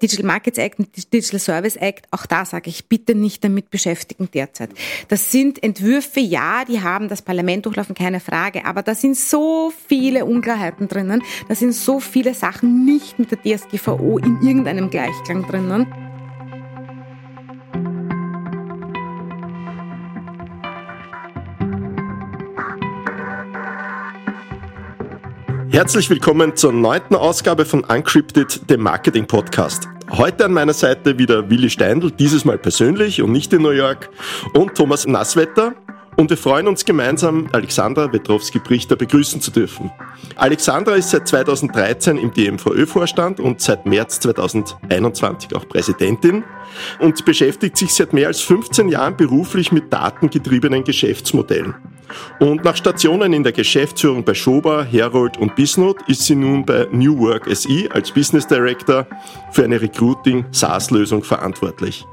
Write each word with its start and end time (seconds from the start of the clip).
Digital 0.00 0.26
Markets 0.26 0.58
Act 0.58 0.78
und 0.78 1.12
Digital 1.12 1.40
Service 1.40 1.76
Act, 1.76 2.06
auch 2.12 2.26
da 2.26 2.44
sage 2.44 2.70
ich 2.70 2.86
bitte 2.86 3.14
nicht 3.14 3.42
damit 3.42 3.70
beschäftigen 3.70 4.28
derzeit. 4.32 4.70
Das 5.08 5.32
sind 5.32 5.62
Entwürfe, 5.62 6.20
ja, 6.20 6.64
die 6.64 6.82
haben 6.82 7.08
das 7.08 7.22
Parlament 7.22 7.66
durchlaufen, 7.66 7.94
keine 7.94 8.20
Frage, 8.20 8.64
aber 8.64 8.82
da 8.82 8.94
sind 8.94 9.16
so 9.16 9.72
viele 9.88 10.24
Unklarheiten 10.24 10.88
drinnen, 10.88 11.22
da 11.48 11.54
sind 11.54 11.72
so 11.72 11.98
viele 11.98 12.34
Sachen 12.34 12.84
nicht 12.84 13.18
mit 13.18 13.30
der 13.32 13.42
DSGVO 13.42 14.18
in 14.18 14.40
irgendeinem 14.42 14.90
Gleichklang 14.90 15.46
drinnen. 15.46 16.07
Herzlich 25.78 26.10
willkommen 26.10 26.56
zur 26.56 26.72
neunten 26.72 27.14
Ausgabe 27.14 27.64
von 27.64 27.84
Uncrypted, 27.84 28.68
dem 28.68 28.80
Marketing 28.80 29.28
Podcast. 29.28 29.86
Heute 30.10 30.46
an 30.46 30.52
meiner 30.52 30.72
Seite 30.72 31.18
wieder 31.18 31.48
Willi 31.50 31.70
Steindl, 31.70 32.10
dieses 32.10 32.44
Mal 32.44 32.58
persönlich 32.58 33.22
und 33.22 33.30
nicht 33.30 33.52
in 33.52 33.62
New 33.62 33.70
York, 33.70 34.10
und 34.54 34.74
Thomas 34.74 35.06
Nasswetter. 35.06 35.74
Und 36.16 36.30
wir 36.30 36.36
freuen 36.36 36.66
uns 36.66 36.84
gemeinsam, 36.84 37.48
Alexandra 37.52 38.12
Wetrowski-Brichter 38.12 38.96
begrüßen 38.96 39.40
zu 39.40 39.52
dürfen. 39.52 39.92
Alexandra 40.34 40.96
ist 40.96 41.10
seit 41.10 41.28
2013 41.28 42.18
im 42.18 42.32
DMVÖ-Vorstand 42.32 43.38
und 43.38 43.60
seit 43.60 43.86
März 43.86 44.18
2021 44.18 45.54
auch 45.54 45.68
Präsidentin 45.68 46.42
und 46.98 47.24
beschäftigt 47.24 47.76
sich 47.76 47.94
seit 47.94 48.12
mehr 48.12 48.26
als 48.26 48.40
15 48.40 48.88
Jahren 48.88 49.16
beruflich 49.16 49.70
mit 49.70 49.92
datengetriebenen 49.92 50.82
Geschäftsmodellen. 50.82 51.76
Und 52.40 52.64
nach 52.64 52.76
Stationen 52.76 53.32
in 53.32 53.42
der 53.42 53.52
Geschäftsführung 53.52 54.24
bei 54.24 54.34
Schober, 54.34 54.84
Herold 54.84 55.36
und 55.36 55.54
Bisnot 55.56 55.96
ist 56.08 56.24
sie 56.24 56.34
nun 56.34 56.64
bei 56.64 56.86
New 56.92 57.18
Work 57.18 57.48
SE 57.54 57.88
als 57.90 58.12
Business 58.12 58.46
Director 58.46 59.06
für 59.52 59.64
eine 59.64 59.80
Recruiting 59.80 60.46
SaaS-Lösung 60.50 61.22
verantwortlich. 61.22 62.04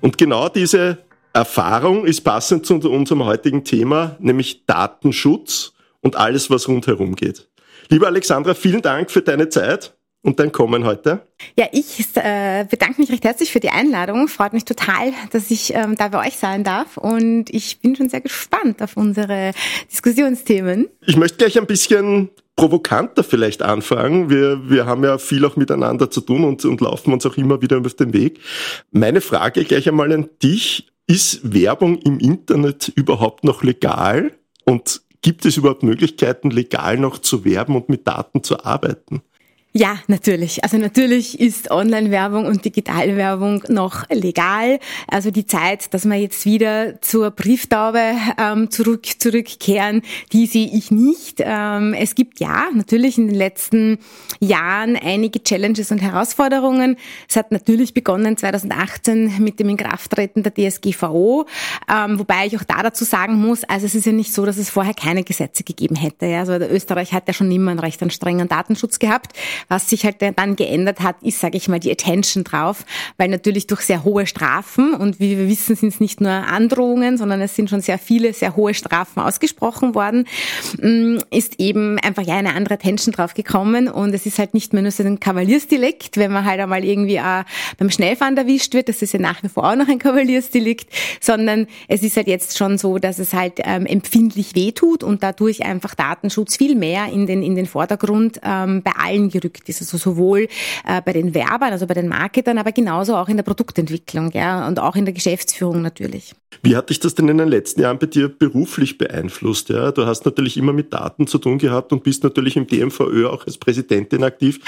Und 0.00 0.18
genau 0.18 0.48
diese 0.48 0.98
Erfahrung 1.32 2.04
ist 2.04 2.22
passend 2.22 2.66
zu 2.66 2.74
unserem 2.74 3.24
heutigen 3.24 3.64
Thema, 3.64 4.16
nämlich 4.18 4.64
Datenschutz 4.66 5.72
und 6.00 6.16
alles, 6.16 6.50
was 6.50 6.68
rundherum 6.68 7.14
geht. 7.14 7.48
Liebe 7.90 8.06
Alexandra, 8.06 8.54
vielen 8.54 8.82
Dank 8.82 9.10
für 9.10 9.22
deine 9.22 9.48
Zeit 9.48 9.97
und 10.22 10.40
dein 10.40 10.52
Kommen 10.52 10.84
heute. 10.84 11.26
Ja, 11.56 11.66
ich 11.72 12.04
äh, 12.16 12.66
bedanke 12.68 13.00
mich 13.00 13.10
recht 13.10 13.24
herzlich 13.24 13.52
für 13.52 13.60
die 13.60 13.70
Einladung. 13.70 14.28
Freut 14.28 14.52
mich 14.52 14.64
total, 14.64 15.12
dass 15.30 15.50
ich 15.50 15.74
ähm, 15.74 15.94
da 15.96 16.08
bei 16.08 16.26
euch 16.26 16.36
sein 16.36 16.64
darf. 16.64 16.96
Und 16.96 17.50
ich 17.50 17.80
bin 17.80 17.96
schon 17.96 18.08
sehr 18.08 18.20
gespannt 18.20 18.82
auf 18.82 18.96
unsere 18.96 19.52
Diskussionsthemen. 19.90 20.88
Ich 21.06 21.16
möchte 21.16 21.38
gleich 21.38 21.58
ein 21.58 21.66
bisschen 21.66 22.30
provokanter 22.56 23.22
vielleicht 23.22 23.62
anfangen. 23.62 24.30
Wir, 24.30 24.68
wir 24.68 24.86
haben 24.86 25.04
ja 25.04 25.18
viel 25.18 25.44
auch 25.44 25.56
miteinander 25.56 26.10
zu 26.10 26.20
tun 26.20 26.44
und, 26.44 26.64
und 26.64 26.80
laufen 26.80 27.12
uns 27.12 27.24
auch 27.24 27.36
immer 27.36 27.62
wieder 27.62 27.78
auf 27.78 27.94
den 27.94 28.12
Weg. 28.12 28.40
Meine 28.90 29.20
Frage 29.20 29.64
gleich 29.64 29.88
einmal 29.88 30.12
an 30.12 30.28
dich. 30.42 30.88
Ist 31.06 31.54
Werbung 31.54 31.96
im 32.02 32.18
Internet 32.18 32.88
überhaupt 32.94 33.42
noch 33.42 33.62
legal? 33.62 34.32
Und 34.66 35.00
gibt 35.22 35.46
es 35.46 35.56
überhaupt 35.56 35.82
Möglichkeiten, 35.82 36.50
legal 36.50 36.98
noch 36.98 37.16
zu 37.16 37.46
werben 37.46 37.76
und 37.76 37.88
mit 37.88 38.06
Daten 38.06 38.42
zu 38.42 38.62
arbeiten? 38.62 39.22
Ja, 39.74 39.98
natürlich. 40.06 40.64
Also 40.64 40.78
natürlich 40.78 41.38
ist 41.38 41.70
Online-Werbung 41.70 42.46
und 42.46 42.64
Digitalwerbung 42.64 43.62
noch 43.68 44.08
legal. 44.08 44.80
Also 45.08 45.30
die 45.30 45.46
Zeit, 45.46 45.92
dass 45.92 46.06
wir 46.06 46.16
jetzt 46.16 46.46
wieder 46.46 47.00
zur 47.02 47.30
Brieftaube 47.30 48.14
ähm, 48.38 48.70
zurück 48.70 49.06
zurückkehren, 49.18 50.00
die 50.32 50.46
sehe 50.46 50.70
ich 50.72 50.90
nicht. 50.90 51.42
Ähm, 51.44 51.92
es 51.92 52.14
gibt 52.14 52.40
ja 52.40 52.64
natürlich 52.72 53.18
in 53.18 53.26
den 53.26 53.36
letzten 53.36 53.98
Jahren 54.40 54.96
einige 54.96 55.42
Challenges 55.44 55.92
und 55.92 55.98
Herausforderungen. 55.98 56.96
Es 57.28 57.36
hat 57.36 57.52
natürlich 57.52 57.92
begonnen 57.92 58.38
2018 58.38 59.34
mit 59.38 59.60
dem 59.60 59.68
Inkrafttreten 59.68 60.42
der 60.42 60.54
DSGVO, 60.54 61.44
ähm, 61.92 62.18
wobei 62.18 62.46
ich 62.46 62.56
auch 62.56 62.64
da 62.64 62.82
dazu 62.82 63.04
sagen 63.04 63.34
muss, 63.34 63.64
also 63.64 63.84
es 63.84 63.94
ist 63.94 64.06
ja 64.06 64.12
nicht 64.12 64.32
so, 64.32 64.46
dass 64.46 64.56
es 64.56 64.70
vorher 64.70 64.94
keine 64.94 65.24
Gesetze 65.24 65.62
gegeben 65.62 65.94
hätte. 65.94 66.24
Ja? 66.24 66.40
Also 66.40 66.54
Österreich 66.54 67.12
hat 67.12 67.28
ja 67.28 67.34
schon 67.34 67.52
immer 67.52 67.70
einen 67.70 67.80
recht 67.80 67.98
strengen 68.10 68.48
Datenschutz 68.48 68.98
gehabt. 68.98 69.34
Was 69.68 69.90
sich 69.90 70.04
halt 70.04 70.16
dann 70.20 70.56
geändert 70.56 71.00
hat, 71.00 71.16
ist, 71.22 71.40
sage 71.40 71.56
ich 71.56 71.68
mal, 71.68 71.80
die 71.80 71.90
Attention 71.90 72.44
drauf, 72.44 72.84
weil 73.16 73.28
natürlich 73.28 73.66
durch 73.66 73.82
sehr 73.82 74.04
hohe 74.04 74.26
Strafen 74.26 74.94
und 74.94 75.20
wie 75.20 75.38
wir 75.38 75.48
wissen, 75.48 75.76
sind 75.76 75.88
es 75.88 76.00
nicht 76.00 76.20
nur 76.20 76.30
Androhungen, 76.30 77.18
sondern 77.18 77.40
es 77.40 77.54
sind 77.54 77.70
schon 77.70 77.80
sehr 77.80 77.98
viele, 77.98 78.32
sehr 78.32 78.56
hohe 78.56 78.74
Strafen 78.74 79.20
ausgesprochen 79.20 79.94
worden, 79.94 80.26
mm, 80.80 81.18
ist 81.30 81.58
eben 81.58 81.98
einfach 81.98 82.22
ja 82.24 82.36
eine 82.36 82.54
andere 82.54 82.74
Attention 82.74 83.12
drauf 83.12 83.34
gekommen. 83.34 83.88
Und 83.88 84.14
es 84.14 84.26
ist 84.26 84.38
halt 84.38 84.54
nicht 84.54 84.72
mehr 84.72 84.82
nur 84.82 84.90
so 84.90 85.02
ein 85.02 85.20
Kavaliersdelikt, 85.20 86.16
wenn 86.16 86.32
man 86.32 86.44
halt 86.44 86.60
einmal 86.60 86.84
irgendwie 86.84 87.20
auch 87.20 87.44
beim 87.78 87.90
Schnellfahren 87.90 88.36
erwischt 88.36 88.74
wird, 88.74 88.88
das 88.88 89.02
ist 89.02 89.12
ja 89.12 89.20
nach 89.20 89.42
wie 89.42 89.48
vor 89.48 89.70
auch 89.70 89.76
noch 89.76 89.88
ein 89.88 89.98
Kavaliersdelikt, 89.98 90.88
sondern 91.20 91.66
es 91.88 92.02
ist 92.02 92.16
halt 92.16 92.26
jetzt 92.26 92.56
schon 92.56 92.78
so, 92.78 92.98
dass 92.98 93.18
es 93.18 93.34
halt 93.34 93.60
ähm, 93.64 93.86
empfindlich 93.86 94.54
wehtut 94.54 95.02
und 95.02 95.22
dadurch 95.22 95.64
einfach 95.64 95.94
Datenschutz 95.94 96.56
viel 96.56 96.74
mehr 96.74 97.06
in 97.12 97.26
den, 97.26 97.42
in 97.42 97.54
den 97.54 97.66
Vordergrund 97.66 98.40
ähm, 98.42 98.82
bei 98.82 98.92
allen 98.98 99.28
gerückt 99.28 99.47
gerückt 99.48 99.68
ist. 99.68 99.80
Also 99.80 99.96
sowohl 99.96 100.48
äh, 100.86 101.02
bei 101.04 101.12
den 101.12 101.34
Werbern, 101.34 101.72
also 101.72 101.86
bei 101.86 101.94
den 101.94 102.08
Marketern, 102.08 102.58
aber 102.58 102.72
genauso 102.72 103.16
auch 103.16 103.28
in 103.28 103.36
der 103.36 103.44
Produktentwicklung 103.44 104.30
ja, 104.32 104.66
und 104.66 104.78
auch 104.78 104.96
in 104.96 105.04
der 105.04 105.14
Geschäftsführung 105.14 105.82
natürlich. 105.82 106.34
Wie 106.62 106.76
hat 106.76 106.90
dich 106.90 107.00
das 107.00 107.14
denn 107.14 107.28
in 107.28 107.38
den 107.38 107.48
letzten 107.48 107.82
Jahren 107.82 107.98
bei 107.98 108.06
dir 108.06 108.28
beruflich 108.28 108.98
beeinflusst? 108.98 109.68
Ja? 109.68 109.92
Du 109.92 110.06
hast 110.06 110.24
natürlich 110.24 110.56
immer 110.56 110.72
mit 110.72 110.92
Daten 110.92 111.26
zu 111.26 111.38
tun 111.38 111.58
gehabt 111.58 111.92
und 111.92 112.02
bist 112.02 112.24
natürlich 112.24 112.56
im 112.56 112.66
DMVÖ 112.66 113.28
auch 113.28 113.46
als 113.46 113.58
Präsidentin 113.58 114.24
aktiv. 114.24 114.58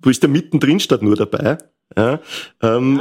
Du 0.00 0.08
bist 0.08 0.22
ja 0.22 0.28
mittendrin 0.28 0.80
statt 0.80 1.02
nur 1.02 1.16
dabei. 1.16 1.58
Ja, 1.96 2.20
ähm, 2.62 3.00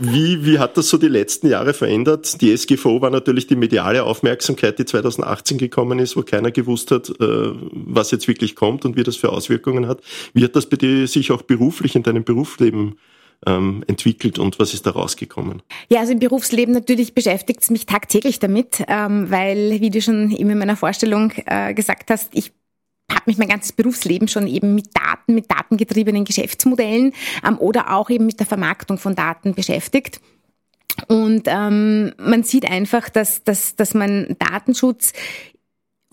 wie, 0.00 0.44
wie 0.44 0.58
hat 0.58 0.76
das 0.76 0.88
so 0.88 0.96
die 0.96 1.08
letzten 1.08 1.48
Jahre 1.48 1.74
verändert? 1.74 2.40
Die 2.40 2.56
SGVO 2.56 3.02
war 3.02 3.10
natürlich 3.10 3.46
die 3.46 3.56
mediale 3.56 4.04
Aufmerksamkeit, 4.04 4.78
die 4.78 4.86
2018 4.86 5.58
gekommen 5.58 5.98
ist, 5.98 6.16
wo 6.16 6.22
keiner 6.22 6.50
gewusst 6.50 6.90
hat, 6.90 7.10
äh, 7.10 7.14
was 7.20 8.10
jetzt 8.12 8.26
wirklich 8.26 8.56
kommt 8.56 8.84
und 8.86 8.96
wie 8.96 9.02
das 9.02 9.16
für 9.16 9.30
Auswirkungen 9.30 9.86
hat. 9.86 10.00
Wie 10.32 10.42
hat 10.42 10.56
das 10.56 10.66
bei 10.66 10.76
dir 10.76 11.06
sich 11.06 11.30
auch 11.30 11.42
beruflich 11.42 11.94
in 11.94 12.02
deinem 12.04 12.24
Berufsleben 12.24 12.98
ähm, 13.46 13.84
entwickelt 13.86 14.38
und 14.38 14.58
was 14.58 14.72
ist 14.72 14.86
da 14.86 14.92
rausgekommen? 14.92 15.62
Ja, 15.90 16.00
also 16.00 16.12
im 16.12 16.18
Berufsleben 16.18 16.72
natürlich 16.72 17.14
beschäftigt 17.14 17.62
es 17.62 17.70
mich 17.70 17.84
tagtäglich 17.84 18.38
damit, 18.38 18.82
ähm, 18.88 19.30
weil, 19.30 19.80
wie 19.80 19.90
du 19.90 20.00
schon 20.00 20.30
eben 20.30 20.50
in 20.50 20.58
meiner 20.58 20.76
Vorstellung 20.76 21.32
äh, 21.44 21.74
gesagt 21.74 22.10
hast, 22.10 22.30
ich 22.32 22.52
habe 23.10 23.22
mich 23.26 23.38
mein 23.38 23.48
ganzes 23.48 23.72
Berufsleben 23.72 24.28
schon 24.28 24.46
eben 24.46 24.74
mit 24.74 24.88
Daten, 24.96 25.34
mit 25.34 25.50
datengetriebenen 25.50 26.24
Geschäftsmodellen 26.24 27.12
ähm, 27.46 27.58
oder 27.58 27.94
auch 27.94 28.10
eben 28.10 28.26
mit 28.26 28.40
der 28.40 28.46
Vermarktung 28.46 28.98
von 28.98 29.14
Daten 29.14 29.54
beschäftigt. 29.54 30.20
Und 31.08 31.42
ähm, 31.46 32.14
man 32.18 32.42
sieht 32.42 32.70
einfach, 32.70 33.08
dass, 33.10 33.44
dass, 33.44 33.76
dass 33.76 33.94
man 33.94 34.34
Datenschutz 34.38 35.12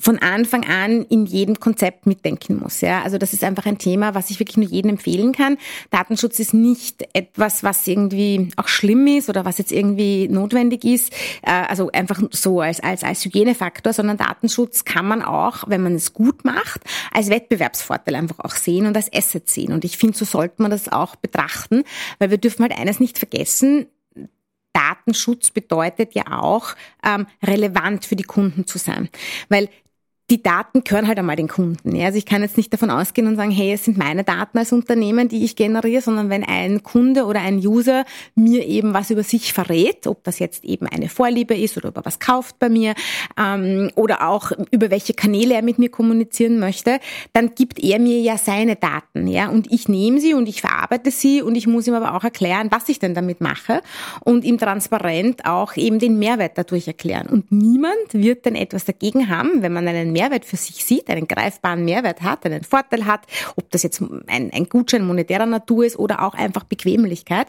von 0.03 0.19
Anfang 0.19 0.65
an 0.65 1.03
in 1.03 1.25
jedem 1.25 1.61
Konzept 1.61 2.05
mitdenken 2.07 2.59
muss. 2.61 2.81
Ja, 2.81 3.03
also 3.03 3.17
das 3.17 3.31
ist 3.31 3.41
einfach 3.41 3.65
ein 3.65 3.77
Thema, 3.77 4.13
was 4.13 4.29
ich 4.29 4.37
wirklich 4.37 4.57
nur 4.57 4.67
jedem 4.67 4.89
empfehlen 4.89 5.31
kann. 5.31 5.57
Datenschutz 5.91 6.39
ist 6.39 6.53
nicht 6.53 7.07
etwas, 7.13 7.63
was 7.63 7.87
irgendwie 7.87 8.49
auch 8.57 8.67
schlimm 8.67 9.07
ist 9.07 9.29
oder 9.29 9.45
was 9.45 9.59
jetzt 9.59 9.71
irgendwie 9.71 10.27
notwendig 10.27 10.83
ist. 10.83 11.13
Äh, 11.41 11.51
also 11.51 11.89
einfach 11.91 12.21
so 12.31 12.59
als 12.59 12.81
als 12.81 13.05
als 13.05 13.23
Hygienefaktor, 13.23 13.93
sondern 13.93 14.17
Datenschutz 14.17 14.83
kann 14.83 15.07
man 15.07 15.21
auch, 15.21 15.63
wenn 15.67 15.81
man 15.81 15.95
es 15.95 16.11
gut 16.11 16.43
macht, 16.43 16.81
als 17.13 17.29
Wettbewerbsvorteil 17.29 18.15
einfach 18.15 18.39
auch 18.39 18.55
sehen 18.55 18.85
und 18.85 18.97
als 18.97 19.11
Asset 19.13 19.49
sehen. 19.49 19.71
Und 19.71 19.85
ich 19.85 19.97
finde, 19.97 20.17
so 20.17 20.25
sollte 20.25 20.61
man 20.61 20.69
das 20.69 20.91
auch 20.91 21.15
betrachten, 21.15 21.85
weil 22.19 22.29
wir 22.29 22.37
dürfen 22.39 22.63
halt 22.63 22.77
eines 22.77 22.99
nicht 22.99 23.17
vergessen: 23.17 23.85
Datenschutz 24.73 25.51
bedeutet 25.51 26.13
ja 26.13 26.41
auch, 26.41 26.75
ähm, 27.05 27.27
relevant 27.41 28.05
für 28.05 28.17
die 28.17 28.23
Kunden 28.23 28.67
zu 28.67 28.77
sein. 28.77 29.07
Weil 29.47 29.69
die 30.29 30.41
Daten 30.41 30.83
gehören 30.83 31.07
halt 31.07 31.19
einmal 31.19 31.35
den 31.35 31.49
Kunden. 31.49 31.95
Ja? 31.95 32.05
Also 32.05 32.17
ich 32.17 32.25
kann 32.25 32.41
jetzt 32.41 32.55
nicht 32.55 32.71
davon 32.71 32.89
ausgehen 32.89 33.27
und 33.27 33.35
sagen, 33.35 33.51
hey, 33.51 33.73
es 33.73 33.83
sind 33.83 33.97
meine 33.97 34.23
Daten 34.23 34.57
als 34.57 34.71
Unternehmen, 34.71 35.27
die 35.27 35.43
ich 35.43 35.57
generiere, 35.57 36.01
sondern 36.01 36.29
wenn 36.29 36.45
ein 36.45 36.81
Kunde 36.81 37.25
oder 37.25 37.41
ein 37.41 37.57
User 37.57 38.05
mir 38.33 38.65
eben 38.65 38.93
was 38.93 39.11
über 39.11 39.23
sich 39.23 39.51
verrät, 39.51 40.07
ob 40.07 40.23
das 40.23 40.39
jetzt 40.39 40.63
eben 40.63 40.87
eine 40.87 41.09
Vorliebe 41.09 41.55
ist 41.55 41.75
oder 41.75 41.89
ob 41.89 41.97
er 41.97 42.05
was 42.05 42.19
kauft 42.19 42.57
bei 42.57 42.69
mir 42.69 42.95
ähm, 43.37 43.91
oder 43.95 44.27
auch 44.27 44.51
über 44.71 44.89
welche 44.89 45.13
Kanäle 45.13 45.55
er 45.55 45.61
mit 45.61 45.77
mir 45.77 45.89
kommunizieren 45.89 46.57
möchte, 46.57 46.99
dann 47.33 47.53
gibt 47.53 47.83
er 47.83 47.99
mir 47.99 48.21
ja 48.21 48.37
seine 48.37 48.77
Daten. 48.77 49.27
Ja? 49.27 49.49
Und 49.49 49.71
ich 49.73 49.89
nehme 49.89 50.21
sie 50.21 50.33
und 50.33 50.47
ich 50.47 50.61
verarbeite 50.61 51.11
sie 51.11 51.41
und 51.41 51.55
ich 51.55 51.67
muss 51.67 51.85
ihm 51.85 51.95
aber 51.95 52.15
auch 52.15 52.23
erklären, 52.23 52.69
was 52.71 52.87
ich 52.87 52.97
denn 52.97 53.13
damit 53.13 53.41
mache 53.41 53.81
und 54.21 54.45
ihm 54.45 54.57
transparent 54.57 55.45
auch 55.45 55.75
eben 55.75 55.99
den 55.99 56.17
Mehrwert 56.17 56.57
dadurch 56.57 56.87
erklären. 56.87 57.27
Und 57.27 57.51
niemand 57.51 58.13
wird 58.13 58.45
denn 58.45 58.55
etwas 58.55 58.85
dagegen 58.85 59.27
haben, 59.27 59.61
wenn 59.61 59.73
man 59.73 59.85
einen 59.85 60.12
Mehrwert 60.13 60.45
für 60.45 60.55
sich 60.55 60.85
sieht, 60.85 61.09
einen 61.09 61.27
greifbaren 61.27 61.83
Mehrwert 61.83 62.21
hat, 62.21 62.45
einen 62.45 62.63
Vorteil 62.63 63.05
hat, 63.05 63.27
ob 63.55 63.69
das 63.71 63.83
jetzt 63.83 64.01
ein, 64.01 64.51
ein 64.53 64.69
Gutschein 64.69 65.05
monetärer 65.05 65.45
Natur 65.45 65.85
ist 65.85 65.99
oder 65.99 66.23
auch 66.23 66.33
einfach 66.33 66.63
Bequemlichkeit, 66.63 67.47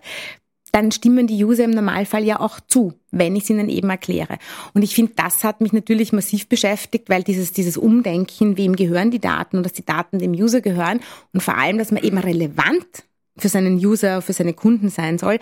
dann 0.74 0.90
stimmen 0.90 1.28
die 1.28 1.44
User 1.44 1.62
im 1.62 1.70
Normalfall 1.70 2.24
ja 2.24 2.40
auch 2.40 2.58
zu, 2.58 2.94
wenn 3.12 3.36
ich 3.36 3.44
es 3.44 3.50
ihnen 3.50 3.68
eben 3.68 3.90
erkläre. 3.90 4.38
Und 4.72 4.82
ich 4.82 4.92
finde, 4.92 5.12
das 5.14 5.44
hat 5.44 5.60
mich 5.60 5.72
natürlich 5.72 6.12
massiv 6.12 6.48
beschäftigt, 6.48 7.08
weil 7.08 7.22
dieses, 7.22 7.52
dieses 7.52 7.76
Umdenken, 7.76 8.56
wem 8.56 8.74
gehören 8.74 9.12
die 9.12 9.20
Daten 9.20 9.58
und 9.58 9.62
dass 9.62 9.72
die 9.72 9.84
Daten 9.84 10.18
dem 10.18 10.32
User 10.32 10.60
gehören 10.60 10.98
und 11.32 11.44
vor 11.44 11.56
allem, 11.56 11.78
dass 11.78 11.92
man 11.92 12.02
eben 12.02 12.18
relevant 12.18 13.04
für 13.36 13.48
seinen 13.48 13.76
User, 13.76 14.20
für 14.20 14.32
seine 14.32 14.52
Kunden 14.52 14.88
sein 14.88 15.16
soll. 15.16 15.38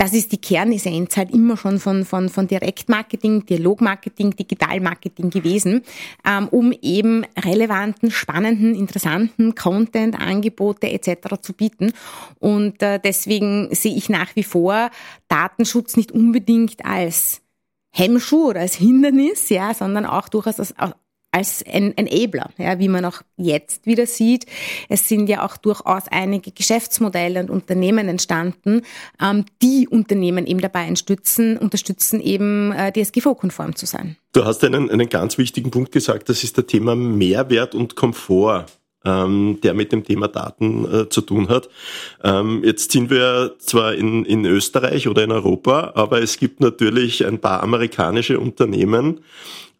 Das 0.00 0.14
ist 0.14 0.32
die 0.32 0.40
Kernessenz 0.40 1.14
halt 1.18 1.30
immer 1.30 1.58
schon 1.58 1.78
von, 1.78 2.06
von, 2.06 2.30
von 2.30 2.48
Direktmarketing, 2.48 3.44
Dialogmarketing, 3.44 4.34
Digitalmarketing 4.34 5.28
gewesen, 5.28 5.82
ähm, 6.24 6.48
um 6.48 6.72
eben 6.80 7.26
relevanten, 7.36 8.10
spannenden, 8.10 8.74
interessanten 8.74 9.54
Content, 9.54 10.18
Angebote 10.18 10.90
etc. 10.90 11.42
zu 11.42 11.52
bieten. 11.52 11.92
Und 12.38 12.82
äh, 12.82 12.98
deswegen 12.98 13.74
sehe 13.74 13.94
ich 13.94 14.08
nach 14.08 14.34
wie 14.36 14.42
vor 14.42 14.90
Datenschutz 15.28 15.98
nicht 15.98 16.12
unbedingt 16.12 16.82
als 16.82 17.42
Hemmschuh 17.90 18.48
oder 18.48 18.60
als 18.60 18.76
Hindernis, 18.76 19.50
ja, 19.50 19.74
sondern 19.74 20.06
auch 20.06 20.30
durchaus 20.30 20.60
als, 20.60 20.74
als 21.32 21.64
ein 21.66 21.96
Enabler, 21.96 22.50
ja, 22.58 22.78
wie 22.78 22.88
man 22.88 23.04
auch 23.04 23.22
jetzt 23.36 23.86
wieder 23.86 24.06
sieht. 24.06 24.46
Es 24.88 25.08
sind 25.08 25.28
ja 25.28 25.44
auch 25.44 25.56
durchaus 25.56 26.04
einige 26.10 26.50
Geschäftsmodelle 26.50 27.40
und 27.40 27.50
Unternehmen 27.50 28.08
entstanden, 28.08 28.82
ähm, 29.22 29.44
die 29.62 29.88
Unternehmen 29.88 30.46
eben 30.46 30.60
dabei 30.60 30.88
unterstützen, 30.88 31.56
unterstützen 31.56 32.20
eben 32.20 32.72
äh, 32.72 32.92
DSGVO-konform 32.92 33.76
zu 33.76 33.86
sein. 33.86 34.16
Du 34.32 34.44
hast 34.44 34.64
einen, 34.64 34.90
einen 34.90 35.08
ganz 35.08 35.38
wichtigen 35.38 35.70
Punkt 35.70 35.92
gesagt, 35.92 36.28
das 36.28 36.44
ist 36.44 36.56
der 36.56 36.66
Thema 36.66 36.96
Mehrwert 36.96 37.74
und 37.74 37.96
Komfort 37.96 38.66
ähm, 39.04 39.58
der 39.62 39.74
mit 39.74 39.92
dem 39.92 40.04
Thema 40.04 40.28
Daten 40.28 40.84
äh, 40.84 41.08
zu 41.08 41.22
tun 41.22 41.48
hat. 41.48 41.68
Ähm, 42.22 42.62
jetzt 42.64 42.92
sind 42.92 43.10
wir 43.10 43.54
zwar 43.58 43.94
in, 43.94 44.24
in 44.24 44.44
Österreich 44.44 45.08
oder 45.08 45.24
in 45.24 45.32
Europa, 45.32 45.92
aber 45.94 46.20
es 46.22 46.38
gibt 46.38 46.60
natürlich 46.60 47.24
ein 47.26 47.38
paar 47.38 47.62
amerikanische 47.62 48.38
Unternehmen, 48.38 49.20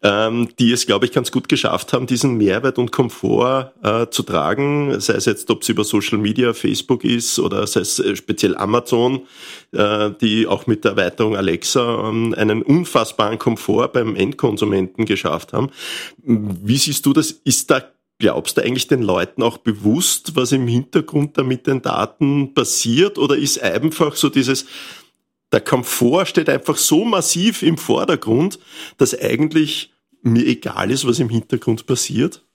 ähm, 0.03 0.49
die 0.57 0.71
es, 0.71 0.87
glaube 0.87 1.05
ich, 1.05 1.11
ganz 1.11 1.31
gut 1.31 1.47
geschafft 1.47 1.93
haben, 1.93 2.07
diesen 2.07 2.35
Mehrwert 2.37 2.79
und 2.79 2.91
Komfort 2.91 3.73
äh, 3.83 4.07
zu 4.09 4.23
tragen, 4.23 4.99
sei 4.99 5.13
es 5.13 5.25
jetzt, 5.25 5.51
ob 5.51 5.61
es 5.61 5.69
über 5.69 5.83
Social 5.83 6.17
Media, 6.17 6.53
Facebook 6.53 7.03
ist 7.03 7.37
oder 7.37 7.67
sei 7.67 7.81
es 7.81 7.99
äh, 7.99 8.15
speziell 8.15 8.55
Amazon, 8.57 9.27
äh, 9.71 10.09
die 10.19 10.47
auch 10.47 10.65
mit 10.65 10.83
der 10.83 10.91
Erweiterung 10.93 11.35
Alexa 11.35 12.09
ähm, 12.09 12.33
einen 12.35 12.63
unfassbaren 12.63 13.37
Komfort 13.37 13.89
beim 13.89 14.15
Endkonsumenten 14.15 15.05
geschafft 15.05 15.53
haben. 15.53 15.69
Wie 16.23 16.77
siehst 16.77 17.05
du 17.05 17.13
das? 17.13 17.29
Ist 17.29 17.69
da 17.69 17.83
Glaubst 18.21 18.55
du 18.55 18.61
eigentlich 18.61 18.87
den 18.87 19.01
Leuten 19.01 19.41
auch 19.41 19.57
bewusst, 19.57 20.35
was 20.35 20.51
im 20.51 20.67
Hintergrund 20.67 21.39
da 21.39 21.43
mit 21.43 21.65
den 21.65 21.81
Daten 21.81 22.53
passiert? 22.53 23.17
Oder 23.17 23.35
ist 23.35 23.59
einfach 23.59 24.15
so 24.15 24.29
dieses, 24.29 24.67
der 25.51 25.61
Komfort 25.61 26.27
steht 26.27 26.47
einfach 26.47 26.77
so 26.77 27.03
massiv 27.03 27.63
im 27.63 27.79
Vordergrund, 27.79 28.59
dass 28.97 29.19
eigentlich 29.19 29.91
mir 30.21 30.45
egal 30.45 30.91
ist, 30.91 31.07
was 31.07 31.17
im 31.17 31.29
Hintergrund 31.29 31.87
passiert? 31.87 32.45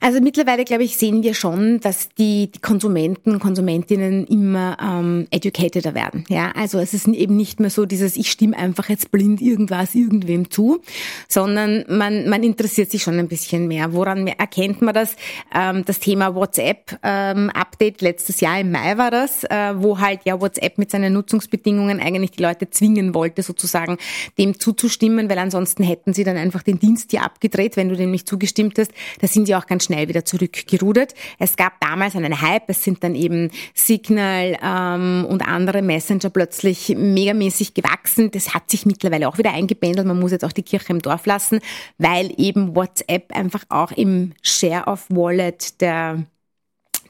Also 0.00 0.20
mittlerweile, 0.20 0.64
glaube 0.64 0.84
ich, 0.84 0.96
sehen 0.96 1.24
wir 1.24 1.34
schon, 1.34 1.80
dass 1.80 2.08
die, 2.10 2.52
die 2.52 2.60
Konsumenten, 2.60 3.40
Konsumentinnen 3.40 4.28
immer 4.28 4.76
ähm, 4.80 5.26
educateder 5.32 5.92
werden. 5.92 6.24
Ja, 6.28 6.52
also 6.52 6.78
es 6.78 6.94
ist 6.94 7.08
eben 7.08 7.36
nicht 7.36 7.58
mehr 7.58 7.70
so 7.70 7.84
dieses, 7.84 8.16
ich 8.16 8.30
stimme 8.30 8.56
einfach 8.56 8.88
jetzt 8.88 9.10
blind 9.10 9.40
irgendwas 9.40 9.96
irgendwem 9.96 10.52
zu, 10.52 10.82
sondern 11.26 11.84
man, 11.88 12.28
man 12.28 12.44
interessiert 12.44 12.92
sich 12.92 13.02
schon 13.02 13.18
ein 13.18 13.26
bisschen 13.26 13.66
mehr. 13.66 13.92
Woran 13.92 14.28
erkennt 14.28 14.82
man 14.82 14.94
das? 14.94 15.16
Ähm, 15.52 15.84
das 15.84 15.98
Thema 15.98 16.32
WhatsApp-Update 16.32 18.00
ähm, 18.00 18.06
letztes 18.06 18.40
Jahr 18.40 18.60
im 18.60 18.70
Mai 18.70 18.96
war 18.98 19.10
das, 19.10 19.42
äh, 19.44 19.74
wo 19.74 19.98
halt 19.98 20.20
ja 20.24 20.40
WhatsApp 20.40 20.78
mit 20.78 20.92
seinen 20.92 21.12
Nutzungsbedingungen 21.12 21.98
eigentlich 21.98 22.30
die 22.30 22.42
Leute 22.44 22.70
zwingen 22.70 23.14
wollte, 23.14 23.42
sozusagen 23.42 23.98
dem 24.38 24.60
zuzustimmen, 24.60 25.28
weil 25.28 25.38
ansonsten 25.38 25.82
hätten 25.82 26.14
sie 26.14 26.22
dann 26.22 26.36
einfach 26.36 26.62
den 26.62 26.78
Dienst 26.78 27.10
hier 27.10 27.24
abgedreht, 27.24 27.76
wenn 27.76 27.88
du 27.88 27.96
dem 27.96 28.12
nicht 28.12 28.28
zugestimmt 28.28 28.78
hast. 28.78 28.92
Da 29.20 29.26
sind 29.26 29.46
sie 29.46 29.56
auch 29.56 29.66
ganz 29.66 29.87
schnell 29.88 30.08
wieder 30.08 30.24
zurückgerudert. 30.24 31.14
Es 31.38 31.56
gab 31.56 31.80
damals 31.80 32.14
einen 32.14 32.40
Hype, 32.40 32.68
es 32.68 32.84
sind 32.84 33.02
dann 33.02 33.14
eben 33.14 33.50
Signal 33.74 34.56
ähm, 34.62 35.26
und 35.28 35.42
andere 35.46 35.82
Messenger 35.82 36.30
plötzlich 36.30 36.94
megamäßig 36.96 37.74
gewachsen. 37.74 38.30
Das 38.30 38.54
hat 38.54 38.70
sich 38.70 38.86
mittlerweile 38.86 39.28
auch 39.28 39.38
wieder 39.38 39.52
eingependelt. 39.52 40.06
Man 40.06 40.20
muss 40.20 40.32
jetzt 40.32 40.44
auch 40.44 40.52
die 40.52 40.62
Kirche 40.62 40.92
im 40.92 41.02
Dorf 41.02 41.26
lassen, 41.26 41.60
weil 41.96 42.32
eben 42.36 42.76
WhatsApp 42.76 43.34
einfach 43.34 43.64
auch 43.68 43.92
im 43.92 44.34
Share 44.42 44.86
of 44.86 45.06
Wallet 45.08 45.80
der 45.80 46.24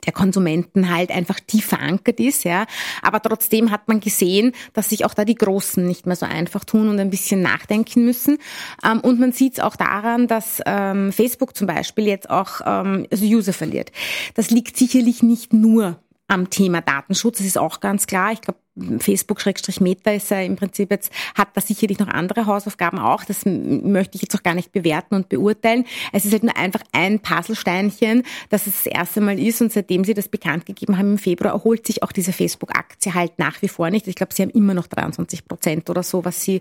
der 0.06 0.12
Konsumenten 0.12 0.90
halt 0.90 1.10
einfach 1.10 1.40
tief 1.40 1.66
verankert 1.66 2.20
ist, 2.20 2.44
ja. 2.44 2.66
Aber 3.02 3.20
trotzdem 3.20 3.70
hat 3.70 3.88
man 3.88 4.00
gesehen, 4.00 4.52
dass 4.72 4.90
sich 4.90 5.04
auch 5.04 5.14
da 5.14 5.24
die 5.24 5.34
Großen 5.34 5.86
nicht 5.86 6.06
mehr 6.06 6.16
so 6.16 6.26
einfach 6.26 6.64
tun 6.64 6.88
und 6.88 6.98
ein 6.98 7.10
bisschen 7.10 7.42
nachdenken 7.42 8.04
müssen. 8.04 8.38
Ähm, 8.84 9.00
und 9.00 9.20
man 9.20 9.32
sieht 9.32 9.54
es 9.54 9.60
auch 9.60 9.76
daran, 9.76 10.26
dass 10.26 10.60
ähm, 10.66 11.12
Facebook 11.12 11.56
zum 11.56 11.66
Beispiel 11.66 12.06
jetzt 12.06 12.30
auch 12.30 12.60
ähm, 12.64 13.06
also 13.10 13.24
User 13.24 13.52
verliert. 13.52 13.92
Das 14.34 14.50
liegt 14.50 14.76
sicherlich 14.76 15.22
nicht 15.22 15.52
nur 15.52 15.98
am 16.28 16.50
Thema 16.50 16.82
Datenschutz. 16.82 17.38
Das 17.38 17.46
ist 17.46 17.58
auch 17.58 17.80
ganz 17.80 18.06
klar. 18.06 18.32
Ich 18.32 18.42
glaube, 18.42 18.58
Facebook-Meta 19.00 20.12
ist 20.12 20.30
ja 20.30 20.40
im 20.42 20.56
Prinzip 20.56 20.90
jetzt, 20.90 21.10
hat 21.34 21.48
da 21.54 21.60
sicherlich 21.60 21.98
noch 21.98 22.08
andere 22.08 22.46
Hausaufgaben 22.46 22.98
auch. 22.98 23.24
Das 23.24 23.44
möchte 23.44 24.16
ich 24.16 24.22
jetzt 24.22 24.36
auch 24.36 24.42
gar 24.42 24.54
nicht 24.54 24.70
bewerten 24.70 25.14
und 25.14 25.28
beurteilen. 25.28 25.84
Es 26.12 26.24
ist 26.24 26.32
halt 26.32 26.44
nur 26.44 26.56
einfach 26.56 26.82
ein 26.92 27.20
Puzzlesteinchen, 27.20 28.22
dass 28.50 28.66
es 28.66 28.84
das 28.84 28.86
erste 28.86 29.20
Mal 29.20 29.38
ist 29.38 29.60
und 29.62 29.72
seitdem 29.72 30.04
sie 30.04 30.14
das 30.14 30.28
bekannt 30.28 30.66
gegeben 30.66 30.98
haben 30.98 31.12
im 31.12 31.18
Februar, 31.18 31.54
erholt 31.54 31.86
sich 31.86 32.02
auch 32.02 32.12
diese 32.12 32.32
Facebook-Aktie 32.32 33.14
halt 33.14 33.38
nach 33.38 33.60
wie 33.62 33.68
vor 33.68 33.90
nicht. 33.90 34.06
Ich 34.06 34.14
glaube, 34.14 34.34
sie 34.34 34.42
haben 34.42 34.50
immer 34.50 34.74
noch 34.74 34.86
23 34.86 35.48
Prozent 35.48 35.90
oder 35.90 36.02
so, 36.02 36.24
was 36.24 36.42
sie 36.42 36.60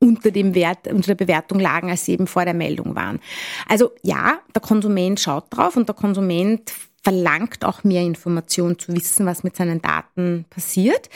unter 0.00 0.30
dem 0.30 0.54
Wert, 0.54 0.88
unter 0.88 1.14
der 1.14 1.26
Bewertung 1.26 1.60
lagen, 1.60 1.90
als 1.90 2.06
sie 2.06 2.12
eben 2.12 2.26
vor 2.26 2.44
der 2.44 2.54
Meldung 2.54 2.96
waren. 2.96 3.20
Also 3.68 3.92
ja, 4.02 4.40
der 4.54 4.62
Konsument 4.62 5.20
schaut 5.20 5.44
drauf 5.50 5.76
und 5.76 5.88
der 5.88 5.94
Konsument 5.94 6.72
verlangt 7.02 7.64
auch 7.64 7.82
mehr 7.84 8.02
Information 8.02 8.78
zu 8.78 8.94
wissen, 8.94 9.26
was 9.26 9.42
mit 9.42 9.56
seinen 9.56 9.80
Daten 9.80 10.44
passiert. 10.50 11.08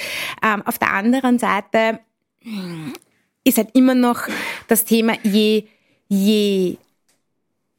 Ähm, 0.43 0.63
auf 0.67 0.79
der 0.79 0.93
anderen 0.93 1.39
Seite 1.39 2.01
ist 3.45 3.59
halt 3.59 3.71
immer 3.75 3.95
noch 3.95 4.23
das 4.69 4.85
Thema, 4.85 5.15
je, 5.23 5.65
je 6.09 6.79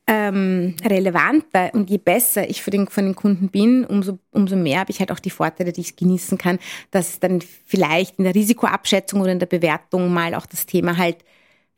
ähm, 0.07 0.75
relevanter 0.83 1.71
und 1.73 1.89
je 1.89 1.97
besser 1.97 2.47
ich 2.47 2.61
für 2.61 2.69
den, 2.69 2.87
von 2.87 3.05
den 3.05 3.15
Kunden 3.15 3.49
bin, 3.49 3.85
umso, 3.85 4.19
umso 4.31 4.55
mehr 4.55 4.81
habe 4.81 4.91
ich 4.91 4.99
halt 4.99 5.11
auch 5.11 5.19
die 5.19 5.31
Vorteile, 5.31 5.71
die 5.71 5.81
ich 5.81 5.95
genießen 5.95 6.37
kann, 6.37 6.59
dass 6.91 7.19
dann 7.19 7.41
vielleicht 7.41 8.19
in 8.19 8.25
der 8.25 8.35
Risikoabschätzung 8.35 9.21
oder 9.21 9.31
in 9.31 9.39
der 9.39 9.47
Bewertung 9.47 10.13
mal 10.13 10.35
auch 10.35 10.45
das 10.45 10.67
Thema 10.67 10.97
halt, 10.97 11.17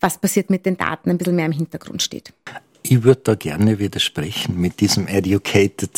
was 0.02 0.20
passiert 0.20 0.50
mit 0.50 0.66
den 0.66 0.78
Daten, 0.78 1.10
ein 1.10 1.18
bisschen 1.18 1.38
mehr 1.38 1.46
im 1.46 1.54
Hintergrund 1.54 2.02
steht. 2.02 2.34
Ich 2.90 3.04
würde 3.04 3.20
da 3.22 3.36
gerne 3.36 3.80
widersprechen 3.80 4.62
mit 4.62 4.80
diesem 4.80 5.08
Educated, 5.08 5.92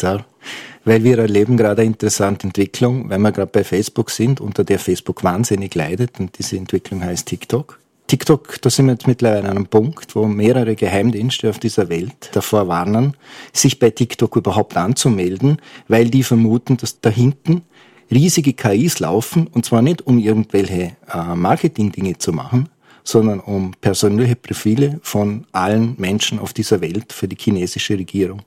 weil 0.86 1.04
wir 1.04 1.20
erleben 1.20 1.56
gerade 1.56 1.82
eine 1.82 1.92
interessante 1.92 2.48
Entwicklung, 2.48 3.08
weil 3.12 3.20
wir 3.20 3.32
gerade 3.32 3.52
bei 3.52 3.64
Facebook 3.64 4.10
sind, 4.10 4.42
unter 4.42 4.64
der 4.64 4.80
Facebook 4.80 5.24
wahnsinnig 5.24 5.76
leidet 5.76 6.20
und 6.20 6.40
diese 6.40 6.58
Entwicklung 6.58 7.04
heißt 7.04 7.28
TikTok. 7.28 7.80
TikTok, 8.08 8.60
da 8.64 8.72
sind 8.72 8.88
wir 8.88 8.94
jetzt 8.94 9.06
mittlerweile 9.06 9.48
an 9.48 9.58
einem 9.58 9.68
Punkt, 9.68 10.16
wo 10.16 10.26
mehrere 10.26 10.76
Geheimdienste 10.76 11.52
auf 11.52 11.60
dieser 11.60 11.90
Welt 11.90 12.32
davor 12.32 12.68
warnen, 12.68 13.16
sich 13.54 13.78
bei 13.78 13.92
TikTok 13.92 14.38
überhaupt 14.38 14.76
anzumelden, 14.76 15.62
weil 15.88 16.10
die 16.10 16.24
vermuten, 16.24 16.78
dass 16.78 17.02
da 17.02 17.12
hinten 17.12 17.62
riesige 18.10 18.54
KIs 18.54 18.98
laufen 18.98 19.46
und 19.46 19.64
zwar 19.64 19.84
nicht 19.84 20.08
um 20.08 20.18
irgendwelche 20.18 20.94
äh, 21.14 21.36
Marketing-Dinge 21.36 22.18
zu 22.18 22.34
machen, 22.34 22.68
sondern 23.10 23.40
um 23.40 23.74
persönliche 23.82 24.36
Profile 24.36 25.00
von 25.02 25.46
allen 25.52 25.96
Menschen 25.98 26.38
auf 26.38 26.54
dieser 26.54 26.80
Welt 26.82 27.12
für 27.12 27.28
die 27.28 27.38
chinesische 27.40 27.98
Regierung 27.98 28.44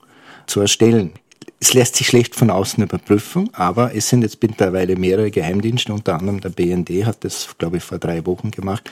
zu 0.47 0.61
erstellen. 0.61 1.11
Es 1.59 1.73
lässt 1.73 1.95
sich 1.97 2.07
schlecht 2.07 2.35
von 2.35 2.49
außen 2.49 2.83
überprüfen, 2.83 3.49
aber 3.53 3.93
es 3.93 4.07
sind 4.09 4.21
jetzt 4.21 4.41
mittlerweile 4.41 4.95
mehrere 4.95 5.31
Geheimdienste, 5.31 5.93
unter 5.93 6.15
anderem 6.15 6.39
der 6.39 6.49
BND 6.49 7.05
hat 7.05 7.23
das, 7.23 7.55
glaube 7.57 7.77
ich, 7.77 7.83
vor 7.83 7.99
drei 7.99 8.25
Wochen 8.25 8.51
gemacht. 8.51 8.91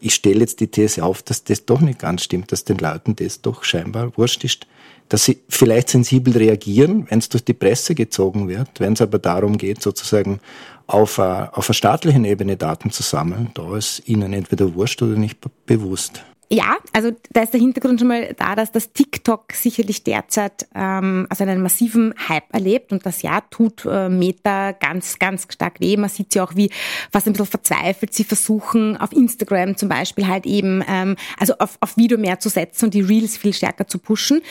Ich 0.00 0.14
stelle 0.14 0.40
jetzt 0.40 0.60
die 0.60 0.68
These 0.68 1.04
auf, 1.04 1.22
dass 1.22 1.44
das 1.44 1.64
doch 1.64 1.80
nicht 1.80 1.98
ganz 1.98 2.24
stimmt, 2.24 2.52
dass 2.52 2.64
den 2.64 2.78
Leuten 2.78 3.16
das 3.16 3.40
doch 3.40 3.64
scheinbar 3.64 4.16
wurscht 4.16 4.44
ist, 4.44 4.66
dass 5.08 5.24
sie 5.24 5.38
vielleicht 5.48 5.90
sensibel 5.90 6.36
reagieren, 6.36 7.06
wenn 7.08 7.18
es 7.18 7.28
durch 7.28 7.44
die 7.44 7.52
Presse 7.52 7.94
gezogen 7.94 8.48
wird, 8.48 8.80
wenn 8.80 8.94
es 8.94 9.02
aber 9.02 9.18
darum 9.18 9.58
geht, 9.58 9.82
sozusagen 9.82 10.40
auf 10.86 11.18
einer, 11.18 11.56
auf 11.56 11.70
staatlichen 11.72 12.24
Ebene 12.24 12.56
Daten 12.56 12.90
zu 12.90 13.02
sammeln, 13.02 13.50
da 13.54 13.76
ist 13.76 14.02
ihnen 14.06 14.32
entweder 14.32 14.74
wurscht 14.74 15.02
oder 15.02 15.16
nicht 15.16 15.38
bewusst. 15.66 16.24
Ja, 16.50 16.76
also 16.92 17.12
da 17.32 17.42
ist 17.42 17.52
der 17.52 17.60
Hintergrund 17.60 18.00
schon 18.00 18.08
mal 18.08 18.34
da, 18.36 18.54
dass 18.54 18.70
das 18.70 18.92
TikTok 18.92 19.52
sicherlich 19.52 20.04
derzeit 20.04 20.66
ähm, 20.74 21.26
also 21.30 21.44
einen 21.44 21.62
massiven 21.62 22.14
Hype 22.28 22.52
erlebt 22.52 22.92
und 22.92 23.06
das 23.06 23.22
ja 23.22 23.40
tut 23.40 23.84
äh, 23.86 24.08
Meta 24.08 24.72
ganz, 24.72 25.18
ganz 25.18 25.46
stark 25.50 25.80
weh. 25.80 25.96
Man 25.96 26.10
sieht 26.10 26.34
ja 26.34 26.44
auch, 26.44 26.54
wie 26.54 26.70
fast 27.10 27.26
ein 27.26 27.32
bisschen 27.32 27.46
verzweifelt 27.46 28.12
sie 28.12 28.24
versuchen, 28.24 28.96
auf 28.96 29.12
Instagram 29.12 29.76
zum 29.76 29.88
Beispiel 29.88 30.26
halt 30.26 30.46
eben, 30.46 30.84
ähm, 30.88 31.16
also 31.38 31.54
auf, 31.58 31.78
auf 31.80 31.96
Video 31.96 32.18
mehr 32.18 32.38
zu 32.40 32.48
setzen 32.48 32.86
und 32.86 32.94
die 32.94 33.00
Reels 33.00 33.36
viel 33.36 33.52
stärker 33.52 33.86
zu 33.86 33.98
pushen. 33.98 34.42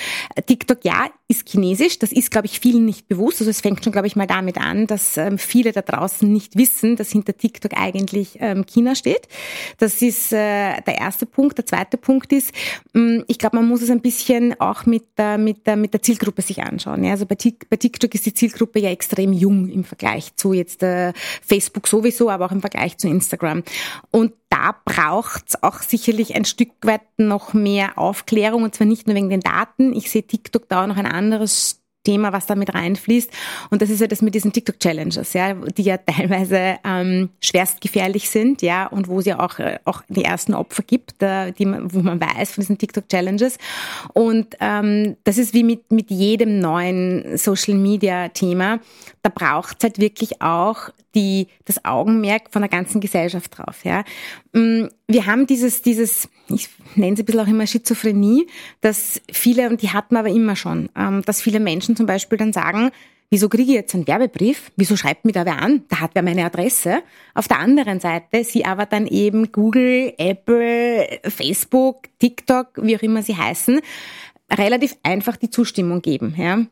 TikTok 0.45 0.83
ja, 0.83 1.07
ist 1.27 1.49
Chinesisch. 1.49 1.99
Das 1.99 2.11
ist, 2.11 2.31
glaube 2.31 2.47
ich, 2.47 2.59
vielen 2.59 2.85
nicht 2.85 3.07
bewusst. 3.07 3.41
Also 3.41 3.49
es 3.49 3.61
fängt 3.61 3.83
schon, 3.83 3.93
glaube 3.93 4.07
ich, 4.07 4.15
mal 4.15 4.27
damit 4.27 4.57
an, 4.57 4.87
dass 4.87 5.17
ähm, 5.17 5.37
viele 5.37 5.71
da 5.71 5.81
draußen 5.81 6.31
nicht 6.31 6.57
wissen, 6.57 6.95
dass 6.95 7.11
hinter 7.11 7.35
TikTok 7.35 7.73
eigentlich 7.75 8.37
ähm, 8.39 8.65
China 8.65 8.95
steht. 8.95 9.27
Das 9.77 10.01
ist 10.01 10.31
äh, 10.31 10.81
der 10.81 10.97
erste 10.99 11.25
Punkt. 11.25 11.57
Der 11.57 11.65
zweite 11.65 11.82
Punkt 11.85 12.31
ist, 12.33 12.53
ähm, 12.95 13.23
ich 13.27 13.37
glaube, 13.37 13.57
man 13.57 13.67
muss 13.67 13.81
es 13.81 13.89
ein 13.89 14.01
bisschen 14.01 14.59
auch 14.59 14.85
mit 14.85 15.03
der, 15.17 15.37
mit 15.37 15.67
der, 15.67 15.75
mit 15.75 15.93
der 15.93 16.01
Zielgruppe 16.01 16.41
sich 16.41 16.63
anschauen. 16.63 17.05
Also 17.05 17.25
bei, 17.25 17.35
bei 17.69 17.77
TikTok 17.77 18.13
ist 18.15 18.25
die 18.25 18.33
Zielgruppe 18.33 18.79
ja 18.79 18.89
extrem 18.89 19.33
jung 19.33 19.69
im 19.69 19.83
Vergleich 19.83 20.35
zu 20.35 20.53
jetzt 20.53 20.83
äh, 20.83 21.13
Facebook 21.41 21.87
sowieso, 21.87 22.29
aber 22.29 22.45
auch 22.45 22.51
im 22.51 22.61
Vergleich 22.61 22.97
zu 22.97 23.07
Instagram. 23.07 23.63
Und 24.11 24.33
da 24.49 24.75
braucht 24.85 25.49
es 25.49 25.63
auch 25.63 25.79
sicherlich 25.79 26.35
ein 26.35 26.45
Stück 26.45 26.71
weit 26.83 27.01
noch 27.17 27.53
mehr 27.53 27.97
Aufklärung 27.97 28.63
und 28.63 28.75
zwar 28.75 28.87
nicht 28.87 29.07
nur 29.07 29.15
wegen 29.15 29.29
den 29.29 29.41
Daten. 29.41 29.93
Ich 29.93 30.11
sehe 30.11 30.23
TikTok 30.23 30.69
da 30.69 30.83
auch 30.83 30.87
noch 30.87 30.97
ein 30.97 31.05
anderes 31.05 31.82
Thema, 32.03 32.33
was 32.33 32.45
da 32.45 32.55
mit 32.55 32.73
reinfließt. 32.73 33.31
Und 33.69 33.81
das 33.81 33.89
ist 33.89 34.01
ja 34.01 34.07
das 34.07 34.21
mit 34.21 34.35
diesen 34.35 34.51
TikTok-Challenges, 34.51 35.33
ja, 35.33 35.53
die 35.53 35.83
ja 35.83 35.97
teilweise 35.97 36.77
ähm, 36.83 37.29
schwerst 37.41 37.81
gefährlich 37.81 38.29
sind, 38.29 38.61
ja, 38.61 38.87
und 38.87 39.07
wo 39.07 39.19
es 39.19 39.25
ja 39.25 39.39
auch, 39.39 39.59
äh, 39.59 39.79
auch 39.85 40.01
die 40.09 40.23
ersten 40.23 40.53
Opfer 40.53 40.83
gibt, 40.83 41.21
äh, 41.21 41.51
die 41.51 41.65
man, 41.65 41.93
wo 41.93 41.99
man 41.99 42.19
weiß 42.19 42.51
von 42.51 42.61
diesen 42.61 42.77
TikTok-Challenges. 42.77 43.57
Und 44.13 44.55
ähm, 44.59 45.17
das 45.23 45.37
ist 45.37 45.53
wie 45.53 45.63
mit, 45.63 45.91
mit 45.91 46.09
jedem 46.09 46.59
neuen 46.59 47.37
Social-Media-Thema. 47.37 48.79
Da 49.21 49.29
braucht 49.29 49.77
es 49.79 49.83
halt 49.83 49.99
wirklich 49.99 50.41
auch 50.41 50.89
die, 51.15 51.47
das 51.65 51.85
Augenmerk 51.85 52.51
von 52.51 52.61
der 52.61 52.69
ganzen 52.69 52.99
Gesellschaft 52.99 53.57
drauf. 53.57 53.83
Ja. 53.83 54.03
Mm, 54.53 54.85
wir 55.07 55.25
haben 55.25 55.47
dieses, 55.47 55.81
dieses, 55.81 56.29
ich 56.49 56.69
nenne 56.95 57.13
es 57.13 57.19
ein 57.19 57.25
bisschen 57.25 57.41
auch 57.41 57.47
immer 57.47 57.67
Schizophrenie, 57.67 58.47
dass 58.81 59.21
viele, 59.31 59.69
und 59.69 59.81
die 59.81 59.89
hatten 59.89 60.15
wir 60.15 60.19
aber 60.19 60.29
immer 60.29 60.55
schon, 60.55 60.89
ähm, 60.95 61.23
dass 61.25 61.41
viele 61.41 61.59
Menschen 61.59 61.95
zum 61.95 62.05
Beispiel 62.05 62.37
dann 62.37 62.53
sagen, 62.53 62.91
Wieso 63.29 63.49
kriege 63.49 63.71
ich 63.71 63.75
jetzt 63.75 63.95
einen 63.95 64.05
Werbebrief? 64.05 64.71
Wieso 64.75 64.95
schreibt 64.95 65.25
mir 65.25 65.31
da 65.31 65.43
wer 65.43 65.59
an? 65.59 65.85
Da 65.89 66.01
hat 66.01 66.11
wer 66.13 66.21
meine 66.21 66.45
Adresse. 66.45 67.01
Auf 67.33 67.47
der 67.47 67.57
anderen 67.57 67.99
Seite, 67.99 68.43
sie 68.43 68.63
aber 68.63 68.85
dann 68.85 69.07
eben 69.07 69.51
Google, 69.51 70.13
Apple, 70.19 71.19
Facebook, 71.29 72.09
TikTok, 72.19 72.67
wie 72.83 72.95
auch 72.95 73.01
immer 73.01 73.23
sie 73.23 73.35
heißen, 73.35 73.79
relativ 74.55 74.95
einfach 75.01 75.35
die 75.35 75.49
Zustimmung 75.49 76.03
geben. 76.03 76.35
Ja? 76.37 76.63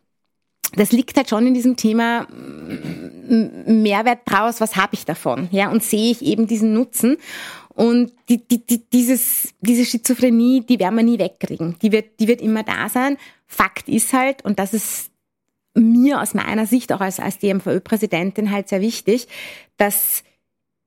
das 0.76 0.92
liegt 0.92 1.18
halt 1.18 1.30
schon 1.30 1.48
in 1.48 1.54
diesem 1.54 1.76
Thema 1.76 2.28
Mehrwert 2.30 4.20
draus, 4.26 4.62
was 4.62 4.76
habe 4.76 4.94
ich 4.94 5.06
davon? 5.06 5.50
Ja, 5.52 5.70
und 5.70 5.84
sehe 5.84 6.12
ich 6.12 6.22
eben 6.22 6.48
diesen 6.48 6.74
Nutzen. 6.74 7.18
Und 7.82 8.14
die, 8.30 8.48
die, 8.48 8.64
die, 8.64 8.88
dieses, 8.88 9.56
diese 9.60 9.86
Schizophrenie, 9.86 10.64
die 10.64 10.78
werden 10.78 10.98
wir 10.98 11.04
nie 11.04 11.18
wegkriegen. 11.18 11.78
Die 11.82 11.92
wird, 11.92 12.20
die 12.20 12.28
wird 12.28 12.40
immer 12.40 12.62
da 12.62 12.90
sein. 12.90 13.18
Fakt 13.48 13.90
ist 13.90 14.14
halt, 14.14 14.46
und 14.46 14.60
das 14.60 14.76
ist 14.76 15.10
mir 15.74 16.22
aus 16.22 16.36
meiner 16.36 16.68
Sicht 16.68 16.94
auch 16.94 17.02
als, 17.02 17.20
als 17.20 17.40
DMVÖ-Präsidentin 17.40 18.52
halt 18.52 18.70
sehr 18.70 18.82
wichtig, 18.82 19.28
dass 19.78 20.24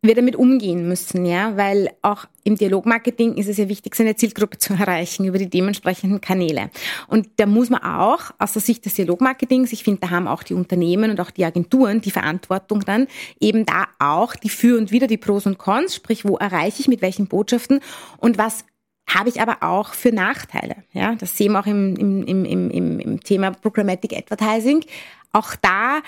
wir 0.07 0.15
damit 0.15 0.37
umgehen 0.37 0.87
müssen, 0.89 1.25
ja, 1.25 1.57
weil 1.57 1.91
auch 2.03 2.27
im 2.45 2.57
Dialogmarketing 2.57 3.37
ist 3.37 3.49
es 3.49 3.57
ja 3.57 3.69
wichtig, 3.69 3.95
seine 3.95 4.17
Zielgruppe 4.17 4.59
zu 4.59 4.75
erreichen 4.75 5.25
über 5.25 5.39
die 5.39 5.49
dementsprechenden 5.49 6.21
Kanäle. 6.21 6.71
Und 7.09 7.29
da 7.37 7.47
muss 7.47 7.71
man 7.71 7.83
auch 7.83 8.31
aus 8.39 8.53
der 8.53 8.63
Sicht 8.63 8.85
des 8.85 8.95
Dialogmarketings, 8.95 9.73
ich 9.73 9.83
finde, 9.83 10.03
da 10.03 10.11
haben 10.11 10.29
auch 10.29 10.43
die 10.43 10.55
Unternehmen 10.55 11.11
und 11.11 11.21
auch 11.21 11.31
die 11.31 11.45
Agenturen 11.45 12.01
die 12.01 12.11
Verantwortung 12.11 12.81
dann, 12.81 13.07
eben 13.41 13.65
da 13.65 13.87
auch 13.99 14.37
die 14.37 14.51
Für 14.51 14.77
und 14.79 14.91
Wider, 14.91 15.07
die 15.07 15.17
Pros 15.17 15.47
und 15.47 15.59
Cons, 15.59 15.95
sprich, 15.95 16.25
wo 16.25 16.37
erreiche 16.37 16.81
ich 16.81 16.89
mit 16.89 17.03
welchen 17.03 17.27
Botschaften 17.27 17.81
und 18.19 18.39
was 18.39 18.65
habe 19.09 19.29
ich 19.29 19.41
aber 19.41 19.63
auch 19.63 19.95
für 19.95 20.13
Nachteile. 20.13 20.77
Ja, 20.93 21.15
das 21.15 21.37
sehen 21.37 21.53
wir 21.53 21.61
auch 21.61 21.67
im, 21.67 21.95
im, 21.97 22.25
im, 22.25 22.71
im, 22.71 23.01
im 23.01 23.21
Thema 23.21 23.51
Programmatic 23.51 24.17
Advertising. 24.17 24.85
Auch 25.33 25.55
da 25.61 26.01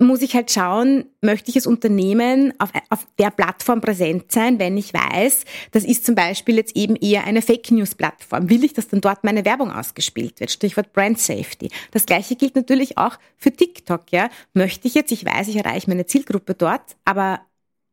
muss 0.00 0.22
ich 0.22 0.34
halt 0.34 0.50
schauen, 0.50 1.04
möchte 1.20 1.50
ich 1.50 1.56
als 1.56 1.66
Unternehmen 1.66 2.54
auf, 2.58 2.70
auf 2.88 3.06
der 3.18 3.30
Plattform 3.30 3.80
präsent 3.80 4.32
sein, 4.32 4.58
wenn 4.58 4.76
ich 4.76 4.94
weiß, 4.94 5.44
das 5.72 5.84
ist 5.84 6.06
zum 6.06 6.14
Beispiel 6.14 6.56
jetzt 6.56 6.74
eben 6.74 6.96
eher 6.96 7.24
eine 7.24 7.42
Fake 7.42 7.70
News 7.70 7.94
Plattform. 7.94 8.48
Will 8.48 8.64
ich, 8.64 8.72
dass 8.72 8.88
dann 8.88 9.02
dort 9.02 9.24
meine 9.24 9.44
Werbung 9.44 9.70
ausgespielt 9.70 10.40
wird? 10.40 10.50
Stichwort 10.50 10.92
Brand 10.92 11.18
Safety. 11.18 11.70
Das 11.90 12.06
gleiche 12.06 12.34
gilt 12.34 12.56
natürlich 12.56 12.96
auch 12.96 13.18
für 13.36 13.52
TikTok, 13.52 14.10
ja. 14.10 14.30
Möchte 14.54 14.88
ich 14.88 14.94
jetzt, 14.94 15.12
ich 15.12 15.24
weiß, 15.24 15.48
ich 15.48 15.56
erreiche 15.56 15.90
meine 15.90 16.06
Zielgruppe 16.06 16.54
dort, 16.54 16.96
aber 17.04 17.40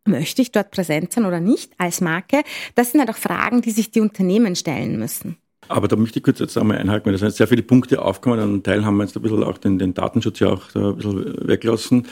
möchte 0.05 0.41
ich 0.41 0.51
dort 0.51 0.71
präsent 0.71 1.11
sein 1.11 1.25
oder 1.25 1.41
nicht 1.41 1.73
als 1.77 1.99
Marke? 1.99 2.43
Das 2.75 2.91
sind 2.91 3.01
halt 3.01 3.09
auch 3.09 3.17
Fragen, 3.17 3.61
die 3.61 3.71
sich 3.71 3.91
die 3.91 4.01
Unternehmen 4.01 4.55
stellen 4.55 4.97
müssen. 4.97 5.37
Aber 5.69 5.87
da 5.87 5.95
möchte 5.95 6.19
ich 6.19 6.23
kurz 6.23 6.39
jetzt 6.39 6.57
einmal 6.57 6.77
einhaken, 6.77 7.05
weil 7.05 7.13
da 7.13 7.19
sind 7.19 7.33
sehr 7.33 7.47
viele 7.47 7.63
Punkte 7.63 8.01
aufgekommen. 8.01 8.39
Einen 8.39 8.63
Teil 8.63 8.85
haben 8.85 8.97
wir 8.97 9.03
jetzt 9.03 9.15
ein 9.15 9.21
bisschen 9.21 9.43
auch 9.43 9.57
den, 9.57 9.79
den 9.79 9.93
Datenschutz 9.93 10.39
ja 10.39 10.49
auch 10.49 10.63
da 10.73 10.89
ein 10.89 10.95
bisschen 10.95 11.47
weggelassen. 11.47 12.05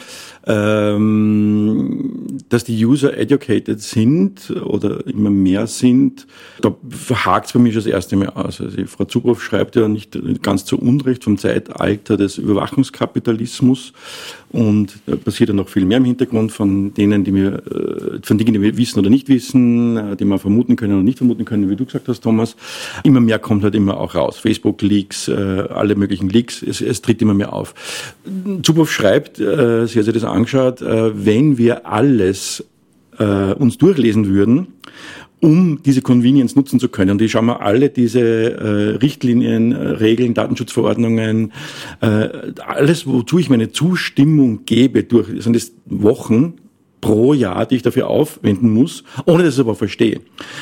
Ähm, 0.46 2.40
dass 2.50 2.64
die 2.64 2.86
User 2.86 3.18
educated 3.18 3.82
sind 3.82 4.52
oder 4.52 5.06
immer 5.08 5.30
mehr 5.30 5.68
sind, 5.68 6.28
da 6.62 6.76
hakt 7.14 7.48
es 7.48 7.54
bei 7.54 7.60
mir 7.60 7.72
schon 7.72 7.84
das 7.84 7.92
erste 7.92 8.16
Mal 8.16 8.30
aus. 8.30 8.62
Also 8.62 8.86
Frau 8.86 9.06
Zubrov 9.06 9.42
schreibt 9.42 9.76
ja 9.76 9.88
nicht 9.88 10.18
ganz 10.42 10.66
zu 10.66 10.78
Unrecht 10.78 11.24
vom 11.24 11.38
Zeitalter 11.38 12.18
des 12.18 12.38
Überwachungskapitalismus. 12.38 13.94
Und 14.56 15.00
da 15.06 15.18
passiert 15.18 15.50
ja 15.50 15.56
noch 15.56 15.68
viel 15.68 15.84
mehr 15.84 15.98
im 15.98 16.06
Hintergrund 16.06 16.52
von 16.52 16.94
denen, 16.94 17.26
die 17.26 17.34
wir, 17.34 17.56
äh, 17.56 18.20
von 18.22 18.38
Dingen, 18.38 18.54
die 18.54 18.62
wir 18.62 18.78
wissen 18.78 19.00
oder 19.00 19.10
nicht 19.10 19.28
wissen, 19.28 19.98
äh, 19.98 20.16
die 20.16 20.24
wir 20.24 20.40
vermuten 20.40 20.78
können 20.78 20.94
oder 20.94 21.04
nicht 21.04 21.18
vermuten 21.18 21.44
können, 21.44 21.70
wie 21.70 21.76
du 21.76 21.84
gesagt 21.84 22.08
hast, 22.08 22.22
Thomas. 22.22 22.56
Immer 23.04 23.20
mehr 23.20 23.40
kommt 23.46 23.64
halt 23.64 23.75
immer 23.75 23.98
auch 24.00 24.16
raus. 24.16 24.38
Facebook-Leaks, 24.38 25.30
äh, 25.30 25.34
alle 25.70 25.96
möglichen 25.96 26.30
Leaks, 26.30 26.62
es, 26.62 26.82
es 26.82 27.02
tritt 27.02 27.22
immer 27.22 27.34
mehr 27.34 27.54
auf. 27.54 27.74
Zuboff 28.64 28.92
schreibt, 28.92 29.38
sie 29.38 29.44
hat 29.44 29.90
sich 29.90 30.14
das 30.14 30.24
angeschaut, 30.24 30.82
wenn 30.82 31.58
wir 31.58 31.88
alles 31.88 32.66
uns 33.58 33.78
durchlesen 33.78 34.28
würden, 34.28 34.68
um 35.46 35.84
diese 35.84 36.02
Convenience 36.02 36.56
nutzen 36.56 36.80
zu 36.80 36.90
können. 36.90 37.12
Und 37.12 37.22
ich 37.22 37.32
schaue 37.32 37.44
mir 37.44 37.62
alle 37.62 37.90
diese 37.90 38.20
äh, 38.20 38.96
Richtlinien, 38.98 39.74
äh, 39.74 39.78
Regeln, 39.78 40.34
Datenschutzverordnungen, 40.34 41.52
äh, 42.02 42.30
alles, 42.66 43.06
wozu 43.06 43.38
ich 43.38 43.50
meine 43.50 43.72
Zustimmung 43.72 44.66
gebe, 44.66 45.04
durch, 45.04 45.28
sind 45.44 45.56
es 45.56 45.74
Wochen, 45.86 46.56
pro 47.06 47.36
Jahr, 47.36 47.68
die 47.68 47.76
ich 47.76 47.84
dafür 47.84 48.08
aufwenden 48.08 48.72
muss, 48.72 49.04
ohne 49.28 49.44
dass 49.44 49.54
ich 49.54 49.60
es 49.60 49.60
aber 49.60 49.76
verstehe. 49.76 50.22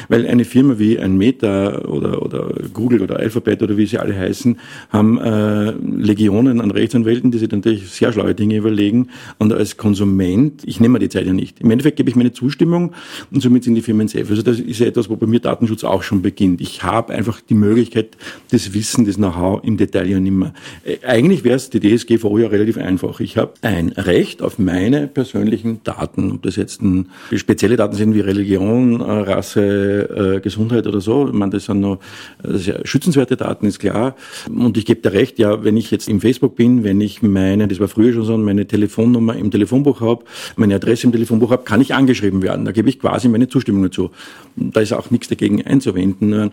Weil 0.10 0.28
eine 0.28 0.44
Firma 0.44 0.78
wie 0.78 1.00
ein 1.00 1.18
Meta 1.18 1.86
oder, 1.86 2.22
oder 2.22 2.54
Google 2.74 3.02
oder 3.02 3.18
Alphabet 3.18 3.64
oder 3.64 3.78
wie 3.78 3.86
sie 3.86 3.98
alle 3.98 4.14
heißen, 4.14 4.60
haben 4.90 5.18
äh, 5.20 5.72
Legionen 5.72 6.60
an 6.60 6.70
Rechtsanwälten, 6.72 7.32
die 7.32 7.38
sich 7.38 7.50
natürlich 7.50 7.90
sehr 7.90 8.12
schlaue 8.12 8.36
Dinge 8.36 8.58
überlegen. 8.58 9.08
Und 9.38 9.54
als 9.54 9.78
Konsument, 9.78 10.64
ich 10.66 10.82
nehme 10.82 10.94
mir 10.94 11.00
die 11.00 11.08
Zeit 11.08 11.28
ja 11.28 11.32
nicht. 11.32 11.62
Im 11.62 11.72
Endeffekt 11.72 11.96
gebe 11.96 12.10
ich 12.10 12.18
meine 12.18 12.34
Zustimmung 12.34 12.92
und 13.32 13.42
somit 13.42 13.64
sind 13.64 13.76
die 13.76 13.82
Firmen 13.82 14.10
safe. 14.10 14.28
Also 14.30 14.42
das 14.42 14.60
ist 14.60 14.82
ja 14.82 14.88
etwas, 14.88 15.10
wo 15.10 15.16
bei 15.16 15.28
mir 15.28 15.40
Datenschutz 15.40 15.86
auch 15.86 16.04
schon 16.04 16.22
beginnt. 16.22 16.60
Ich 16.60 16.84
habe 16.84 17.14
einfach 17.14 17.40
die 17.40 17.54
Möglichkeit, 17.54 18.18
das 18.52 18.74
Wissen, 18.74 19.06
das 19.06 19.16
Know-how 19.16 19.64
im 19.64 19.78
Detail 19.78 20.10
ja 20.10 20.20
nicht 20.20 20.34
mehr. 20.34 20.54
Äh, 20.84 20.98
eigentlich 21.08 21.46
wäre 21.46 21.56
es 21.56 21.70
die 21.70 21.80
DSGVO 21.80 22.38
ja 22.38 22.50
relativ 22.50 22.78
einfach. 22.78 23.22
Ich 23.22 23.38
habe 23.38 23.54
ein 23.62 23.94
Recht 23.96 24.42
auf 24.42 24.60
meine 24.60 25.08
persönlichen 25.08 25.82
Daten 25.86 26.33
ob 26.34 26.44
das 26.44 26.56
jetzt 26.56 26.82
ein, 26.82 27.10
spezielle 27.36 27.76
Daten 27.76 27.96
sind 27.96 28.14
wie 28.14 28.20
Religion, 28.20 29.02
äh, 29.02 29.04
Rasse, 29.04 30.36
äh, 30.38 30.40
Gesundheit 30.40 30.88
oder 30.88 31.02
so. 31.02 31.28
Ich 31.28 31.34
meine, 31.34 31.52
das 31.52 31.66
sind 31.66 31.80
noch 31.80 32.00
ja 32.44 32.76
schützenswerte 32.84 33.38
Daten, 33.38 33.66
ist 33.66 33.80
klar. 33.80 34.16
Und 34.50 34.78
ich 34.78 34.86
gebe 34.86 35.02
dir 35.02 35.14
recht, 35.14 35.40
ja, 35.40 35.64
wenn 35.64 35.78
ich 35.78 35.92
jetzt 35.92 36.10
im 36.10 36.22
Facebook 36.22 36.56
bin, 36.56 36.84
wenn 36.84 37.02
ich 37.02 37.22
meine, 37.22 37.68
das 37.68 37.80
war 37.80 37.88
früher 37.88 38.14
schon 38.14 38.26
so, 38.26 38.38
meine 38.38 38.66
Telefonnummer 38.68 39.36
im 39.36 39.52
Telefonbuch 39.52 40.02
habe, 40.02 40.26
meine 40.56 40.76
Adresse 40.76 41.08
im 41.08 41.12
Telefonbuch 41.12 41.52
habe, 41.52 41.64
kann 41.64 41.82
ich 41.82 41.94
angeschrieben 41.94 42.42
werden. 42.42 42.66
Da 42.66 42.72
gebe 42.72 42.90
ich 42.90 43.00
quasi 43.00 43.28
meine 43.30 43.48
Zustimmung 43.48 43.84
dazu. 43.84 44.12
Da 44.56 44.82
ist 44.82 44.94
auch 44.94 45.12
nichts 45.12 45.28
dagegen 45.28 45.64
einzuwenden. 45.66 46.52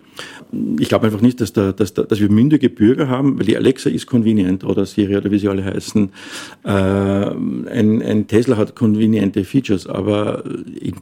Ich 0.78 0.88
glaube 0.88 1.06
einfach 1.06 1.20
nicht, 1.20 1.40
dass, 1.40 1.52
da, 1.52 1.72
dass, 1.72 1.94
da, 1.94 2.02
dass 2.02 2.20
wir 2.20 2.30
mündige 2.30 2.70
Bürger 2.70 3.08
haben, 3.08 3.38
weil 3.38 3.46
die 3.46 3.56
Alexa 3.56 3.90
ist 3.90 4.06
convenient 4.06 4.64
oder 4.64 4.86
Siri 4.86 5.16
oder 5.16 5.30
wie 5.30 5.38
sie 5.38 5.48
alle 5.48 5.64
heißen. 5.64 6.10
Äh, 6.64 6.70
ein, 6.70 8.02
ein 8.02 8.26
Tesla 8.26 8.56
hat 8.56 8.74
conveniente 8.74 9.44
Features, 9.44 9.59
aber 9.86 10.44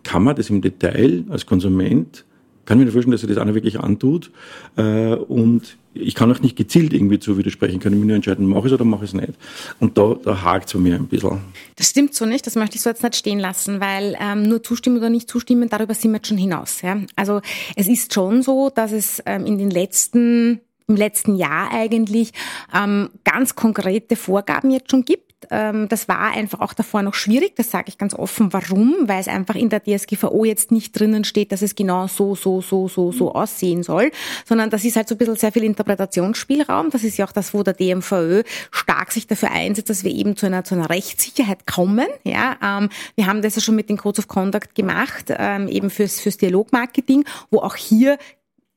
kann 0.02 0.24
man 0.24 0.36
das 0.36 0.50
im 0.50 0.62
Detail 0.62 1.24
als 1.28 1.46
Konsument, 1.46 2.24
kann 2.68 2.78
ich 2.78 2.84
mir 2.84 2.92
vorstellen, 2.92 3.12
dass 3.12 3.22
er 3.22 3.28
das 3.28 3.38
einer 3.38 3.54
wirklich 3.54 3.80
antut 3.80 4.30
äh, 4.76 5.14
und 5.14 5.78
ich 5.94 6.14
kann 6.14 6.30
auch 6.30 6.40
nicht 6.40 6.54
gezielt 6.54 6.92
irgendwie 6.92 7.18
zu 7.18 7.38
widersprechen, 7.38 7.80
kann 7.80 7.94
ich 7.94 7.98
mir 7.98 8.04
nur 8.04 8.16
entscheiden, 8.16 8.46
mache 8.46 8.66
ich 8.66 8.66
es 8.66 8.72
oder 8.72 8.84
mache 8.84 9.04
ich 9.04 9.14
es 9.14 9.14
nicht. 9.14 9.32
Und 9.80 9.96
da, 9.96 10.16
da 10.22 10.42
hakt 10.42 10.66
es 10.66 10.74
bei 10.74 10.78
mir 10.78 10.96
ein 10.96 11.06
bisschen. 11.06 11.40
Das 11.76 11.88
stimmt 11.88 12.14
so 12.14 12.26
nicht, 12.26 12.46
das 12.46 12.56
möchte 12.56 12.76
ich 12.76 12.82
so 12.82 12.90
jetzt 12.90 13.02
nicht 13.02 13.16
stehen 13.16 13.38
lassen, 13.38 13.80
weil 13.80 14.16
ähm, 14.20 14.42
nur 14.42 14.62
zustimmen 14.62 14.98
oder 14.98 15.08
nicht 15.08 15.30
zustimmen, 15.30 15.70
darüber 15.70 15.94
sind 15.94 16.10
wir 16.10 16.18
jetzt 16.18 16.28
schon 16.28 16.36
hinaus. 16.36 16.82
Ja? 16.82 16.98
Also 17.16 17.40
es 17.74 17.88
ist 17.88 18.12
schon 18.12 18.42
so, 18.42 18.68
dass 18.68 18.92
es 18.92 19.22
ähm, 19.24 19.46
in 19.46 19.56
den 19.56 19.70
letzten 19.70 20.60
im 20.88 20.96
letzten 20.96 21.36
Jahr 21.36 21.70
eigentlich 21.70 22.32
ähm, 22.74 23.10
ganz 23.22 23.54
konkrete 23.54 24.16
Vorgaben 24.16 24.70
jetzt 24.70 24.90
schon 24.90 25.04
gibt 25.04 25.27
Ähm, 25.50 25.88
das 25.88 26.08
war 26.08 26.32
einfach 26.32 26.60
auch 26.60 26.72
davor 26.72 27.02
noch 27.02 27.14
schwierig, 27.14 27.54
das 27.56 27.70
sage 27.70 27.86
ich 27.88 27.98
ganz 27.98 28.14
offen. 28.14 28.52
Warum? 28.52 28.94
Weil 29.02 29.20
es 29.20 29.28
einfach 29.28 29.54
in 29.54 29.68
der 29.68 29.82
DSGVO 29.82 30.44
jetzt 30.44 30.70
nicht 30.72 30.98
drinnen 30.98 31.24
steht, 31.24 31.52
dass 31.52 31.62
es 31.62 31.74
genau 31.74 32.06
so, 32.06 32.34
so, 32.34 32.60
so, 32.60 32.88
so, 32.88 33.12
so 33.12 33.32
aussehen 33.32 33.82
soll, 33.82 34.10
sondern 34.44 34.70
das 34.70 34.84
ist 34.84 34.96
halt 34.96 35.08
so 35.08 35.14
ein 35.14 35.18
bisschen 35.18 35.36
sehr 35.36 35.52
viel 35.52 35.64
Interpretationsspielraum. 35.64 36.90
Das 36.90 37.04
ist 37.04 37.16
ja 37.18 37.26
auch 37.26 37.32
das, 37.32 37.54
wo 37.54 37.62
der 37.62 37.74
DMVÖ 37.74 38.42
stark 38.70 39.12
sich 39.12 39.26
dafür 39.26 39.50
einsetzt, 39.50 39.90
dass 39.90 40.04
wir 40.04 40.12
eben 40.12 40.36
zu 40.36 40.46
einer, 40.46 40.64
zu 40.64 40.74
einer 40.74 40.90
Rechtssicherheit 40.90 41.66
kommen. 41.66 42.06
Ja, 42.24 42.56
ähm, 42.62 42.88
wir 43.14 43.26
haben 43.26 43.42
das 43.42 43.56
ja 43.56 43.62
schon 43.62 43.76
mit 43.76 43.88
den 43.88 43.96
Codes 43.96 44.18
of 44.20 44.28
Conduct 44.28 44.74
gemacht, 44.74 45.26
ähm, 45.28 45.68
eben 45.68 45.90
fürs, 45.90 46.20
fürs 46.20 46.36
Dialogmarketing, 46.36 47.24
wo 47.50 47.60
auch 47.60 47.76
hier 47.76 48.18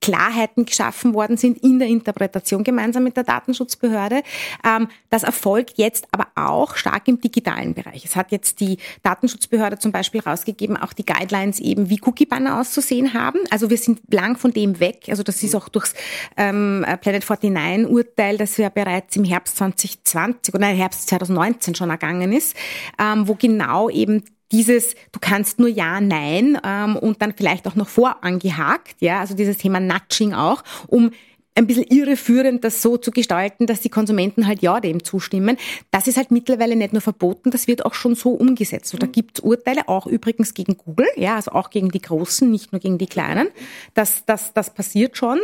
Klarheiten 0.01 0.65
geschaffen 0.65 1.13
worden 1.13 1.37
sind 1.37 1.63
in 1.63 1.79
der 1.79 1.87
Interpretation 1.87 2.63
gemeinsam 2.63 3.03
mit 3.03 3.15
der 3.15 3.23
Datenschutzbehörde. 3.23 4.23
Ähm, 4.65 4.87
das 5.09 5.23
erfolgt 5.23 5.77
jetzt 5.77 6.07
aber 6.11 6.27
auch 6.35 6.75
stark 6.75 7.07
im 7.07 7.21
digitalen 7.21 7.73
Bereich. 7.73 8.03
Es 8.03 8.15
hat 8.15 8.31
jetzt 8.31 8.59
die 8.59 8.77
Datenschutzbehörde 9.03 9.77
zum 9.77 9.91
Beispiel 9.91 10.21
rausgegeben, 10.21 10.75
auch 10.75 10.93
die 10.93 11.05
Guidelines 11.05 11.59
eben, 11.59 11.89
wie 11.89 12.01
Cookie-Banner 12.01 12.59
auszusehen 12.59 13.13
haben. 13.13 13.39
Also 13.51 13.69
wir 13.69 13.77
sind 13.77 14.01
lang 14.11 14.37
von 14.37 14.51
dem 14.51 14.79
weg. 14.79 15.05
Also 15.07 15.23
das 15.23 15.43
ist 15.43 15.55
auch 15.55 15.69
durchs 15.69 15.93
ähm, 16.35 16.85
Planet 17.01 17.23
49 17.29 17.87
Urteil, 17.87 18.37
das 18.37 18.57
ja 18.57 18.69
bereits 18.69 19.15
im 19.15 19.23
Herbst 19.23 19.57
2020 19.57 20.55
oder 20.55 20.65
Herbst 20.67 21.07
2019 21.09 21.75
schon 21.75 21.91
ergangen 21.91 22.33
ist, 22.33 22.55
ähm, 22.99 23.27
wo 23.27 23.35
genau 23.35 23.89
eben 23.89 24.23
dieses, 24.51 24.95
du 25.11 25.19
kannst 25.19 25.59
nur 25.59 25.69
Ja, 25.69 26.01
Nein 26.01 26.57
ähm, 26.63 26.95
und 26.95 27.21
dann 27.21 27.33
vielleicht 27.35 27.67
auch 27.67 27.75
noch 27.75 27.89
vorangehakt, 27.89 28.95
ja, 28.99 29.19
also 29.19 29.35
dieses 29.35 29.57
Thema 29.57 29.79
Nudging 29.79 30.33
auch, 30.33 30.63
um 30.87 31.11
ein 31.55 31.67
bisschen 31.67 31.83
irreführend 31.83 32.63
das 32.63 32.81
so 32.81 32.97
zu 32.97 33.11
gestalten, 33.11 33.65
dass 33.65 33.81
die 33.81 33.89
Konsumenten 33.89 34.47
halt 34.47 34.61
ja 34.61 34.79
dem 34.79 35.03
zustimmen. 35.03 35.57
Das 35.91 36.07
ist 36.07 36.17
halt 36.17 36.31
mittlerweile 36.31 36.75
nicht 36.75 36.93
nur 36.93 37.01
verboten, 37.01 37.51
das 37.51 37.67
wird 37.67 37.85
auch 37.85 37.93
schon 37.93 38.15
so 38.15 38.29
umgesetzt. 38.31 38.93
Und 38.93 39.03
da 39.03 39.07
gibt 39.07 39.39
es 39.39 39.43
Urteile, 39.43 39.87
auch 39.87 40.07
übrigens 40.07 40.53
gegen 40.53 40.77
Google, 40.77 41.07
ja, 41.17 41.35
also 41.35 41.51
auch 41.51 41.69
gegen 41.69 41.89
die 41.89 42.01
Großen, 42.01 42.49
nicht 42.49 42.71
nur 42.71 42.79
gegen 42.79 42.97
die 42.97 43.07
Kleinen. 43.07 43.49
Das, 43.93 44.25
das, 44.25 44.53
das 44.53 44.73
passiert 44.73 45.17
schon. 45.17 45.39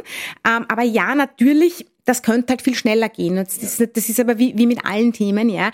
Ähm, 0.48 0.66
aber 0.70 0.84
ja, 0.84 1.14
natürlich 1.14 1.86
das 2.08 2.24
könnte 2.24 2.52
halt 2.52 2.62
viel 2.62 2.74
schneller 2.74 3.10
gehen. 3.10 3.36
Das 3.36 3.58
ist, 3.58 3.80
das 3.96 4.10
ist 4.10 4.20
aber 4.20 4.40
wie, 4.40 4.58
wie 4.58 4.66
mit 4.66 4.86
allen 4.86 5.12
Themen, 5.12 5.50
ja. 5.50 5.72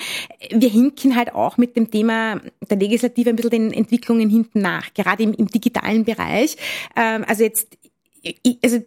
Wir 0.50 0.70
hinken 0.70 1.16
halt 1.16 1.34
auch 1.34 1.58
mit 1.58 1.78
dem 1.78 1.92
Thema 1.92 2.42
der 2.70 2.78
Legislative 2.78 3.30
ein 3.30 3.36
bisschen 3.36 3.52
den 3.52 3.72
Entwicklungen 3.72 4.30
hinten 4.30 4.60
nach, 4.60 4.94
gerade 4.96 5.22
im, 5.22 5.34
im 5.34 5.48
digitalen 5.48 6.06
Bereich. 6.06 6.58
Ähm, 6.96 7.24
also 7.28 7.44
jetzt, 7.44 7.78
also 8.64 8.84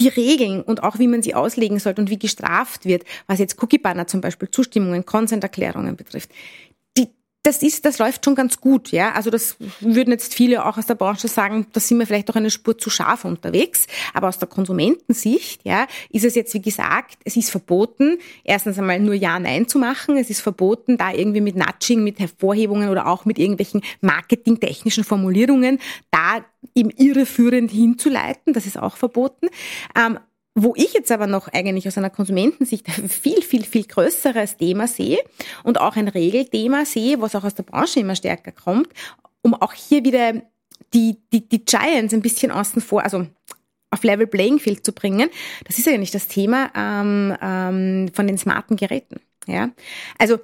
die 0.00 0.08
Regeln 0.08 0.62
und 0.62 0.82
auch 0.82 0.98
wie 0.98 1.06
man 1.06 1.22
sie 1.22 1.34
auslegen 1.34 1.78
sollte 1.78 2.00
und 2.00 2.10
wie 2.10 2.18
gestraft 2.18 2.84
wird, 2.84 3.04
was 3.28 3.38
jetzt 3.38 3.62
Cookie-Banner 3.62 4.08
zum 4.08 4.20
Beispiel, 4.20 4.50
Zustimmungen, 4.50 5.06
Consent-Erklärungen 5.06 5.94
betrifft, 5.94 6.30
das 7.42 7.62
ist, 7.62 7.86
das 7.86 7.98
läuft 7.98 8.24
schon 8.24 8.34
ganz 8.34 8.60
gut, 8.60 8.92
ja. 8.92 9.12
Also 9.12 9.30
das 9.30 9.56
würden 9.80 10.10
jetzt 10.10 10.34
viele 10.34 10.64
auch 10.66 10.76
aus 10.76 10.84
der 10.84 10.94
Branche 10.94 11.26
sagen, 11.26 11.66
da 11.72 11.80
sind 11.80 11.98
wir 11.98 12.06
vielleicht 12.06 12.30
auch 12.30 12.36
eine 12.36 12.50
Spur 12.50 12.76
zu 12.76 12.90
scharf 12.90 13.24
unterwegs. 13.24 13.86
Aber 14.12 14.28
aus 14.28 14.38
der 14.38 14.48
Konsumentensicht, 14.48 15.62
ja, 15.64 15.86
ist 16.10 16.24
es 16.24 16.34
jetzt, 16.34 16.52
wie 16.52 16.60
gesagt, 16.60 17.16
es 17.24 17.36
ist 17.36 17.50
verboten, 17.50 18.18
erstens 18.44 18.78
einmal 18.78 19.00
nur 19.00 19.14
Ja, 19.14 19.38
Nein 19.38 19.66
zu 19.68 19.78
machen. 19.78 20.18
Es 20.18 20.28
ist 20.28 20.42
verboten, 20.42 20.98
da 20.98 21.12
irgendwie 21.12 21.40
mit 21.40 21.56
Nudging, 21.56 22.04
mit 22.04 22.18
Hervorhebungen 22.18 22.90
oder 22.90 23.06
auch 23.06 23.24
mit 23.24 23.38
irgendwelchen 23.38 23.80
marketingtechnischen 24.02 25.04
Formulierungen 25.04 25.78
da 26.10 26.44
im 26.74 26.90
irreführend 26.90 27.70
hinzuleiten. 27.70 28.52
Das 28.52 28.66
ist 28.66 28.78
auch 28.78 28.98
verboten. 28.98 29.48
Ähm, 29.96 30.18
wo 30.54 30.74
ich 30.76 30.92
jetzt 30.92 31.12
aber 31.12 31.26
noch 31.26 31.48
eigentlich 31.48 31.86
aus 31.86 31.96
einer 31.96 32.10
Konsumentensicht 32.10 32.88
ein 32.88 33.08
viel, 33.08 33.42
viel, 33.42 33.64
viel 33.64 33.84
größeres 33.84 34.56
Thema 34.56 34.86
sehe 34.86 35.18
und 35.62 35.80
auch 35.80 35.96
ein 35.96 36.08
Regelthema 36.08 36.84
sehe, 36.84 37.20
was 37.20 37.36
auch 37.36 37.44
aus 37.44 37.54
der 37.54 37.62
Branche 37.62 38.00
immer 38.00 38.16
stärker 38.16 38.52
kommt, 38.52 38.88
um 39.42 39.54
auch 39.54 39.72
hier 39.72 40.04
wieder 40.04 40.42
die, 40.92 41.16
die, 41.32 41.48
die 41.48 41.64
Giants 41.64 42.12
ein 42.12 42.22
bisschen 42.22 42.50
außen 42.50 42.82
vor, 42.82 43.02
also 43.02 43.26
auf 43.90 44.04
Level 44.04 44.26
Playing 44.26 44.58
Field 44.58 44.84
zu 44.84 44.92
bringen, 44.92 45.30
das 45.66 45.78
ist 45.78 45.86
nicht 45.86 46.14
das 46.14 46.28
Thema 46.28 46.70
ähm, 46.76 47.36
ähm, 47.40 48.10
von 48.12 48.26
den 48.26 48.38
smarten 48.38 48.76
Geräten. 48.76 49.20
Ja, 49.46 49.70
also 50.18 50.38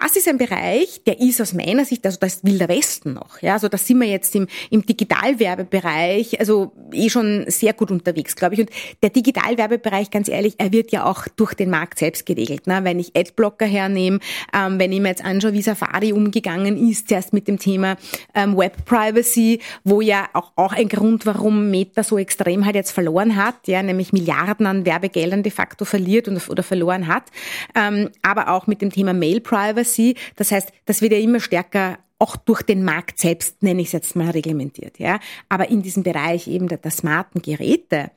das 0.00 0.16
ist 0.16 0.28
ein 0.28 0.38
Bereich, 0.38 1.02
der 1.06 1.20
ist 1.20 1.40
aus 1.40 1.52
meiner 1.52 1.84
Sicht, 1.84 2.04
also 2.06 2.18
das 2.18 2.36
ist 2.36 2.44
Wilder 2.44 2.68
Westen 2.68 3.12
noch. 3.14 3.40
Ja, 3.42 3.54
also 3.54 3.68
da 3.68 3.78
sind 3.78 4.00
wir 4.00 4.08
jetzt 4.08 4.34
im, 4.34 4.46
im 4.70 4.84
Digitalwerbebereich, 4.84 6.40
also 6.40 6.72
eh 6.92 7.10
schon 7.10 7.44
sehr 7.48 7.74
gut 7.74 7.90
unterwegs, 7.90 8.34
glaube 8.34 8.54
ich. 8.54 8.60
Und 8.60 8.70
der 9.02 9.10
Digitalwerbebereich, 9.10 10.10
ganz 10.10 10.28
ehrlich, 10.28 10.54
er 10.58 10.72
wird 10.72 10.90
ja 10.90 11.04
auch 11.04 11.28
durch 11.36 11.54
den 11.54 11.70
Markt 11.70 11.98
selbst 11.98 12.26
geregelt. 12.26 12.66
Ne? 12.66 12.80
Wenn 12.82 12.98
ich 12.98 13.14
Adblocker 13.14 13.66
hernehme, 13.66 14.20
ähm, 14.52 14.78
wenn 14.78 14.90
ich 14.90 15.00
mir 15.00 15.08
jetzt 15.08 15.24
anschaue, 15.24 15.52
wie 15.52 15.62
Safari 15.62 16.12
umgegangen 16.12 16.88
ist, 16.88 17.08
zuerst 17.08 17.32
mit 17.32 17.46
dem 17.46 17.58
Thema 17.58 17.96
ähm, 18.34 18.56
Web 18.56 18.84
Privacy, 18.86 19.60
wo 19.84 20.00
ja 20.00 20.28
auch, 20.32 20.52
auch 20.56 20.72
ein 20.72 20.88
Grund, 20.88 21.26
warum 21.26 21.70
Meta 21.70 22.02
so 22.02 22.18
extrem 22.18 22.64
halt 22.64 22.74
jetzt 22.74 22.90
verloren 22.90 23.36
hat, 23.36 23.68
ja, 23.68 23.82
nämlich 23.82 24.12
Milliarden 24.12 24.66
an 24.66 24.86
Werbegeldern 24.86 25.42
de 25.42 25.52
facto 25.52 25.84
verliert 25.84 26.26
und, 26.26 26.48
oder 26.48 26.62
verloren 26.62 27.06
hat, 27.06 27.24
ähm, 27.74 28.08
aber 28.22 28.48
auch 28.48 28.66
mit 28.66 28.82
dem 28.82 28.90
Thema 28.90 29.12
Mail 29.12 29.40
Privacy 29.40 29.89
sie. 29.94 30.16
Das 30.36 30.52
heißt, 30.52 30.72
das 30.86 31.02
wird 31.02 31.12
ja 31.12 31.18
immer 31.18 31.40
stärker 31.40 31.98
auch 32.18 32.36
durch 32.36 32.62
den 32.62 32.84
Markt 32.84 33.18
selbst, 33.18 33.62
nenne 33.62 33.80
ich 33.80 33.88
es 33.88 33.92
jetzt 33.92 34.14
mal, 34.14 34.30
reglementiert. 34.30 34.98
Ja? 34.98 35.18
Aber 35.48 35.70
in 35.70 35.82
diesem 35.82 36.02
Bereich 36.02 36.48
eben 36.48 36.68
der, 36.68 36.78
der 36.78 36.90
smarten 36.90 37.40
Geräte, 37.40 38.10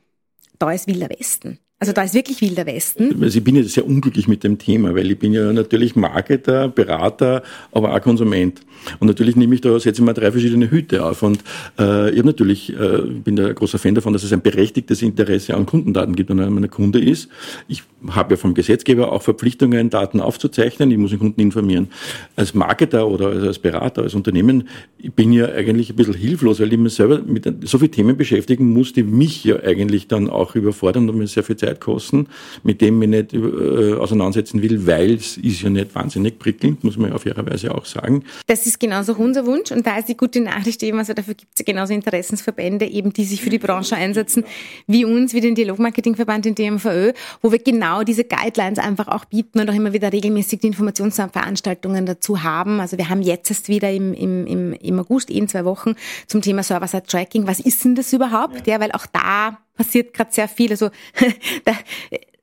da 0.58 0.70
ist 0.70 0.86
Wilder 0.86 1.08
Westen. 1.08 1.58
Also 1.84 1.92
da 1.92 2.02
ist 2.04 2.14
wirklich 2.14 2.40
Wilder 2.40 2.64
Westen. 2.64 3.22
Also 3.22 3.36
ich 3.36 3.44
bin 3.44 3.56
ja 3.56 3.62
sehr 3.62 3.86
unglücklich 3.86 4.26
mit 4.26 4.42
dem 4.42 4.56
Thema, 4.56 4.94
weil 4.94 5.10
ich 5.10 5.18
bin 5.18 5.34
ja 5.34 5.52
natürlich 5.52 5.94
Marketer, 5.96 6.66
Berater, 6.66 7.42
aber 7.72 7.94
auch 7.94 8.00
Konsument. 8.00 8.62
Und 9.00 9.08
natürlich 9.08 9.36
nehme 9.36 9.54
ich 9.54 9.60
da, 9.60 9.78
setze 9.78 10.00
ich 10.00 10.06
mal 10.06 10.14
drei 10.14 10.30
verschiedene 10.30 10.70
Hüte 10.70 11.04
auf. 11.04 11.22
Und 11.22 11.40
äh, 11.78 12.10
ich 12.10 12.18
habe 12.18 12.26
natürlich, 12.26 12.72
äh, 12.72 13.02
bin 13.02 13.36
da 13.36 13.52
großer 13.52 13.78
Fan 13.78 13.94
davon, 13.94 14.14
dass 14.14 14.22
es 14.22 14.32
ein 14.32 14.40
berechtigtes 14.40 15.02
Interesse 15.02 15.54
an 15.54 15.66
Kundendaten 15.66 16.16
gibt, 16.16 16.30
wenn 16.30 16.38
er 16.38 16.48
mein 16.50 16.70
Kunde 16.70 17.00
ist. 17.00 17.28
Ich 17.68 17.82
habe 18.08 18.34
ja 18.34 18.36
vom 18.36 18.54
Gesetzgeber 18.54 19.12
auch 19.12 19.22
Verpflichtungen, 19.22 19.90
Daten 19.90 20.20
aufzuzeichnen. 20.20 20.90
Ich 20.90 20.98
muss 20.98 21.10
den 21.10 21.18
Kunden 21.18 21.40
informieren. 21.40 21.88
Als 22.36 22.54
Marketer 22.54 23.08
oder 23.08 23.28
als 23.28 23.58
Berater, 23.58 24.02
als 24.02 24.14
Unternehmen, 24.14 24.68
ich 24.98 25.12
bin 25.12 25.32
ja 25.32 25.46
eigentlich 25.46 25.90
ein 25.90 25.96
bisschen 25.96 26.14
hilflos, 26.14 26.60
weil 26.60 26.72
ich 26.72 26.78
mich 26.78 26.94
selber 26.94 27.20
mit 27.20 27.46
so 27.66 27.78
vielen 27.78 27.92
Themen 27.92 28.16
beschäftigen 28.16 28.72
muss, 28.72 28.92
die 28.92 29.02
mich 29.02 29.44
ja 29.44 29.62
eigentlich 29.62 30.08
dann 30.08 30.28
auch 30.28 30.54
überfordern 30.54 31.08
und 31.08 31.18
mir 31.18 31.26
sehr 31.26 31.42
viel 31.42 31.56
Zeit 31.56 31.73
kosten, 31.80 32.28
mit 32.62 32.80
dem 32.80 33.00
ich 33.02 33.08
nicht 33.08 33.34
äh, 33.34 33.94
auseinandersetzen 33.94 34.62
will, 34.62 34.86
weil 34.86 35.14
es 35.14 35.36
ist 35.36 35.62
ja 35.62 35.70
nicht 35.70 35.94
wahnsinnig 35.94 36.38
prickelnd, 36.38 36.84
muss 36.84 36.96
man 36.96 37.10
ja 37.10 37.16
auf 37.16 37.26
ihrer 37.26 37.44
Weise 37.46 37.74
auch 37.74 37.84
sagen. 37.84 38.24
Das 38.46 38.66
ist 38.66 38.80
genauso 38.80 39.14
unser 39.14 39.46
Wunsch 39.46 39.70
und 39.70 39.86
da 39.86 39.98
ist 39.98 40.08
die 40.08 40.16
gute 40.16 40.40
Nachricht 40.40 40.82
eben, 40.82 40.98
also 40.98 41.14
dafür 41.14 41.34
gibt 41.34 41.52
es 41.54 41.60
ja 41.60 41.64
genauso 41.64 41.92
Interessensverbände 41.92 42.86
eben, 42.86 43.12
die 43.12 43.24
sich 43.24 43.42
für 43.42 43.50
die 43.50 43.58
Branche 43.58 43.96
einsetzen, 43.96 44.44
wie 44.86 45.04
uns, 45.04 45.34
wie 45.34 45.40
den 45.40 45.54
Dialogmarketingverband, 45.54 46.44
den 46.44 46.54
DMVÖ, 46.54 47.12
wo 47.42 47.52
wir 47.52 47.58
genau 47.58 48.02
diese 48.02 48.24
Guidelines 48.24 48.78
einfach 48.78 49.08
auch 49.08 49.24
bieten 49.24 49.60
und 49.60 49.70
auch 49.70 49.74
immer 49.74 49.92
wieder 49.92 50.12
regelmäßig 50.12 50.60
die 50.60 50.68
Informationsveranstaltungen 50.68 52.06
dazu 52.06 52.42
haben. 52.42 52.80
Also 52.80 52.98
wir 52.98 53.08
haben 53.08 53.22
jetzt 53.22 53.50
erst 53.50 53.68
wieder 53.68 53.90
im, 53.90 54.14
im, 54.14 54.46
im, 54.46 54.72
im 54.72 54.98
August, 54.98 55.30
in 55.30 55.48
zwei 55.48 55.64
Wochen, 55.64 55.94
zum 56.26 56.42
Thema 56.42 56.62
Server-Side-Tracking. 56.62 57.46
Was 57.46 57.60
ist 57.60 57.84
denn 57.84 57.94
das 57.94 58.12
überhaupt? 58.12 58.66
Ja, 58.66 58.74
ja 58.74 58.80
weil 58.80 58.92
auch 58.92 59.06
da 59.06 59.58
passiert 59.76 60.14
gerade 60.14 60.32
sehr 60.32 60.48
viel. 60.48 60.70
Also 60.70 60.90
da 61.64 61.72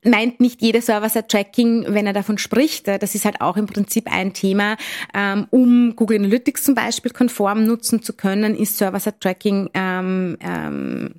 meint 0.04 0.40
nicht 0.40 0.62
jeder 0.62 0.80
Server-Side-Tracking, 0.80 1.86
wenn 1.88 2.06
er 2.06 2.12
davon 2.12 2.38
spricht. 2.38 2.88
Das 2.88 3.14
ist 3.14 3.24
halt 3.24 3.40
auch 3.40 3.56
im 3.56 3.66
Prinzip 3.66 4.10
ein 4.12 4.32
Thema, 4.32 4.76
ähm, 5.14 5.46
um 5.50 5.94
Google 5.96 6.18
Analytics 6.18 6.64
zum 6.64 6.74
Beispiel 6.74 7.12
konform 7.12 7.64
nutzen 7.64 8.02
zu 8.02 8.12
können, 8.12 8.56
ist 8.56 8.78
Server-Side-Tracking 8.78 9.70
ähm, 9.74 10.36
ähm, 10.40 11.14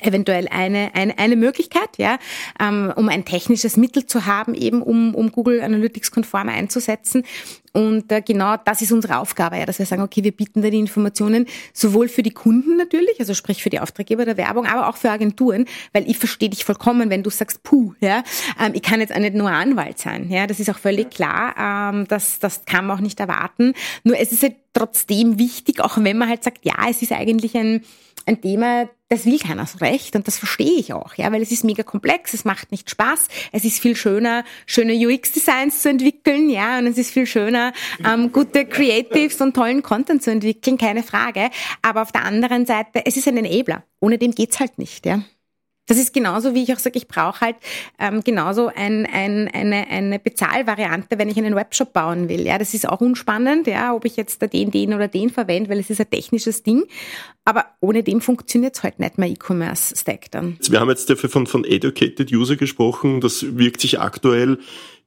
eventuell 0.00 0.48
eine, 0.48 0.94
eine, 0.94 1.18
eine 1.18 1.36
Möglichkeit, 1.36 1.98
ja, 1.98 2.18
ähm, 2.60 2.92
um 2.96 3.08
ein 3.08 3.24
technisches 3.24 3.76
Mittel 3.76 4.06
zu 4.06 4.26
haben, 4.26 4.54
eben 4.54 4.82
um, 4.82 5.14
um 5.14 5.32
Google 5.32 5.60
Analytics 5.60 6.10
konform 6.10 6.48
einzusetzen. 6.48 7.24
Und 7.72 8.12
äh, 8.12 8.20
genau 8.20 8.56
das 8.62 8.82
ist 8.82 8.92
unsere 8.92 9.18
Aufgabe, 9.18 9.56
ja, 9.56 9.64
dass 9.64 9.78
wir 9.78 9.86
sagen, 9.86 10.02
okay, 10.02 10.22
wir 10.22 10.32
bieten 10.32 10.60
da 10.60 10.68
die 10.68 10.78
Informationen 10.78 11.46
sowohl 11.72 12.08
für 12.08 12.22
die 12.22 12.30
Kunden 12.30 12.76
natürlich, 12.76 13.18
also 13.18 13.32
sprich 13.32 13.62
für 13.62 13.70
die 13.70 13.80
Auftraggeber 13.80 14.26
der 14.26 14.36
Werbung, 14.36 14.66
aber 14.66 14.88
auch 14.88 14.96
für 14.96 15.10
Agenturen, 15.10 15.64
weil 15.92 16.08
ich 16.08 16.18
verstehe 16.18 16.50
dich 16.50 16.64
vollkommen, 16.64 17.08
wenn 17.08 17.22
du 17.22 17.30
sagst, 17.30 17.62
puh, 17.62 17.94
ja, 18.00 18.24
ähm, 18.60 18.72
ich 18.74 18.82
kann 18.82 19.00
jetzt 19.00 19.14
auch 19.14 19.18
nicht 19.18 19.34
nur 19.34 19.50
Anwalt 19.50 19.98
sein, 19.98 20.30
ja, 20.30 20.46
das 20.46 20.60
ist 20.60 20.68
auch 20.68 20.78
völlig 20.78 21.10
klar, 21.10 21.54
ähm, 21.58 22.06
das, 22.08 22.38
das 22.38 22.66
kann 22.66 22.86
man 22.86 22.98
auch 22.98 23.00
nicht 23.00 23.20
erwarten. 23.20 23.72
Nur 24.04 24.18
es 24.18 24.32
ist 24.32 24.42
halt 24.42 24.56
trotzdem 24.74 25.38
wichtig, 25.38 25.80
auch 25.80 25.96
wenn 25.98 26.18
man 26.18 26.28
halt 26.28 26.44
sagt, 26.44 26.64
ja, 26.64 26.74
es 26.90 27.00
ist 27.00 27.12
eigentlich 27.12 27.56
ein, 27.56 27.82
ein 28.26 28.40
Thema, 28.40 28.88
das 29.08 29.26
will 29.26 29.38
keiner 29.38 29.66
so 29.66 29.78
recht 29.78 30.16
und 30.16 30.26
das 30.26 30.38
verstehe 30.38 30.78
ich 30.78 30.92
auch, 30.92 31.14
ja, 31.16 31.30
weil 31.32 31.42
es 31.42 31.52
ist 31.52 31.64
mega 31.64 31.82
komplex, 31.82 32.32
es 32.34 32.44
macht 32.44 32.72
nicht 32.72 32.88
Spaß, 32.88 33.28
es 33.52 33.64
ist 33.64 33.80
viel 33.80 33.94
schöner, 33.94 34.44
schöne 34.66 34.94
UX-Designs 34.94 35.82
zu 35.82 35.90
entwickeln, 35.90 36.48
ja, 36.48 36.78
und 36.78 36.86
es 36.86 36.98
ist 36.98 37.10
viel 37.10 37.26
schöner, 37.26 37.72
ähm, 38.06 38.32
gute 38.32 38.64
Creatives 38.64 39.40
und 39.40 39.54
tollen 39.54 39.82
Content 39.82 40.22
zu 40.22 40.30
entwickeln, 40.30 40.78
keine 40.78 41.02
Frage. 41.02 41.50
Aber 41.82 42.02
auf 42.02 42.12
der 42.12 42.24
anderen 42.24 42.64
Seite, 42.66 43.04
es 43.04 43.16
ist 43.16 43.28
ein 43.28 43.36
Enabler. 43.36 43.84
Ohne 44.00 44.18
dem 44.18 44.34
geht's 44.34 44.60
halt 44.60 44.78
nicht, 44.78 45.04
ja. 45.06 45.22
Das 45.86 45.98
ist 45.98 46.14
genauso, 46.14 46.54
wie 46.54 46.62
ich 46.62 46.72
auch 46.72 46.78
sage, 46.78 46.96
ich 46.96 47.08
brauche 47.08 47.40
halt 47.40 47.56
ähm, 47.98 48.22
genauso 48.22 48.68
ein, 48.68 49.06
ein, 49.06 49.48
eine, 49.48 49.88
eine 49.88 50.18
Bezahlvariante, 50.18 51.18
wenn 51.18 51.28
ich 51.28 51.36
einen 51.36 51.56
Webshop 51.56 51.92
bauen 51.92 52.28
will. 52.28 52.42
Ja, 52.42 52.58
das 52.58 52.72
ist 52.72 52.88
auch 52.88 53.00
unspannend, 53.00 53.66
ja, 53.66 53.92
ob 53.92 54.04
ich 54.04 54.16
jetzt 54.16 54.40
den, 54.52 54.70
den 54.70 54.94
oder 54.94 55.08
den 55.08 55.30
verwende, 55.30 55.70
weil 55.70 55.80
es 55.80 55.90
ist 55.90 56.00
ein 56.00 56.08
technisches 56.08 56.62
Ding. 56.62 56.84
Aber 57.44 57.66
ohne 57.80 58.04
dem 58.04 58.20
funktioniert 58.20 58.76
es 58.76 58.82
halt 58.84 59.00
nicht 59.00 59.18
mehr 59.18 59.28
E-Commerce-Stack 59.28 60.30
dann. 60.30 60.56
Wir 60.68 60.78
haben 60.78 60.88
jetzt 60.88 61.10
dafür 61.10 61.28
von, 61.28 61.48
von 61.48 61.64
Educated 61.64 62.32
User 62.32 62.54
gesprochen. 62.54 63.20
Das 63.20 63.56
wirkt 63.56 63.80
sich 63.80 63.98
aktuell 63.98 64.58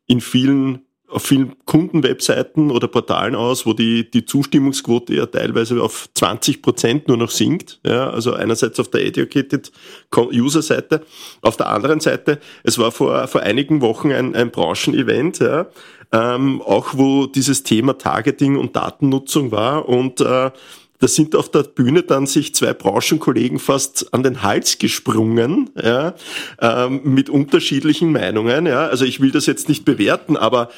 in 0.07 0.19
vielen 0.19 0.85
auf 1.15 1.23
vielen 1.23 1.55
Kundenwebseiten 1.65 2.71
oder 2.71 2.87
Portalen 2.87 3.35
aus, 3.35 3.65
wo 3.65 3.73
die, 3.73 4.09
die 4.09 4.25
Zustimmungsquote 4.25 5.15
ja 5.15 5.25
teilweise 5.25 5.81
auf 5.81 6.09
20 6.13 6.61
Prozent 6.61 7.07
nur 7.07 7.17
noch 7.17 7.31
sinkt. 7.31 7.79
Ja, 7.85 8.09
also 8.09 8.33
einerseits 8.33 8.79
auf 8.79 8.89
der 8.89 9.05
Educated 9.05 9.71
User 10.15 10.61
Seite, 10.61 11.01
auf 11.41 11.57
der 11.57 11.69
anderen 11.69 12.01
Seite, 12.01 12.39
es 12.63 12.77
war 12.77 12.91
vor, 12.91 13.27
vor 13.27 13.41
einigen 13.41 13.81
Wochen 13.81 14.11
ein, 14.11 14.35
ein 14.35 14.51
Branchenevent, 14.51 15.39
ja, 15.39 15.67
ähm, 16.11 16.61
auch 16.61 16.89
wo 16.93 17.25
dieses 17.27 17.63
Thema 17.63 17.97
Targeting 17.97 18.57
und 18.57 18.75
Datennutzung 18.75 19.51
war 19.51 19.87
und 19.87 20.21
äh, 20.21 20.51
da 20.99 21.09
sind 21.09 21.35
auf 21.35 21.51
der 21.51 21.63
Bühne 21.63 22.03
dann 22.03 22.25
sich 22.25 22.55
zwei 22.55 22.73
Branchenkollegen 22.73 23.59
fast 23.59 24.13
an 24.13 24.23
den 24.23 24.43
Hals 24.43 24.79
gesprungen, 24.79 25.69
ja, 25.81 26.15
ähm, 26.61 27.01
mit 27.03 27.29
unterschiedlichen 27.29 28.11
Meinungen. 28.11 28.65
Ja. 28.65 28.87
Also 28.87 29.03
ich 29.03 29.19
will 29.19 29.31
das 29.31 29.45
jetzt 29.45 29.67
nicht 29.67 29.83
bewerten, 29.83 30.37
aber 30.37 30.69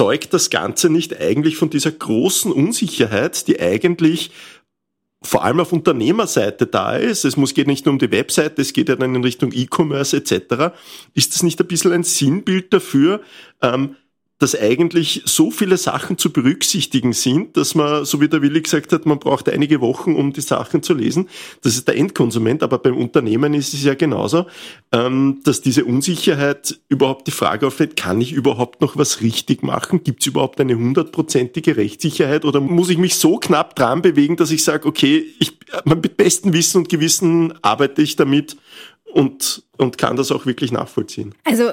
zeugt 0.00 0.32
das 0.32 0.48
Ganze 0.48 0.88
nicht 0.88 1.20
eigentlich 1.20 1.58
von 1.58 1.68
dieser 1.68 1.92
großen 1.92 2.52
Unsicherheit, 2.52 3.46
die 3.46 3.60
eigentlich 3.60 4.30
vor 5.22 5.44
allem 5.44 5.60
auf 5.60 5.74
Unternehmerseite 5.74 6.66
da 6.66 6.96
ist, 6.96 7.26
es 7.26 7.36
muss 7.36 7.52
geht 7.52 7.66
nicht 7.66 7.84
nur 7.84 7.92
um 7.92 7.98
die 7.98 8.10
Webseite, 8.10 8.62
es 8.62 8.72
geht 8.72 8.88
ja 8.88 8.96
dann 8.96 9.14
in 9.14 9.22
Richtung 9.22 9.52
E-Commerce 9.52 10.16
etc., 10.16 10.74
ist 11.12 11.34
das 11.34 11.42
nicht 11.42 11.60
ein 11.60 11.66
bisschen 11.66 11.92
ein 11.92 12.02
Sinnbild 12.02 12.72
dafür, 12.72 13.20
ähm, 13.60 13.96
dass 14.40 14.58
eigentlich 14.58 15.22
so 15.26 15.50
viele 15.50 15.76
Sachen 15.76 16.16
zu 16.16 16.32
berücksichtigen 16.32 17.12
sind, 17.12 17.58
dass 17.58 17.74
man, 17.74 18.06
so 18.06 18.22
wie 18.22 18.28
der 18.28 18.40
Willi 18.40 18.62
gesagt 18.62 18.90
hat, 18.90 19.04
man 19.04 19.18
braucht 19.18 19.50
einige 19.50 19.82
Wochen, 19.82 20.16
um 20.16 20.32
die 20.32 20.40
Sachen 20.40 20.82
zu 20.82 20.94
lesen. 20.94 21.28
Das 21.62 21.74
ist 21.74 21.86
der 21.86 21.98
Endkonsument, 21.98 22.62
aber 22.62 22.78
beim 22.78 22.96
Unternehmen 22.96 23.52
ist 23.52 23.74
es 23.74 23.84
ja 23.84 23.94
genauso, 23.94 24.46
ähm, 24.92 25.40
dass 25.44 25.60
diese 25.60 25.84
Unsicherheit 25.84 26.80
überhaupt 26.88 27.26
die 27.26 27.32
Frage 27.32 27.66
auflädt, 27.66 27.96
kann 27.96 28.18
ich 28.18 28.32
überhaupt 28.32 28.80
noch 28.80 28.96
was 28.96 29.20
richtig 29.20 29.62
machen? 29.62 30.02
Gibt 30.04 30.22
es 30.22 30.28
überhaupt 30.28 30.58
eine 30.58 30.74
hundertprozentige 30.74 31.76
Rechtssicherheit 31.76 32.46
oder 32.46 32.62
muss 32.62 32.88
ich 32.88 32.96
mich 32.96 33.16
so 33.16 33.36
knapp 33.36 33.76
dran 33.76 34.00
bewegen, 34.00 34.36
dass 34.36 34.50
ich 34.50 34.64
sage, 34.64 34.88
okay, 34.88 35.22
ich, 35.38 35.58
mit 35.84 36.16
bestem 36.16 36.54
Wissen 36.54 36.78
und 36.78 36.88
Gewissen 36.88 37.52
arbeite 37.60 38.00
ich 38.00 38.16
damit 38.16 38.56
und, 39.12 39.64
und 39.76 39.98
kann 39.98 40.16
das 40.16 40.32
auch 40.32 40.46
wirklich 40.46 40.72
nachvollziehen? 40.72 41.34
Also 41.44 41.72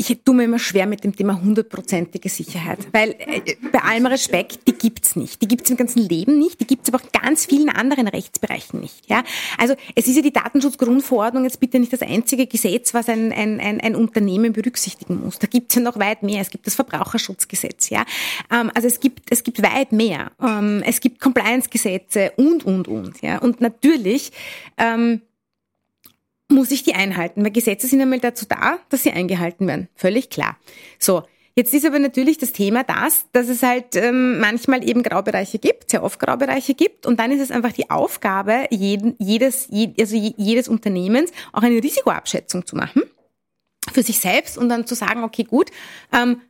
ich 0.00 0.16
tue 0.24 0.32
mir 0.32 0.44
immer 0.44 0.60
schwer 0.60 0.86
mit 0.86 1.02
dem 1.02 1.14
Thema 1.14 1.42
hundertprozentige 1.42 2.28
Sicherheit, 2.28 2.78
weil 2.92 3.16
äh, 3.18 3.56
bei 3.72 3.80
allem 3.80 4.06
Respekt, 4.06 4.60
die 4.68 4.72
gibt's 4.72 5.16
nicht. 5.16 5.42
Die 5.42 5.48
gibt's 5.48 5.70
im 5.70 5.76
ganzen 5.76 6.08
Leben 6.08 6.38
nicht, 6.38 6.60
die 6.60 6.68
gibt's 6.68 6.88
aber 6.88 7.02
auch 7.02 7.12
ganz 7.20 7.46
vielen 7.46 7.68
anderen 7.68 8.06
Rechtsbereichen 8.06 8.78
nicht. 8.78 9.10
Ja, 9.10 9.24
Also 9.58 9.74
es 9.96 10.06
ist 10.06 10.14
ja 10.14 10.22
die 10.22 10.32
Datenschutzgrundverordnung 10.32 11.42
jetzt 11.42 11.58
bitte 11.58 11.80
nicht 11.80 11.92
das 11.92 12.02
einzige 12.02 12.46
Gesetz, 12.46 12.94
was 12.94 13.08
ein, 13.08 13.32
ein, 13.32 13.58
ein, 13.58 13.80
ein 13.80 13.96
Unternehmen 13.96 14.52
berücksichtigen 14.52 15.20
muss. 15.20 15.40
Da 15.40 15.48
gibt's 15.48 15.74
ja 15.74 15.82
noch 15.82 15.98
weit 15.98 16.22
mehr. 16.22 16.42
Es 16.42 16.50
gibt 16.50 16.68
das 16.68 16.76
Verbraucherschutzgesetz. 16.76 17.90
Ja, 17.90 18.04
ähm, 18.52 18.70
Also 18.74 18.86
es 18.86 19.00
gibt, 19.00 19.32
es 19.32 19.42
gibt 19.42 19.60
weit 19.64 19.90
mehr. 19.90 20.30
Ähm, 20.40 20.80
es 20.86 21.00
gibt 21.00 21.20
Compliance-Gesetze 21.20 22.34
und, 22.36 22.64
und, 22.64 22.86
und. 22.86 23.20
Ja, 23.20 23.38
Und 23.38 23.60
natürlich... 23.60 24.30
Ähm, 24.76 25.22
muss 26.48 26.70
ich 26.70 26.82
die 26.82 26.94
einhalten, 26.94 27.44
weil 27.44 27.50
Gesetze 27.50 27.86
sind 27.86 28.00
einmal 28.00 28.20
dazu 28.20 28.46
da, 28.48 28.78
dass 28.88 29.02
sie 29.02 29.12
eingehalten 29.12 29.66
werden. 29.66 29.88
Völlig 29.94 30.30
klar. 30.30 30.56
So. 30.98 31.22
Jetzt 31.54 31.74
ist 31.74 31.84
aber 31.84 31.98
natürlich 31.98 32.38
das 32.38 32.52
Thema 32.52 32.84
das, 32.84 33.26
dass 33.32 33.48
es 33.48 33.64
halt 33.64 33.96
ähm, 33.96 34.38
manchmal 34.38 34.88
eben 34.88 35.02
Graubereiche 35.02 35.58
gibt, 35.58 35.90
sehr 35.90 36.04
oft 36.04 36.20
Graubereiche 36.20 36.74
gibt 36.74 37.04
und 37.04 37.18
dann 37.18 37.32
ist 37.32 37.40
es 37.40 37.50
einfach 37.50 37.72
die 37.72 37.90
Aufgabe 37.90 38.68
jeden, 38.70 39.16
jedes, 39.18 39.66
je, 39.68 39.92
also 39.98 40.14
jedes 40.14 40.68
Unternehmens 40.68 41.32
auch 41.52 41.64
eine 41.64 41.82
Risikoabschätzung 41.82 42.64
zu 42.64 42.76
machen 42.76 43.02
für 43.92 44.04
sich 44.04 44.20
selbst 44.20 44.56
und 44.56 44.68
dann 44.68 44.86
zu 44.86 44.94
sagen, 44.94 45.24
okay, 45.24 45.42
gut, 45.42 45.72
ähm, 46.12 46.42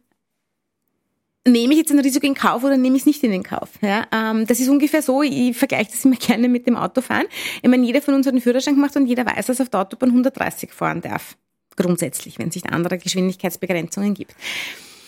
nehme 1.48 1.72
ich 1.72 1.78
jetzt 1.80 1.90
ein 1.90 1.98
Risiko 1.98 2.26
in 2.26 2.34
Kauf 2.34 2.64
oder 2.64 2.76
nehme 2.76 2.96
ich 2.96 3.02
es 3.02 3.06
nicht 3.06 3.22
in 3.22 3.30
den 3.30 3.42
Kauf? 3.42 3.70
Ja, 3.80 4.06
ähm, 4.12 4.46
das 4.46 4.60
ist 4.60 4.68
ungefähr 4.68 5.02
so, 5.02 5.22
ich 5.22 5.56
vergleiche 5.56 5.90
das 5.90 6.04
immer 6.04 6.16
gerne 6.20 6.48
mit 6.48 6.66
dem 6.66 6.76
Autofahren. 6.76 7.26
Ich 7.62 7.68
meine, 7.68 7.86
jeder 7.86 8.02
von 8.02 8.14
uns 8.14 8.26
hat 8.26 8.32
einen 8.32 8.42
Führerschein 8.42 8.74
gemacht 8.74 8.96
und 8.96 9.06
jeder 9.06 9.26
weiß, 9.26 9.46
dass 9.46 9.60
auf 9.60 9.68
der 9.68 9.80
Autobahn 9.80 10.10
130 10.10 10.72
fahren 10.72 11.00
darf. 11.00 11.36
Grundsätzlich, 11.76 12.38
wenn 12.38 12.48
es 12.48 12.54
nicht 12.54 12.70
andere 12.70 12.98
Geschwindigkeitsbegrenzungen 12.98 14.14
gibt. 14.14 14.34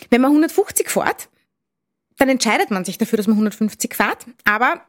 Wenn 0.09 0.21
man 0.21 0.31
150 0.31 0.89
fährt, 0.89 1.29
dann 2.17 2.29
entscheidet 2.29 2.71
man 2.71 2.85
sich 2.85 2.97
dafür, 2.97 3.17
dass 3.17 3.27
man 3.27 3.35
150 3.35 3.93
fährt, 3.93 4.25
aber 4.45 4.81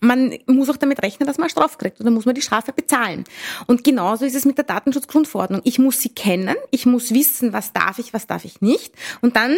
man 0.00 0.34
muss 0.46 0.70
auch 0.70 0.76
damit 0.76 1.02
rechnen, 1.02 1.26
dass 1.26 1.38
man 1.38 1.48
Strafe 1.48 1.78
kriegt 1.78 2.00
oder 2.00 2.10
muss 2.10 2.26
man 2.26 2.34
die 2.34 2.42
Strafe 2.42 2.72
bezahlen. 2.72 3.24
Und 3.66 3.84
genauso 3.84 4.24
ist 4.24 4.34
es 4.34 4.44
mit 4.44 4.58
der 4.58 4.64
Datenschutzgrundverordnung. 4.64 5.60
Ich 5.64 5.78
muss 5.78 6.00
sie 6.00 6.10
kennen, 6.10 6.56
ich 6.70 6.86
muss 6.86 7.12
wissen, 7.12 7.52
was 7.52 7.72
darf 7.72 7.98
ich, 7.98 8.12
was 8.12 8.26
darf 8.26 8.44
ich 8.44 8.60
nicht. 8.60 8.94
Und 9.20 9.36
dann 9.36 9.56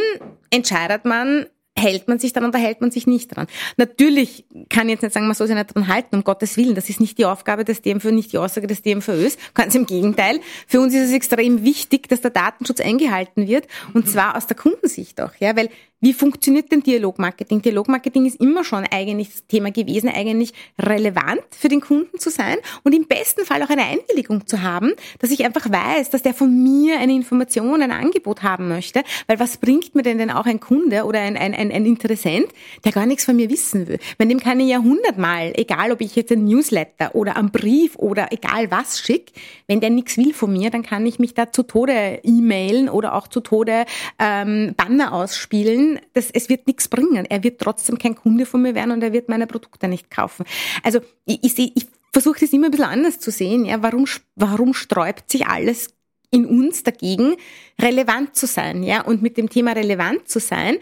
entscheidet 0.50 1.04
man, 1.04 1.46
hält 1.78 2.08
man 2.08 2.18
sich 2.18 2.32
dran 2.32 2.46
oder 2.46 2.58
hält 2.58 2.80
man 2.80 2.90
sich 2.90 3.06
nicht 3.06 3.34
dran. 3.34 3.46
Natürlich 3.76 4.44
kann 4.68 4.88
ich 4.88 4.94
jetzt 4.94 5.02
nicht 5.02 5.12
sagen, 5.14 5.26
man 5.26 5.34
soll 5.34 5.46
sich 5.46 5.56
nicht 5.56 5.74
dran 5.74 5.88
halten, 5.88 6.16
um 6.16 6.24
Gottes 6.24 6.56
Willen. 6.56 6.74
Das 6.74 6.88
ist 6.88 7.00
nicht 7.00 7.18
die 7.18 7.24
Aufgabe 7.24 7.64
des 7.64 7.82
DMV, 7.82 8.04
nicht 8.06 8.32
die 8.32 8.38
Aussage 8.38 8.66
des 8.66 8.82
DMVÖs. 8.82 9.38
Ganz 9.54 9.74
im 9.74 9.86
Gegenteil. 9.86 10.40
Für 10.66 10.80
uns 10.80 10.94
ist 10.94 11.08
es 11.08 11.12
extrem 11.12 11.64
wichtig, 11.64 12.08
dass 12.08 12.20
der 12.20 12.30
Datenschutz 12.30 12.80
eingehalten 12.80 13.46
wird. 13.46 13.66
Und 13.94 14.08
zwar 14.08 14.36
aus 14.36 14.46
der 14.46 14.56
Kundensicht 14.56 15.20
auch, 15.20 15.32
ja, 15.38 15.56
weil 15.56 15.70
wie 16.00 16.12
funktioniert 16.12 16.70
denn 16.70 16.82
Dialogmarketing? 16.82 17.60
Dialogmarketing 17.60 18.26
ist 18.26 18.40
immer 18.40 18.62
schon 18.62 18.84
eigentlich 18.88 19.30
das 19.32 19.46
Thema 19.48 19.72
gewesen, 19.72 20.08
eigentlich 20.08 20.52
relevant 20.78 21.42
für 21.50 21.68
den 21.68 21.80
Kunden 21.80 22.20
zu 22.20 22.30
sein 22.30 22.56
und 22.84 22.94
im 22.94 23.06
besten 23.06 23.44
Fall 23.44 23.62
auch 23.64 23.68
eine 23.68 23.82
Einwilligung 23.84 24.46
zu 24.46 24.62
haben, 24.62 24.92
dass 25.18 25.32
ich 25.32 25.44
einfach 25.44 25.68
weiß, 25.70 26.10
dass 26.10 26.22
der 26.22 26.34
von 26.34 26.62
mir 26.62 27.00
eine 27.00 27.14
Information, 27.14 27.82
ein 27.82 27.90
Angebot 27.90 28.44
haben 28.44 28.68
möchte. 28.68 29.02
Weil 29.26 29.40
was 29.40 29.56
bringt 29.56 29.96
mir 29.96 30.02
denn 30.02 30.18
denn 30.18 30.30
auch 30.30 30.46
ein 30.46 30.60
Kunde 30.60 31.04
oder 31.04 31.20
ein, 31.20 31.36
ein, 31.36 31.52
ein, 31.52 31.72
ein 31.72 31.84
Interessent, 31.84 32.46
der 32.84 32.92
gar 32.92 33.06
nichts 33.06 33.24
von 33.24 33.34
mir 33.34 33.50
wissen 33.50 33.88
will? 33.88 33.98
Bei 34.18 34.24
dem 34.24 34.38
kann 34.38 34.60
ich 34.60 34.68
ja 34.68 34.78
hundertmal, 34.78 35.52
egal 35.56 35.90
ob 35.90 36.00
ich 36.00 36.14
jetzt 36.14 36.30
ein 36.30 36.44
Newsletter 36.44 37.16
oder 37.16 37.36
einen 37.36 37.50
Brief 37.50 37.96
oder 37.96 38.28
egal 38.30 38.70
was 38.70 39.00
schicke, 39.00 39.32
wenn 39.66 39.80
der 39.80 39.90
nichts 39.90 40.16
will 40.16 40.32
von 40.32 40.52
mir, 40.52 40.70
dann 40.70 40.84
kann 40.84 41.04
ich 41.06 41.18
mich 41.18 41.34
da 41.34 41.50
zu 41.50 41.64
Tode 41.64 42.20
e-mailen 42.22 42.88
oder 42.88 43.14
auch 43.14 43.26
zu 43.26 43.40
Tode 43.40 43.84
ähm, 44.20 44.74
Banner 44.76 45.12
ausspielen 45.12 45.87
das, 46.12 46.30
es 46.30 46.48
wird 46.48 46.66
nichts 46.66 46.88
bringen. 46.88 47.24
Er 47.26 47.42
wird 47.42 47.60
trotzdem 47.60 47.98
kein 47.98 48.14
Kunde 48.14 48.46
von 48.46 48.62
mir 48.62 48.74
werden 48.74 48.90
und 48.90 49.02
er 49.02 49.12
wird 49.12 49.28
meine 49.28 49.46
Produkte 49.46 49.88
nicht 49.88 50.10
kaufen. 50.10 50.44
Also 50.82 51.00
ich, 51.24 51.42
ich, 51.42 51.58
ich 51.76 51.86
versuche 52.12 52.40
das 52.40 52.52
immer 52.52 52.66
ein 52.66 52.70
bisschen 52.70 52.86
anders 52.86 53.18
zu 53.20 53.30
sehen. 53.30 53.64
Ja, 53.64 53.82
warum, 53.82 54.06
warum 54.34 54.74
sträubt 54.74 55.30
sich 55.30 55.46
alles 55.46 55.88
in 56.30 56.44
uns 56.44 56.82
dagegen, 56.82 57.36
relevant 57.80 58.36
zu 58.36 58.46
sein? 58.46 58.82
Ja, 58.82 59.02
und 59.02 59.22
mit 59.22 59.36
dem 59.36 59.48
Thema 59.48 59.72
relevant 59.72 60.28
zu 60.28 60.40
sein 60.40 60.76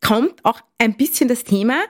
kommt 0.00 0.44
auch 0.44 0.60
ein 0.78 0.96
bisschen 0.96 1.28
das 1.28 1.44
Thema 1.44 1.82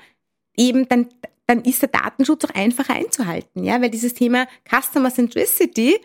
eben 0.57 0.89
dann 0.89 1.09
dann 1.47 1.63
ist 1.63 1.83
der 1.83 1.91
Datenschutz 1.91 2.45
auch 2.45 2.55
einfacher 2.55 2.95
einzuhalten, 2.95 3.65
ja, 3.65 3.81
weil 3.83 3.91
dieses 3.91 4.15
Thema 4.15 4.47
Customer 4.69 5.13
Centricity, 5.13 6.01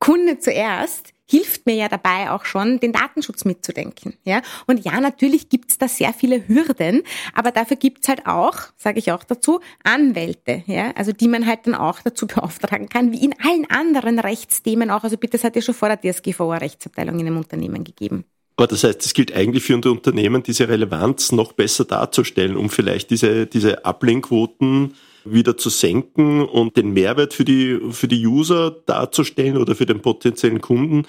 Kunde 0.00 0.38
zuerst, 0.38 1.13
hilft 1.26 1.66
mir 1.66 1.74
ja 1.74 1.88
dabei 1.88 2.30
auch 2.30 2.44
schon, 2.44 2.80
den 2.80 2.92
Datenschutz 2.92 3.44
mitzudenken. 3.44 4.14
Ja? 4.24 4.42
Und 4.66 4.84
ja, 4.84 5.00
natürlich 5.00 5.48
gibt's 5.48 5.78
da 5.78 5.88
sehr 5.88 6.12
viele 6.12 6.46
Hürden, 6.48 7.02
aber 7.34 7.50
dafür 7.50 7.76
gibt's 7.76 8.08
halt 8.08 8.26
auch, 8.26 8.56
sage 8.76 8.98
ich 8.98 9.12
auch 9.12 9.24
dazu, 9.24 9.60
Anwälte, 9.82 10.62
ja? 10.66 10.92
also 10.94 11.12
die 11.12 11.28
man 11.28 11.46
halt 11.46 11.66
dann 11.66 11.74
auch 11.74 12.00
dazu 12.00 12.26
beauftragen 12.28 12.88
kann, 12.88 13.12
wie 13.12 13.24
in 13.24 13.34
allen 13.42 13.70
anderen 13.70 14.18
Rechtsthemen 14.18 14.90
auch. 14.90 15.04
Also 15.04 15.16
bitte, 15.16 15.32
das 15.38 15.44
hat 15.44 15.56
ja 15.56 15.62
schon 15.62 15.74
vor 15.74 15.88
der 15.88 16.00
DSGVO 16.00 16.50
eine 16.50 16.60
Rechtsabteilung 16.60 17.18
in 17.18 17.26
einem 17.26 17.38
Unternehmen 17.38 17.84
gegeben. 17.84 18.24
Aber 18.56 18.68
das 18.68 18.84
heißt, 18.84 19.04
es 19.04 19.14
gilt 19.14 19.34
eigentlich 19.34 19.64
für 19.64 19.74
unter 19.74 19.90
Unternehmen, 19.90 20.42
diese 20.42 20.68
Relevanz 20.68 21.32
noch 21.32 21.52
besser 21.52 21.84
darzustellen, 21.84 22.56
um 22.56 22.70
vielleicht 22.70 23.10
diese, 23.10 23.46
diese 23.46 23.84
Ablehnquoten 23.84 24.94
wieder 25.24 25.56
zu 25.56 25.70
senken 25.70 26.42
und 26.42 26.76
den 26.76 26.92
Mehrwert 26.92 27.34
für 27.34 27.44
die, 27.44 27.80
für 27.90 28.08
die 28.08 28.26
User 28.26 28.70
darzustellen 28.70 29.56
oder 29.56 29.74
für 29.74 29.86
den 29.86 30.00
potenziellen 30.00 30.60
Kunden, 30.60 31.06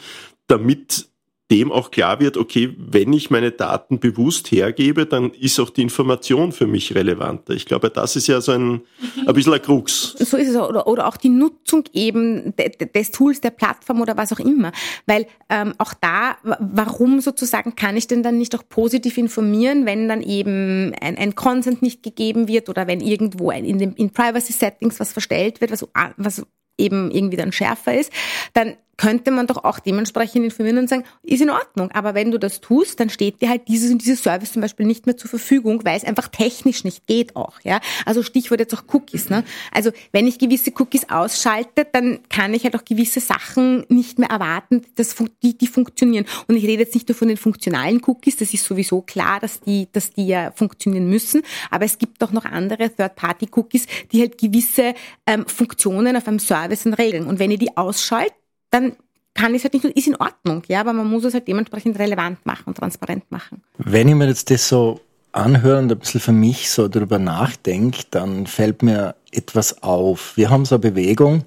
damit 0.47 1.10
dem 1.51 1.71
auch 1.71 1.91
klar 1.91 2.19
wird, 2.19 2.38
okay, 2.38 2.75
wenn 2.77 3.13
ich 3.13 3.29
meine 3.29 3.51
Daten 3.51 3.99
bewusst 3.99 4.51
hergebe, 4.51 5.05
dann 5.05 5.29
ist 5.31 5.60
auch 5.60 5.69
die 5.69 5.84
Information 5.84 6.51
für 6.51 6.65
mich 6.65 6.95
relevanter. 6.95 7.53
Ich 7.53 7.67
glaube, 7.67 7.91
das 7.91 8.15
ist 8.15 8.25
ja 8.25 8.41
so 8.41 8.51
ein, 8.51 8.81
ein 9.27 9.34
bisschen 9.34 9.53
ein 9.53 9.62
Krux. 9.62 10.15
So 10.17 10.38
ist 10.38 10.49
es. 10.49 10.55
Oder, 10.55 10.88
oder 10.88 11.08
auch 11.08 11.17
die 11.17 11.29
Nutzung 11.29 11.84
eben 11.93 12.55
des 12.95 13.12
Tools, 13.12 13.41
der 13.41 13.51
Plattform 13.51 14.01
oder 14.01 14.17
was 14.17 14.34
auch 14.34 14.39
immer. 14.39 14.71
Weil 15.05 15.27
ähm, 15.49 15.75
auch 15.77 15.93
da, 15.93 16.38
warum 16.41 17.21
sozusagen 17.21 17.75
kann 17.75 17.95
ich 17.95 18.08
denn 18.08 18.23
dann 18.23 18.39
nicht 18.39 18.55
auch 18.55 18.63
positiv 18.67 19.19
informieren, 19.19 19.86
wenn 19.86 20.10
dann 20.10 20.23
eben 20.23 20.93
ein, 20.99 21.15
ein 21.15 21.36
Consent 21.36 21.84
nicht 21.84 22.01
gegeben 22.01 22.47
wird 22.47 22.69
oder 22.69 22.88
wenn 22.88 23.01
irgendwo 23.01 23.51
ein, 23.51 23.65
in, 23.65 23.77
den, 23.77 23.93
in 23.93 24.10
Privacy 24.10 24.53
Settings 24.53 24.99
was 24.99 25.13
verstellt 25.13 25.62
wird, 25.62 25.69
was, 25.69 25.88
was 26.17 26.43
eben 26.77 27.12
irgendwie 27.12 27.38
dann 27.38 27.51
schärfer 27.51 27.97
ist, 27.97 28.12
dann 28.53 28.75
könnte 28.97 29.31
man 29.31 29.47
doch 29.47 29.63
auch 29.63 29.79
dementsprechend 29.79 30.45
informieren 30.45 30.77
und 30.77 30.89
sagen, 30.89 31.03
ist 31.23 31.41
in 31.41 31.49
Ordnung. 31.49 31.91
Aber 31.91 32.13
wenn 32.13 32.31
du 32.31 32.39
das 32.39 32.62
tust, 32.62 32.99
dann 32.99 33.10
steht 33.10 33.41
dir 33.41 33.49
halt 33.49 33.67
dieses 33.67 33.91
und 33.91 33.99
dieses 33.99 34.23
Service 34.23 34.53
zum 34.53 34.62
Beispiel 34.62 34.86
nicht 34.86 35.05
mehr 35.05 35.17
zur 35.17 35.29
Verfügung, 35.29 35.81
weil 35.84 35.97
es 35.97 36.03
einfach 36.03 36.27
technisch 36.27 36.84
nicht 36.84 37.08
geht 37.08 37.36
auch. 37.36 37.60
Ja, 37.63 37.79
also 38.05 38.23
Stichwort 38.23 38.60
jetzt 38.60 38.73
auch 38.73 38.84
Cookies. 38.93 39.29
Ne? 39.29 39.43
Also 39.71 39.91
wenn 40.12 40.27
ich 40.27 40.39
gewisse 40.39 40.71
Cookies 40.77 41.10
ausschalte, 41.10 41.86
dann 41.91 42.19
kann 42.29 42.53
ich 42.53 42.63
halt 42.63 42.75
auch 42.75 42.86
gewisse 42.86 43.19
Sachen 43.19 43.86
nicht 43.89 44.19
mehr 44.19 44.29
erwarten, 44.29 44.84
dass 44.95 45.15
die, 45.43 45.58
die 45.58 45.67
funktionieren. 45.67 46.25
Und 46.47 46.55
ich 46.55 46.63
rede 46.63 46.84
jetzt 46.84 46.93
nicht 46.93 47.08
nur 47.10 47.15
von 47.15 47.27
den 47.27 47.38
funktionalen 47.38 48.01
Cookies. 48.05 48.38
Das 48.38 48.53
ist 48.53 48.65
sowieso 48.65 49.01
klar, 49.01 49.39
dass 49.39 49.60
die, 49.60 49.88
dass 49.91 50.12
die 50.12 50.27
ja 50.27 50.51
funktionieren 50.51 51.10
müssen. 51.10 51.41
Aber 51.69 51.86
es 51.86 51.97
gibt 51.97 52.23
auch 52.23 52.31
noch 52.31 52.45
andere 52.45 52.95
Third-Party-Cookies, 52.95 53.88
die 54.12 54.21
halt 54.21 54.38
gewisse 54.38 54.93
ähm, 55.25 55.45
Funktionen 55.47 56.15
auf 56.15 56.27
einem 56.27 56.39
Service 56.39 56.86
regeln. 56.86 57.27
Und 57.27 57.39
wenn 57.39 57.51
ihr 57.51 57.58
die 57.58 57.75
ausschaltet 57.75 58.44
dann 58.71 58.93
kann 59.34 59.54
ich 59.54 59.63
es 59.63 59.71
halt 59.71 59.84
nicht, 59.84 59.97
ist 59.97 60.08
in 60.08 60.15
Ordnung, 60.15 60.63
ja, 60.67 60.80
aber 60.80 60.93
man 60.93 61.08
muss 61.08 61.25
es 61.25 61.34
halt 61.34 61.47
dementsprechend 61.47 61.99
relevant 61.99 62.45
machen 62.45 62.63
und 62.67 62.78
transparent 62.78 63.30
machen. 63.32 63.62
Wenn 63.78 64.08
ich 64.08 64.15
mir 64.15 64.28
jetzt 64.28 64.49
das 64.49 64.67
so 64.67 65.01
anhöre 65.34 65.80
und 65.80 65.91
ein 65.91 65.99
bisschen 65.99 66.21
für 66.21 66.32
mich 66.32 66.71
so 66.71 66.88
darüber 66.88 67.19
nachdenke, 67.19 68.04
dann 68.12 68.47
fällt 68.47 68.82
mir 68.82 69.15
etwas 69.32 69.84
auf. 69.84 70.38
Wir 70.38 70.49
haben 70.49 70.65
so 70.65 70.75
eine 70.75 70.82
Bewegung, 70.82 71.43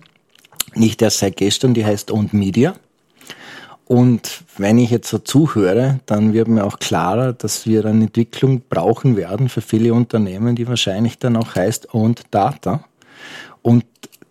nicht 0.74 1.00
erst 1.00 1.18
seit 1.18 1.36
gestern, 1.36 1.72
die 1.72 1.84
heißt 1.84 2.10
Owned 2.10 2.34
Media. 2.34 2.74
Und 3.86 4.44
wenn 4.58 4.78
ich 4.78 4.90
jetzt 4.90 5.08
so 5.08 5.16
zuhöre, 5.16 6.00
dann 6.04 6.34
wird 6.34 6.48
mir 6.48 6.64
auch 6.64 6.78
klarer, 6.78 7.32
dass 7.32 7.64
wir 7.64 7.86
eine 7.86 8.04
Entwicklung 8.04 8.60
brauchen 8.68 9.16
werden 9.16 9.48
für 9.48 9.62
viele 9.62 9.94
Unternehmen, 9.94 10.56
die 10.56 10.68
wahrscheinlich 10.68 11.18
dann 11.18 11.36
auch 11.36 11.54
heißt 11.54 11.94
Owned 11.94 12.24
Data. 12.30 12.84
Und 13.62 13.86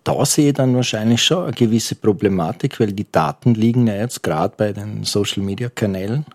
da 0.07 0.23
sehe 0.25 0.49
ich 0.49 0.53
dann 0.53 0.73
wahrscheinlich 0.73 1.21
schon 1.21 1.43
eine 1.43 1.51
gewisse 1.51 1.95
Problematik, 1.95 2.79
weil 2.79 2.93
die 2.93 3.11
Daten 3.11 3.55
liegen 3.55 3.87
ja 3.87 3.95
jetzt 3.95 4.23
gerade 4.23 4.53
bei 4.55 4.71
den 4.71 5.03
Social-Media-Kanälen 5.03 6.25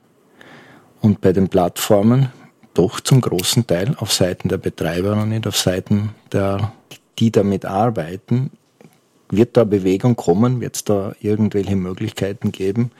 und 1.00 1.22
bei 1.22 1.32
den 1.32 1.48
Plattformen 1.48 2.28
doch 2.74 3.00
zum 3.00 3.22
großen 3.22 3.66
Teil 3.66 3.94
auf 3.96 4.12
Seiten 4.12 4.50
der 4.50 4.58
Betreiber 4.58 5.12
und 5.12 5.30
nicht 5.30 5.46
auf 5.46 5.56
Seiten 5.56 6.10
der, 6.32 6.74
die 7.18 7.32
damit 7.32 7.64
arbeiten. 7.64 8.50
Wird 9.30 9.56
da 9.56 9.64
Bewegung 9.64 10.16
kommen? 10.16 10.60
Wird 10.60 10.76
es 10.76 10.84
da 10.84 11.14
irgendwelche 11.20 11.74
Möglichkeiten 11.74 12.52
geben, 12.52 12.90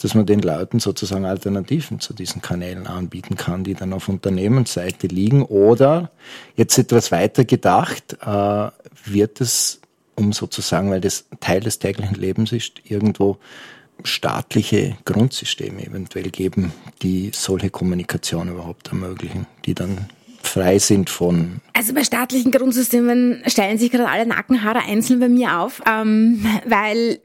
dass 0.00 0.14
man 0.14 0.26
den 0.26 0.42
Leuten 0.42 0.78
sozusagen 0.78 1.24
Alternativen 1.24 1.98
zu 1.98 2.14
diesen 2.14 2.40
Kanälen 2.40 2.86
anbieten 2.86 3.34
kann, 3.34 3.64
die 3.64 3.74
dann 3.74 3.92
auf 3.92 4.08
Unternehmensseite 4.08 5.08
liegen? 5.08 5.42
Oder 5.42 6.12
jetzt 6.54 6.78
etwas 6.78 7.10
weiter 7.10 7.44
gedacht, 7.44 8.16
äh, 8.24 8.68
wird 9.04 9.40
es 9.40 9.80
um 10.20 10.32
sozusagen, 10.32 10.90
weil 10.90 11.00
das 11.00 11.26
Teil 11.40 11.60
des 11.60 11.78
täglichen 11.78 12.16
Lebens 12.16 12.52
ist, 12.52 12.80
irgendwo 12.84 13.38
staatliche 14.04 14.96
Grundsysteme 15.04 15.84
eventuell 15.86 16.30
geben, 16.30 16.72
die 17.02 17.30
solche 17.34 17.70
Kommunikation 17.70 18.48
überhaupt 18.48 18.88
ermöglichen, 18.88 19.46
die 19.66 19.74
dann 19.74 20.08
frei 20.42 20.78
sind 20.78 21.10
von. 21.10 21.60
Also 21.74 21.92
bei 21.92 22.04
staatlichen 22.04 22.50
Grundsystemen 22.50 23.42
stellen 23.46 23.78
sich 23.78 23.90
gerade 23.90 24.08
alle 24.08 24.26
Nackenhaare 24.26 24.80
einzeln 24.80 25.20
bei 25.20 25.28
mir 25.28 25.58
auf, 25.58 25.82
ähm, 25.86 26.44
weil 26.66 27.18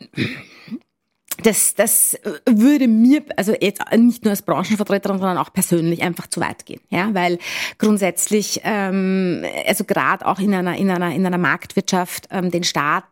das, 1.43 1.75
das 1.75 2.17
würde 2.45 2.87
mir, 2.87 3.23
also 3.35 3.53
jetzt 3.59 3.81
nicht 3.95 4.23
nur 4.23 4.31
als 4.31 4.41
Branchenvertreterin, 4.41 5.17
sondern 5.17 5.37
auch 5.37 5.51
persönlich 5.51 6.01
einfach 6.01 6.27
zu 6.27 6.39
weit 6.39 6.65
gehen, 6.65 6.81
ja, 6.89 7.13
weil 7.13 7.39
grundsätzlich, 7.77 8.61
ähm, 8.63 9.43
also 9.67 9.83
gerade 9.83 10.25
auch 10.25 10.39
in 10.39 10.53
einer 10.53 10.75
in 10.75 10.89
einer 10.89 11.13
in 11.13 11.25
einer 11.25 11.37
Marktwirtschaft 11.37 12.27
ähm, 12.31 12.51
den 12.51 12.63
Staat 12.63 13.05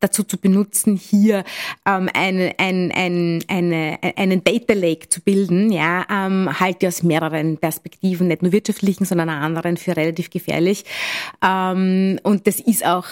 dazu 0.00 0.22
zu 0.22 0.38
benutzen, 0.38 0.96
hier 0.96 1.44
ähm, 1.86 2.08
eine, 2.14 2.54
ein, 2.58 2.92
ein, 2.94 3.44
eine, 3.48 3.98
einen 4.16 4.44
Data 4.44 4.74
Lake 4.74 5.08
zu 5.08 5.20
bilden, 5.20 5.72
ja, 5.72 6.06
ähm, 6.08 6.48
halte 6.60 6.86
ich 6.86 6.88
aus 6.88 7.02
mehreren 7.02 7.58
Perspektiven, 7.58 8.28
nicht 8.28 8.42
nur 8.42 8.52
wirtschaftlichen, 8.52 9.04
sondern 9.04 9.28
anderen 9.28 9.76
für 9.76 9.96
relativ 9.96 10.30
gefährlich. 10.30 10.84
Ähm, 11.42 12.20
und 12.22 12.46
das 12.46 12.60
ist 12.60 12.86
auch 12.86 13.06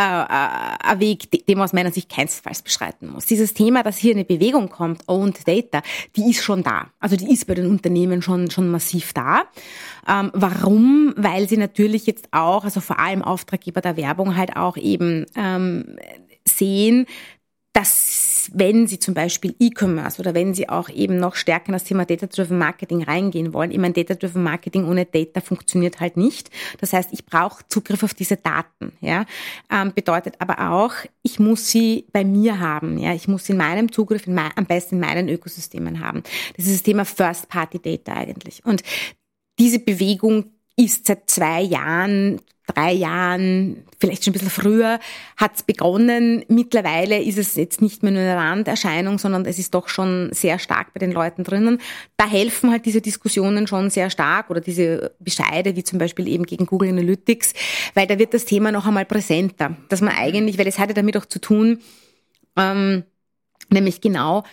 äh, 0.00 0.22
äh, 0.22 0.92
ein 0.92 1.00
Weg, 1.00 1.30
den 1.46 1.58
man 1.58 1.64
aus 1.64 1.74
meiner 1.74 1.92
Sicht 1.92 2.08
keinesfalls 2.08 2.62
beschreiten 2.62 3.08
muss. 3.08 3.26
Dieses 3.26 3.52
Thema, 3.52 3.82
dass 3.82 3.98
hier 3.98 4.14
eine 4.14 4.24
Bewegung 4.24 4.70
kommt, 4.70 5.06
Owned 5.06 5.46
Data, 5.46 5.82
die 6.16 6.30
ist 6.30 6.42
schon 6.42 6.62
da. 6.62 6.86
Also 7.00 7.16
die 7.16 7.30
ist 7.30 7.46
bei 7.46 7.54
den 7.54 7.66
Unternehmen 7.66 8.22
schon, 8.22 8.50
schon 8.50 8.70
massiv 8.70 9.12
da. 9.12 9.42
Ähm, 10.08 10.30
warum? 10.32 11.12
Weil 11.16 11.50
sie 11.50 11.58
natürlich 11.58 12.06
jetzt 12.06 12.28
auch, 12.30 12.64
also 12.64 12.80
vor 12.80 12.98
allem 12.98 13.22
Auftraggeber 13.22 13.82
der 13.82 13.98
Werbung 13.98 14.36
halt 14.36 14.56
auch 14.56 14.78
eben 14.78 15.26
ähm, 15.36 15.96
sehen, 16.46 17.04
dass 17.72 18.50
wenn 18.52 18.86
Sie 18.86 18.98
zum 18.98 19.14
Beispiel 19.14 19.54
E-Commerce 19.60 20.20
oder 20.20 20.34
wenn 20.34 20.54
Sie 20.54 20.68
auch 20.68 20.88
eben 20.88 21.18
noch 21.18 21.34
stärker 21.34 21.68
in 21.68 21.72
das 21.74 21.84
Thema 21.84 22.04
Data-Driven 22.04 22.58
Marketing 22.58 23.02
reingehen 23.02 23.52
wollen, 23.52 23.70
ich 23.70 23.78
meine, 23.78 23.94
Data-Driven 23.94 24.42
Marketing 24.42 24.86
ohne 24.86 25.06
Data 25.06 25.40
funktioniert 25.40 26.00
halt 26.00 26.16
nicht. 26.16 26.50
Das 26.80 26.92
heißt, 26.92 27.10
ich 27.12 27.26
brauche 27.26 27.62
Zugriff 27.68 28.02
auf 28.02 28.14
diese 28.14 28.36
Daten. 28.36 28.92
Ja, 29.00 29.24
ähm, 29.70 29.92
bedeutet 29.94 30.34
aber 30.40 30.72
auch, 30.72 30.92
ich 31.22 31.38
muss 31.38 31.70
sie 31.70 32.06
bei 32.12 32.24
mir 32.24 32.58
haben. 32.58 32.98
Ja, 32.98 33.14
ich 33.14 33.28
muss 33.28 33.46
sie 33.46 33.52
in 33.52 33.58
meinem 33.58 33.92
Zugriff, 33.92 34.26
in 34.26 34.34
mein, 34.34 34.50
am 34.56 34.66
besten 34.66 34.96
in 34.96 35.00
meinen 35.00 35.28
Ökosystemen 35.28 36.00
haben. 36.00 36.22
Das 36.56 36.66
ist 36.66 36.74
das 36.74 36.82
Thema 36.82 37.04
First-Party-Data 37.04 38.12
eigentlich. 38.12 38.64
Und 38.64 38.82
diese 39.58 39.78
Bewegung 39.78 40.50
ist 40.80 41.06
seit 41.06 41.28
zwei 41.28 41.62
Jahren 41.62 42.40
drei 42.72 42.92
Jahren, 42.92 43.84
vielleicht 43.98 44.24
schon 44.24 44.30
ein 44.30 44.34
bisschen 44.34 44.50
früher, 44.50 44.98
hat 45.36 45.56
es 45.56 45.62
begonnen. 45.62 46.44
Mittlerweile 46.48 47.22
ist 47.22 47.38
es 47.38 47.54
jetzt 47.56 47.82
nicht 47.82 48.02
mehr 48.02 48.12
nur 48.12 48.22
eine 48.22 48.36
Randerscheinung, 48.36 49.18
sondern 49.18 49.44
es 49.44 49.58
ist 49.58 49.74
doch 49.74 49.88
schon 49.88 50.30
sehr 50.32 50.58
stark 50.58 50.92
bei 50.94 51.00
den 51.00 51.12
Leuten 51.12 51.44
drinnen. 51.44 51.80
Da 52.16 52.28
helfen 52.28 52.70
halt 52.70 52.86
diese 52.86 53.00
Diskussionen 53.00 53.66
schon 53.66 53.90
sehr 53.90 54.10
stark 54.10 54.50
oder 54.50 54.60
diese 54.60 55.12
Bescheide, 55.18 55.76
wie 55.76 55.84
zum 55.84 55.98
Beispiel 55.98 56.28
eben 56.28 56.44
gegen 56.44 56.66
Google 56.66 56.90
Analytics, 56.90 57.54
weil 57.94 58.06
da 58.06 58.18
wird 58.18 58.34
das 58.34 58.44
Thema 58.44 58.72
noch 58.72 58.86
einmal 58.86 59.06
präsenter. 59.06 59.76
Dass 59.88 60.00
man 60.00 60.14
eigentlich, 60.14 60.58
weil 60.58 60.68
es 60.68 60.78
hat 60.78 60.88
ja 60.88 60.94
damit 60.94 61.16
auch 61.16 61.26
zu 61.26 61.40
tun, 61.40 61.80
ähm, 62.56 63.04
nämlich 63.70 64.00
genau, 64.00 64.44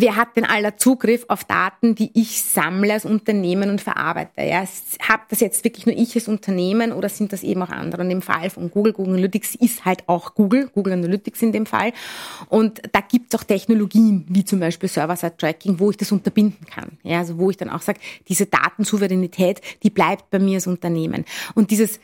wer 0.00 0.16
hat 0.16 0.36
denn 0.36 0.44
aller 0.44 0.76
Zugriff 0.76 1.24
auf 1.28 1.44
Daten, 1.44 1.94
die 1.94 2.10
ich 2.14 2.42
sammle 2.42 2.92
als 2.92 3.04
Unternehmen 3.04 3.70
und 3.70 3.80
verarbeite? 3.80 4.42
Ja, 4.42 4.64
hab 5.08 5.28
das 5.28 5.40
jetzt 5.40 5.64
wirklich 5.64 5.86
nur 5.86 5.96
ich 5.96 6.14
als 6.14 6.28
Unternehmen 6.28 6.92
oder 6.92 7.08
sind 7.08 7.32
das 7.32 7.42
eben 7.42 7.62
auch 7.62 7.70
andere? 7.70 8.02
Und 8.02 8.10
im 8.10 8.22
Fall 8.22 8.50
von 8.50 8.70
Google, 8.70 8.92
Google 8.92 9.14
Analytics 9.14 9.54
ist 9.56 9.84
halt 9.84 10.08
auch 10.08 10.34
Google, 10.34 10.68
Google 10.72 10.94
Analytics 10.94 11.42
in 11.42 11.52
dem 11.52 11.66
Fall. 11.66 11.92
Und 12.48 12.82
da 12.92 13.00
gibt 13.00 13.32
es 13.32 13.40
auch 13.40 13.44
Technologien, 13.44 14.24
wie 14.28 14.44
zum 14.44 14.60
Beispiel 14.60 14.88
Server-Side-Tracking, 14.88 15.80
wo 15.80 15.90
ich 15.90 15.96
das 15.96 16.12
unterbinden 16.12 16.66
kann. 16.66 16.98
Ja, 17.02 17.18
also 17.18 17.38
wo 17.38 17.50
ich 17.50 17.56
dann 17.56 17.70
auch 17.70 17.82
sage, 17.82 18.00
diese 18.28 18.46
Datensouveränität, 18.46 19.60
die 19.82 19.90
bleibt 19.90 20.30
bei 20.30 20.38
mir 20.38 20.56
als 20.56 20.66
Unternehmen. 20.66 21.24
Und 21.54 21.70
dieses 21.70 22.00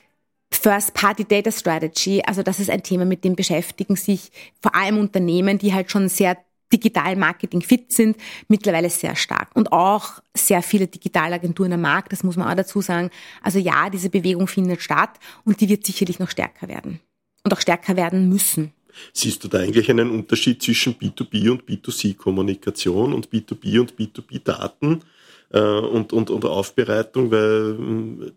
First-Party 0.50 1.24
Data 1.24 1.50
Strategy, 1.50 2.22
also 2.26 2.42
das 2.42 2.60
ist 2.60 2.70
ein 2.70 2.82
Thema, 2.82 3.04
mit 3.04 3.24
dem 3.24 3.34
beschäftigen 3.34 3.96
sich 3.96 4.30
vor 4.60 4.74
allem 4.74 4.98
Unternehmen, 4.98 5.58
die 5.58 5.72
halt 5.72 5.90
schon 5.90 6.08
sehr 6.08 6.36
digital 6.72 7.16
Marketing 7.16 7.60
fit 7.60 7.92
sind, 7.92 8.16
mittlerweile 8.48 8.90
sehr 8.90 9.14
stark. 9.16 9.50
Und 9.54 9.72
auch 9.72 10.22
sehr 10.34 10.62
viele 10.62 10.86
Digitalagenturen 10.86 11.74
am 11.74 11.82
Markt, 11.82 12.12
das 12.12 12.24
muss 12.24 12.36
man 12.36 12.48
auch 12.48 12.56
dazu 12.56 12.80
sagen. 12.80 13.10
Also 13.42 13.58
ja, 13.58 13.90
diese 13.90 14.10
Bewegung 14.10 14.46
findet 14.46 14.80
statt 14.80 15.18
und 15.44 15.60
die 15.60 15.68
wird 15.68 15.84
sicherlich 15.84 16.18
noch 16.18 16.30
stärker 16.30 16.68
werden. 16.68 17.00
Und 17.44 17.52
auch 17.52 17.60
stärker 17.60 17.96
werden 17.96 18.28
müssen. 18.28 18.72
Siehst 19.12 19.42
du 19.42 19.48
da 19.48 19.58
eigentlich 19.58 19.90
einen 19.90 20.10
Unterschied 20.10 20.62
zwischen 20.62 20.94
B2B 20.94 21.50
und 21.50 21.64
B2C-Kommunikation 21.64 23.12
und 23.12 23.28
B2B 23.30 23.80
und 23.80 23.94
B2B-Daten 23.96 25.02
äh, 25.50 25.60
und, 25.60 26.12
und, 26.12 26.30
und 26.30 26.44
Aufbereitung? 26.44 27.30
Weil 27.30 28.32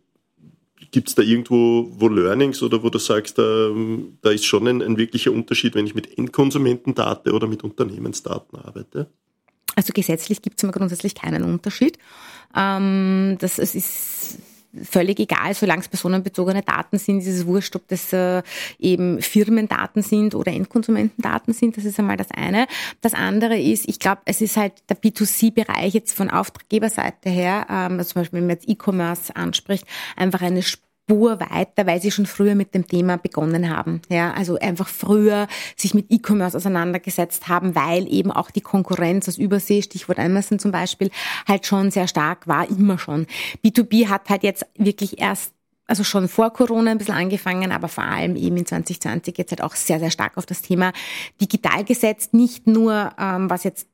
Gibt 0.91 1.09
es 1.09 1.15
da 1.15 1.21
irgendwo 1.21 1.89
wo 1.97 2.07
Learnings 2.07 2.61
oder 2.61 2.83
wo 2.83 2.89
du 2.89 2.99
sagst, 2.99 3.37
da, 3.37 3.69
da 4.21 4.29
ist 4.31 4.45
schon 4.45 4.67
ein, 4.67 4.81
ein 4.81 4.97
wirklicher 4.97 5.31
Unterschied, 5.31 5.73
wenn 5.75 5.85
ich 5.85 5.95
mit 5.95 6.17
Endkonsumentendaten 6.17 7.31
oder 7.31 7.47
mit 7.47 7.63
Unternehmensdaten 7.63 8.59
arbeite? 8.59 9.09
Also 9.75 9.93
gesetzlich 9.93 10.41
gibt 10.41 10.57
es 10.57 10.63
immer 10.63 10.73
grundsätzlich 10.73 11.15
keinen 11.15 11.43
Unterschied. 11.43 11.97
Ähm, 12.55 13.37
das 13.39 13.57
es 13.59 13.75
ist 13.75 14.39
völlig 14.83 15.19
egal, 15.19 15.53
solange 15.53 15.81
es 15.81 15.87
personenbezogene 15.87 16.61
Daten 16.61 16.97
sind, 16.97 17.19
ist 17.19 17.27
es 17.27 17.45
wurscht, 17.45 17.75
ob 17.75 17.87
das 17.87 18.13
äh, 18.13 18.43
eben 18.79 19.21
Firmendaten 19.21 20.01
sind 20.01 20.35
oder 20.35 20.51
Endkonsumentendaten 20.51 21.53
sind. 21.53 21.77
Das 21.77 21.85
ist 21.85 21.99
einmal 21.99 22.17
das 22.17 22.31
eine. 22.31 22.67
Das 23.01 23.13
andere 23.13 23.59
ist, 23.59 23.87
ich 23.87 23.99
glaube, 23.99 24.21
es 24.25 24.41
ist 24.41 24.57
halt 24.57 24.73
der 24.89 24.97
B2C-Bereich 24.97 25.93
jetzt 25.93 26.13
von 26.13 26.29
Auftraggeberseite 26.29 27.29
her, 27.29 27.67
ähm, 27.69 27.97
also 27.97 28.13
zum 28.13 28.21
Beispiel 28.21 28.39
wenn 28.39 28.47
man 28.47 28.55
jetzt 28.55 28.69
E-Commerce 28.69 29.35
anspricht, 29.35 29.85
einfach 30.15 30.41
eine 30.41 30.61
Spur 30.61 30.84
weiter, 31.07 31.85
weil 31.85 32.01
sie 32.01 32.11
schon 32.11 32.25
früher 32.25 32.55
mit 32.55 32.73
dem 32.73 32.87
Thema 32.87 33.17
begonnen 33.17 33.69
haben. 33.69 34.01
Ja, 34.09 34.33
also 34.33 34.57
einfach 34.57 34.87
früher 34.87 35.47
sich 35.75 35.93
mit 35.93 36.11
E-Commerce 36.11 36.57
auseinandergesetzt 36.57 37.47
haben, 37.47 37.75
weil 37.75 38.11
eben 38.11 38.31
auch 38.31 38.51
die 38.51 38.61
Konkurrenz 38.61 39.27
aus 39.27 39.37
Übersee, 39.37 39.81
Stichwort 39.81 40.19
Amazon 40.19 40.59
zum 40.59 40.71
Beispiel, 40.71 41.11
halt 41.47 41.65
schon 41.65 41.91
sehr 41.91 42.07
stark 42.07 42.47
war, 42.47 42.69
immer 42.69 42.97
schon. 42.97 43.27
B2B 43.63 44.07
hat 44.07 44.29
halt 44.29 44.43
jetzt 44.43 44.65
wirklich 44.77 45.19
erst 45.19 45.51
also 45.87 46.03
schon 46.03 46.27
vor 46.27 46.51
Corona 46.51 46.91
ein 46.91 46.97
bisschen 46.97 47.13
angefangen, 47.13 47.71
aber 47.71 47.87
vor 47.87 48.03
allem 48.03 48.35
eben 48.35 48.57
in 48.57 48.65
2020 48.65 49.37
jetzt 49.37 49.51
halt 49.51 49.61
auch 49.61 49.75
sehr, 49.75 49.99
sehr 49.99 50.09
stark 50.09 50.35
auf 50.35 50.47
das 50.47 50.63
Thema 50.63 50.91
digital 51.39 51.83
gesetzt. 51.83 52.33
Nicht 52.33 52.65
nur, 52.65 53.11
ähm, 53.19 53.51
was 53.51 53.63
jetzt 53.63 53.87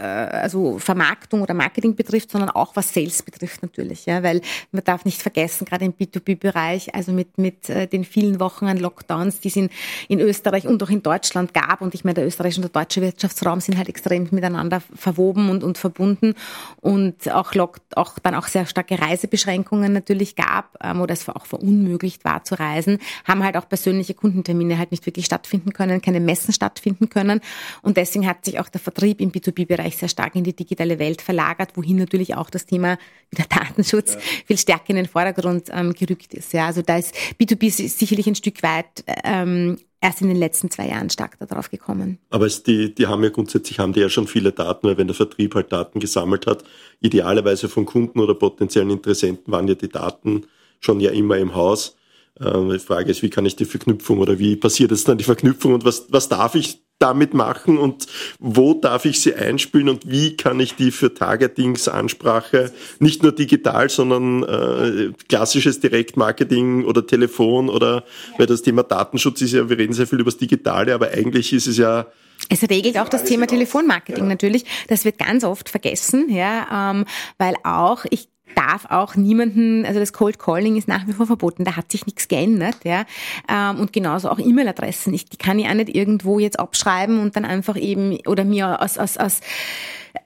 also 0.00 0.78
Vermarktung 0.78 1.42
oder 1.42 1.54
Marketing 1.54 1.94
betrifft, 1.94 2.30
sondern 2.30 2.50
auch 2.50 2.76
was 2.76 2.92
Sales 2.92 3.22
betrifft 3.22 3.62
natürlich, 3.62 4.06
ja, 4.06 4.22
weil 4.22 4.40
man 4.72 4.84
darf 4.84 5.04
nicht 5.04 5.22
vergessen, 5.22 5.64
gerade 5.64 5.84
im 5.84 5.92
B2B-Bereich, 5.92 6.94
also 6.94 7.12
mit 7.12 7.38
mit 7.38 7.68
äh, 7.68 7.86
den 7.86 8.04
vielen 8.04 8.40
Wochen 8.40 8.66
an 8.66 8.78
Lockdowns, 8.78 9.40
die 9.40 9.48
es 9.48 9.56
in, 9.56 9.70
in 10.08 10.20
Österreich 10.20 10.66
und 10.66 10.82
auch 10.82 10.90
in 10.90 11.02
Deutschland 11.02 11.54
gab. 11.54 11.80
Und 11.80 11.94
ich 11.94 12.04
meine, 12.04 12.14
der 12.14 12.26
österreichische 12.26 12.60
und 12.60 12.74
der 12.74 12.82
deutsche 12.82 13.00
Wirtschaftsraum 13.00 13.60
sind 13.60 13.76
halt 13.76 13.88
extrem 13.88 14.28
miteinander 14.30 14.82
verwoben 14.94 15.50
und 15.50 15.62
und 15.62 15.78
verbunden. 15.78 16.34
Und 16.80 17.30
auch 17.30 17.54
Lock, 17.54 17.78
auch 17.94 18.18
dann 18.18 18.34
auch 18.34 18.46
sehr 18.48 18.66
starke 18.66 19.00
Reisebeschränkungen 19.00 19.92
natürlich 19.92 20.36
gab, 20.36 20.76
ähm, 20.82 21.00
oder 21.00 21.12
es 21.12 21.28
auch 21.28 21.46
verunmöglicht 21.46 22.24
war 22.24 22.44
zu 22.44 22.58
reisen, 22.58 22.98
haben 23.24 23.44
halt 23.44 23.56
auch 23.56 23.68
persönliche 23.68 24.14
Kundentermine 24.14 24.78
halt 24.78 24.90
nicht 24.90 25.06
wirklich 25.06 25.26
stattfinden 25.26 25.72
können, 25.72 26.02
keine 26.02 26.20
Messen 26.20 26.52
stattfinden 26.52 27.08
können. 27.08 27.40
Und 27.82 27.96
deswegen 27.96 28.26
hat 28.26 28.44
sich 28.44 28.58
auch 28.58 28.68
der 28.68 28.80
Vertrieb 28.80 29.20
im 29.20 29.30
B2B-Bereich 29.30 29.85
Bereich 29.86 29.96
sehr 29.96 30.08
stark 30.08 30.34
in 30.34 30.44
die 30.44 30.54
digitale 30.54 30.98
Welt 30.98 31.22
verlagert, 31.22 31.70
wohin 31.76 31.96
natürlich 31.96 32.34
auch 32.34 32.50
das 32.50 32.66
Thema 32.66 32.98
wieder 33.30 33.44
Datenschutz 33.48 34.14
ja. 34.14 34.20
viel 34.46 34.58
stärker 34.58 34.90
in 34.90 34.96
den 34.96 35.06
Vordergrund 35.06 35.68
ähm, 35.70 35.92
gerückt 35.92 36.34
ist. 36.34 36.52
Ja, 36.52 36.66
also 36.66 36.82
da 36.82 36.96
ist 36.96 37.14
B2B 37.40 37.70
sicherlich 37.88 38.26
ein 38.26 38.34
Stück 38.34 38.62
weit 38.62 39.04
ähm, 39.24 39.78
erst 40.00 40.22
in 40.22 40.28
den 40.28 40.36
letzten 40.36 40.70
zwei 40.70 40.88
Jahren 40.88 41.10
stark 41.10 41.38
darauf 41.38 41.70
gekommen. 41.70 42.18
Aber 42.30 42.46
es, 42.46 42.62
die, 42.62 42.94
die 42.94 43.06
haben 43.06 43.22
ja 43.22 43.30
grundsätzlich 43.30 43.78
haben 43.78 43.92
die 43.92 44.00
ja 44.00 44.08
schon 44.08 44.26
viele 44.26 44.52
Daten, 44.52 44.88
weil 44.88 44.98
wenn 44.98 45.06
der 45.06 45.16
Vertrieb 45.16 45.54
halt 45.54 45.72
Daten 45.72 46.00
gesammelt 46.00 46.46
hat, 46.46 46.64
idealerweise 47.00 47.68
von 47.68 47.86
Kunden 47.86 48.20
oder 48.20 48.34
potenziellen 48.34 48.90
Interessenten 48.90 49.52
waren 49.52 49.68
ja 49.68 49.74
die 49.74 49.88
Daten 49.88 50.46
schon 50.80 51.00
ja 51.00 51.10
immer 51.10 51.38
im 51.38 51.54
Haus. 51.54 51.96
Ähm, 52.40 52.70
die 52.70 52.78
Frage 52.78 53.10
ist, 53.10 53.22
wie 53.22 53.30
kann 53.30 53.46
ich 53.46 53.56
die 53.56 53.64
Verknüpfung 53.64 54.18
oder 54.18 54.38
wie 54.38 54.56
passiert 54.56 54.92
es 54.92 55.04
dann 55.04 55.18
die 55.18 55.24
Verknüpfung 55.24 55.74
und 55.74 55.84
was, 55.84 56.06
was 56.10 56.28
darf 56.28 56.54
ich 56.54 56.82
damit 56.98 57.34
machen 57.34 57.76
und 57.76 58.06
wo 58.38 58.72
darf 58.72 59.04
ich 59.04 59.20
sie 59.20 59.34
einspielen 59.34 59.88
und 59.88 60.10
wie 60.10 60.36
kann 60.36 60.58
ich 60.60 60.76
die 60.76 60.90
für 60.90 61.12
Targetings-Ansprache 61.12 62.72
nicht 63.00 63.22
nur 63.22 63.32
digital, 63.32 63.90
sondern 63.90 64.42
äh, 64.44 65.12
klassisches 65.28 65.80
Direktmarketing 65.80 66.84
oder 66.84 67.06
Telefon 67.06 67.68
oder 67.68 68.04
weil 68.38 68.46
das 68.46 68.62
Thema 68.62 68.82
Datenschutz 68.82 69.42
ist 69.42 69.52
ja, 69.52 69.68
wir 69.68 69.76
reden 69.76 69.92
sehr 69.92 70.06
viel 70.06 70.20
über 70.20 70.30
das 70.30 70.38
Digitale, 70.38 70.94
aber 70.94 71.10
eigentlich 71.10 71.52
ist 71.52 71.66
es 71.66 71.76
ja 71.76 72.06
es 72.50 72.62
regelt 72.68 72.98
auch 72.98 73.08
das 73.08 73.24
Thema 73.24 73.46
Telefonmarketing 73.46 74.28
natürlich. 74.28 74.66
Das 74.88 75.06
wird 75.06 75.18
ganz 75.18 75.42
oft 75.42 75.70
vergessen, 75.70 76.28
ja, 76.28 76.90
ähm, 76.92 77.06
weil 77.38 77.54
auch 77.64 78.04
ich 78.10 78.28
darf 78.54 78.86
auch 78.90 79.16
niemanden, 79.16 79.84
also 79.84 80.00
das 80.00 80.12
Cold 80.12 80.38
Calling 80.38 80.76
ist 80.76 80.88
nach 80.88 81.06
wie 81.06 81.12
vor 81.12 81.26
verboten, 81.26 81.64
da 81.64 81.76
hat 81.76 81.90
sich 81.90 82.06
nichts 82.06 82.28
geändert, 82.28 82.76
ja. 82.84 83.04
Ähm, 83.48 83.80
und 83.80 83.92
genauso 83.92 84.30
auch 84.30 84.38
E-Mail-Adressen. 84.38 85.12
Ich, 85.14 85.26
die 85.26 85.36
kann 85.36 85.58
ich 85.58 85.68
auch 85.68 85.74
nicht 85.74 85.94
irgendwo 85.94 86.38
jetzt 86.38 86.58
abschreiben 86.58 87.20
und 87.20 87.36
dann 87.36 87.44
einfach 87.44 87.76
eben 87.76 88.18
oder 88.26 88.44
mir 88.44 88.80
aus, 88.80 88.98
aus, 88.98 89.16
aus 89.16 89.40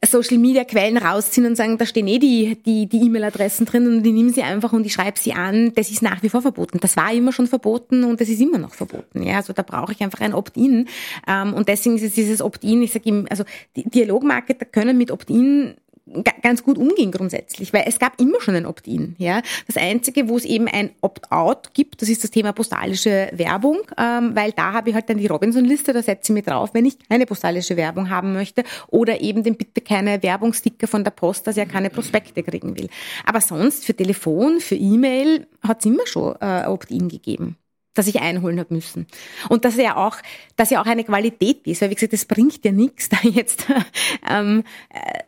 Social 0.05 0.39
Media 0.39 0.65
Quellen 0.65 0.97
rausziehen 0.97 1.47
und 1.47 1.57
sagen, 1.57 1.79
da 1.79 1.87
stehen 1.87 2.07
eh 2.07 2.19
die, 2.19 2.57
die, 2.65 2.87
die 2.87 3.03
E-Mail-Adressen 3.07 3.67
drin 3.67 3.87
und 3.87 4.03
die 4.03 4.13
nehmen 4.13 4.33
sie 4.33 4.43
einfach 4.43 4.73
und 4.73 4.87
ich 4.87 4.93
schreibe 4.93 5.19
sie 5.19 5.33
an. 5.33 5.73
Das 5.75 5.91
ist 5.91 6.03
nach 6.03 6.23
wie 6.23 6.29
vor 6.29 6.43
verboten. 6.43 6.79
Das 6.81 6.97
war 6.97 7.13
immer 7.13 7.33
schon 7.33 7.47
verboten 7.47 8.05
und 8.05 8.21
das 8.21 8.29
ist 8.29 8.41
immer 8.41 8.59
noch 8.59 8.75
verboten. 8.75 9.23
Ja, 9.23 9.37
also 9.37 9.53
da 9.53 9.63
brauche 9.63 9.93
ich 9.93 10.01
einfach 10.01 10.21
ein 10.21 10.35
Opt-in. 10.35 10.89
Ähm, 11.27 11.55
und 11.55 11.69
deswegen 11.69 11.97
ist 11.97 12.03
es 12.03 12.15
dieses 12.15 12.41
Opt-in, 12.41 12.83
ich 12.83 12.93
sage 12.93 13.09
ihm, 13.09 13.27
also 13.29 13.45
Dialogmarketer 13.77 14.67
können 14.67 14.97
mit 14.97 15.11
Opt-in 15.11 15.75
ganz 16.43 16.63
gut 16.63 16.79
umgehen 16.79 17.13
grundsätzlich, 17.13 17.73
weil 17.73 17.85
es 17.87 17.99
gab 17.99 18.21
immer 18.21 18.41
schon 18.41 18.55
ein 18.55 18.67
Opt-in. 18.67 19.15
Ja, 19.19 19.43
das 19.67 19.77
einzige, 19.77 20.29
wo 20.29 20.37
es 20.37 20.45
eben 20.45 20.69
ein 20.69 20.91
Opt-out 21.01 21.73
gibt, 21.75 22.03
das 22.03 22.09
ist 22.09 22.25
das 22.25 22.31
Thema 22.31 22.53
postalische 22.53 23.31
Werbung, 23.33 23.79
ähm, 23.97 24.35
weil 24.35 24.53
da 24.53 24.73
habe 24.73 24.91
ich 24.91 24.95
halt 24.95 25.09
dann 25.09 25.19
die 25.19 25.27
Robinson-Liste, 25.27 25.93
da 25.93 26.03
setze 26.03 26.33
ich 26.33 26.35
mir 26.35 26.43
drauf, 26.43 26.71
wenn 26.73 26.85
ich 26.85 26.97
keine 27.09 27.27
postalische 27.27 27.77
Werbung 27.77 28.11
haben 28.11 28.33
möchte 28.33 28.65
oder 28.89 29.21
eben 29.21 29.43
den 29.43 29.57
bitte 29.57 29.81
keine 29.81 30.23
Werbungsticker 30.23 30.87
von 30.87 31.05
der 31.05 31.13
Post, 31.13 31.47
dass 31.47 31.57
er 31.57 31.67
keine 31.67 31.91
Prospekte 31.91 32.43
kriegen 32.43 32.77
will. 32.79 32.89
Aber 33.25 33.41
sonst 33.41 33.85
für 33.85 33.95
Telefon, 33.95 34.61
für 34.61 34.77
E-Mail 34.77 35.47
hat 35.63 35.81
es 35.81 35.87
immer 35.87 36.07
schon 36.07 36.35
äh, 36.41 36.67
Opt-in 36.67 37.09
gegeben 37.09 37.57
das 37.95 38.07
ich 38.07 38.21
einholen 38.21 38.61
habe 38.61 38.73
müssen. 38.75 39.07
Und 39.49 39.65
dass 39.65 39.77
ja 39.77 39.97
auch, 39.97 40.17
dass 40.57 40.71
ja 40.71 40.81
auch 40.81 40.87
eine 40.87 41.05
Qualität 41.05 41.67
ist, 41.67 41.83
weil 41.83 41.91
wie 41.91 41.95
gesagt, 41.95 42.13
es 42.13 42.25
bringt 42.25 42.65
ja 42.65 42.73
nichts, 42.73 43.09
da 43.11 43.17
jetzt 43.23 43.67
ähm, 44.29 44.65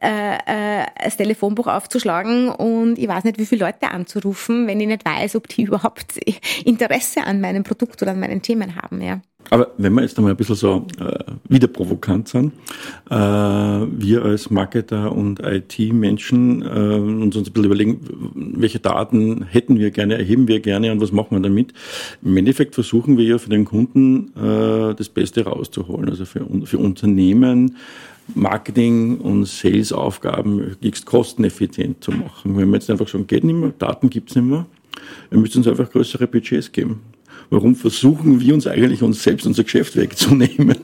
äh, 0.01 0.83
äh, 0.83 0.87
das 1.03 1.17
Telefonbuch 1.17 1.67
aufzuschlagen 1.67 2.49
und 2.49 2.99
ich 2.99 3.09
weiß 3.09 3.25
nicht, 3.25 3.39
wie 3.39 3.47
viele 3.47 3.67
Leute 3.67 3.91
anzurufen, 3.91 4.67
wenn 4.67 4.81
ich 4.81 4.87
nicht 4.87 5.05
weiß, 5.05 5.37
ob 5.37 5.49
die 5.49 5.63
überhaupt 5.67 6.19
Interesse 6.65 7.25
an 7.25 7.41
meinem 7.41 7.65
Produkt 7.65 8.03
oder 8.03 8.13
an 8.13 8.21
meinen 8.21 8.43
Themen 8.43 8.77
haben. 8.77 9.01
Ja. 9.01 9.21
Aber 9.51 9.71
wenn 9.77 9.93
wir 9.93 10.03
jetzt 10.03 10.17
einmal 10.17 10.33
ein 10.33 10.37
bisschen 10.37 10.55
so 10.55 10.87
äh, 10.99 11.25
wieder 11.49 11.67
provokant 11.67 12.29
sind, 12.29 12.53
äh, 13.11 13.15
wir 13.15 14.25
als 14.25 14.51
Marketer 14.51 15.13
und 15.13 15.41
IT-Menschen 15.41 16.63
äh, 16.63 17.25
uns 17.25 17.37
ein 17.37 17.45
bisschen 17.45 17.65
überlegen, 17.65 18.01
welche 18.35 18.79
Daten 18.79 19.43
hätten 19.45 19.79
wir 19.79 19.91
gerne, 19.91 20.17
erheben 20.17 20.49
wir 20.49 20.61
gerne 20.61 20.91
und 20.93 21.01
was 21.01 21.13
machen 21.13 21.37
wir 21.37 21.41
damit. 21.41 21.75
Im 22.23 22.37
Endeffekt 22.37 22.75
versuchen 22.75 23.19
wir 23.19 23.25
ja 23.25 23.39
für 23.39 23.51
den 23.51 23.65
Kunden 23.65 24.33
äh, 24.37 24.95
das 24.95 25.09
Beste 25.09 25.45
rauszuholen. 25.45 26.09
Also 26.09 26.25
für, 26.25 26.47
für 26.65 26.79
Unternehmen 26.79 27.77
Marketing- 28.35 29.19
und 29.19 29.47
Sales-Aufgaben 29.47 30.57
möglichst 30.57 31.07
kosteneffizient 31.07 32.03
zu 32.03 32.13
machen. 32.13 32.57
Wenn 32.57 32.69
wir 32.69 32.75
jetzt 32.77 32.91
einfach 32.91 33.09
schon 33.09 33.27
geht 33.27 33.45
nicht 33.45 33.57
mehr, 33.57 33.73
Daten 33.79 34.11
gibt's 34.11 34.35
nicht 34.35 34.45
mehr, 34.47 34.67
wir 35.31 35.39
müssen 35.39 35.59
uns 35.59 35.69
einfach 35.69 35.91
größere 35.91 36.27
Budgets 36.27 36.71
geben. 36.73 37.01
Warum 37.53 37.75
versuchen 37.75 38.41
wir 38.41 38.55
uns 38.55 38.67
eigentlich 38.67 39.03
uns 39.03 39.23
selbst 39.23 39.47
unser 39.47 39.63
Geschäft 39.63 39.95
wegzunehmen? 39.95 40.75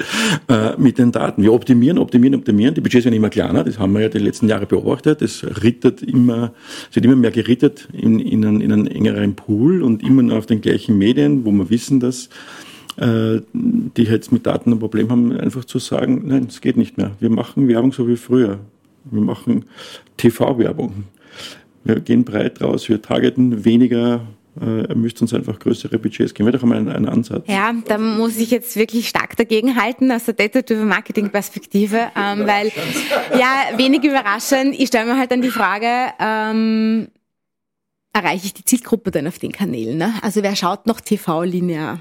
äh, 0.48 0.74
mit 0.78 0.96
den 0.96 1.12
Daten. 1.12 1.42
Wir 1.42 1.52
optimieren, 1.52 1.98
optimieren, 1.98 2.36
optimieren. 2.36 2.74
Die 2.74 2.80
Budgets 2.80 3.04
werden 3.04 3.16
immer 3.16 3.28
kleiner. 3.28 3.62
Das 3.64 3.78
haben 3.78 3.92
wir 3.92 4.00
ja 4.00 4.08
die 4.08 4.20
letzten 4.20 4.48
Jahre 4.48 4.64
beobachtet. 4.64 5.20
Es 5.20 5.44
rittert 5.62 6.00
immer, 6.00 6.54
es 6.88 6.96
wird 6.96 7.04
immer 7.04 7.16
mehr 7.16 7.32
gerittet 7.32 7.90
in, 7.92 8.18
in, 8.18 8.46
einen, 8.46 8.62
in 8.62 8.72
einen 8.72 8.86
engeren 8.86 9.36
Pool 9.36 9.82
und 9.82 10.02
immer 10.02 10.22
nur 10.22 10.38
auf 10.38 10.46
den 10.46 10.62
gleichen 10.62 10.96
Medien, 10.96 11.44
wo 11.44 11.52
wir 11.52 11.68
wissen, 11.68 12.00
dass 12.00 12.30
äh, 12.96 13.42
die 13.52 14.04
jetzt 14.04 14.32
mit 14.32 14.46
Daten 14.46 14.72
ein 14.72 14.78
Problem 14.78 15.10
haben, 15.10 15.32
einfach 15.32 15.66
zu 15.66 15.78
sagen, 15.78 16.22
nein, 16.24 16.46
es 16.48 16.62
geht 16.62 16.78
nicht 16.78 16.96
mehr. 16.96 17.10
Wir 17.20 17.28
machen 17.28 17.68
Werbung 17.68 17.92
so 17.92 18.08
wie 18.08 18.16
früher. 18.16 18.58
Wir 19.04 19.20
machen 19.20 19.66
TV-Werbung. 20.16 21.04
Wir 21.84 22.00
gehen 22.00 22.24
breit 22.24 22.62
raus, 22.62 22.88
wir 22.88 23.02
targeten 23.02 23.66
weniger 23.66 24.22
äh, 24.60 24.88
er 24.88 24.94
müsste 24.96 25.22
uns 25.22 25.34
einfach 25.34 25.58
größere 25.58 25.98
Budgets 25.98 26.34
geben. 26.34 26.46
Wäre 26.46 26.56
doch 26.56 26.62
einmal 26.62 26.78
ein, 26.78 26.88
ein 26.88 27.08
Ansatz. 27.08 27.44
Ja, 27.48 27.72
da 27.86 27.98
muss 27.98 28.36
ich 28.36 28.50
jetzt 28.50 28.76
wirklich 28.76 29.08
stark 29.08 29.36
dagegen 29.36 29.80
halten 29.80 30.10
aus 30.10 30.24
der 30.24 30.34
Data-Driven 30.34 30.88
Marketing-Perspektive, 30.88 32.10
ähm, 32.16 32.46
weil, 32.46 32.72
ja, 33.38 33.76
wenig 33.76 34.04
überraschend, 34.04 34.78
ich 34.78 34.88
stelle 34.88 35.06
mir 35.06 35.18
halt 35.18 35.30
dann 35.30 35.42
die 35.42 35.50
Frage, 35.50 36.12
ähm, 36.18 37.08
erreiche 38.12 38.46
ich 38.46 38.54
die 38.54 38.64
Zielgruppe 38.64 39.10
dann 39.10 39.26
auf 39.26 39.38
den 39.38 39.52
Kanälen? 39.52 39.98
Ne? 39.98 40.14
Also 40.22 40.42
wer 40.42 40.56
schaut 40.56 40.86
noch 40.86 41.00
TV 41.00 41.42
linear? 41.42 42.00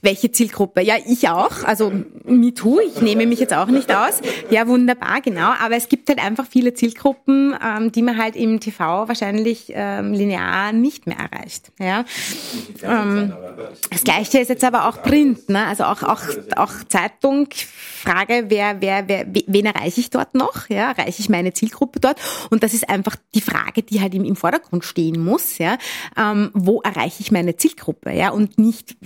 Welche 0.00 0.32
Zielgruppe? 0.32 0.80
Ja, 0.80 0.94
ich 1.06 1.28
auch. 1.28 1.64
Also 1.64 1.92
MeToo, 2.24 2.80
ich 2.80 3.02
nehme 3.02 3.26
mich 3.26 3.40
jetzt 3.40 3.52
auch 3.52 3.66
nicht 3.66 3.94
aus. 3.94 4.20
Ja, 4.48 4.66
wunderbar, 4.66 5.20
genau. 5.20 5.52
Aber 5.62 5.76
es 5.76 5.88
gibt 5.88 6.08
halt 6.08 6.18
einfach 6.18 6.46
viele 6.46 6.72
Zielgruppen, 6.72 7.54
ähm, 7.62 7.92
die 7.92 8.00
man 8.00 8.16
halt 8.16 8.36
im 8.36 8.60
TV 8.60 9.06
wahrscheinlich 9.06 9.70
ähm, 9.74 10.14
linear 10.14 10.72
nicht 10.72 11.06
mehr 11.06 11.18
erreicht. 11.18 11.72
Ja. 11.78 12.04
Ähm, 12.82 13.34
das 13.90 14.02
Gleiche 14.02 14.38
ist 14.38 14.48
jetzt 14.48 14.64
aber 14.64 14.88
auch 14.88 15.02
Print, 15.02 15.50
ne? 15.50 15.66
Also 15.66 15.84
auch, 15.84 16.02
auch, 16.02 16.22
auch 16.56 16.72
Zeitung. 16.88 17.48
Frage, 18.00 18.46
wer, 18.48 18.80
wer, 18.80 19.08
wer, 19.08 19.26
wen 19.46 19.66
erreiche 19.66 20.00
ich 20.00 20.08
dort 20.08 20.34
noch? 20.34 20.70
Ja, 20.70 20.92
erreiche 20.92 21.20
ich 21.20 21.28
meine 21.28 21.52
Zielgruppe 21.52 22.00
dort? 22.00 22.18
Und 22.48 22.62
das 22.62 22.72
ist 22.72 22.88
einfach 22.88 23.16
die 23.34 23.42
Frage, 23.42 23.82
die 23.82 24.00
halt 24.00 24.14
im, 24.14 24.24
im 24.24 24.36
Vordergrund 24.36 24.86
stehen 24.86 25.22
muss. 25.22 25.58
Ja, 25.58 25.76
ähm, 26.16 26.50
wo 26.54 26.80
erreiche 26.80 27.20
ich 27.20 27.30
meine 27.30 27.56
Zielgruppe? 27.56 28.12
Ja, 28.12 28.30
und 28.30 28.58
nicht 28.58 28.96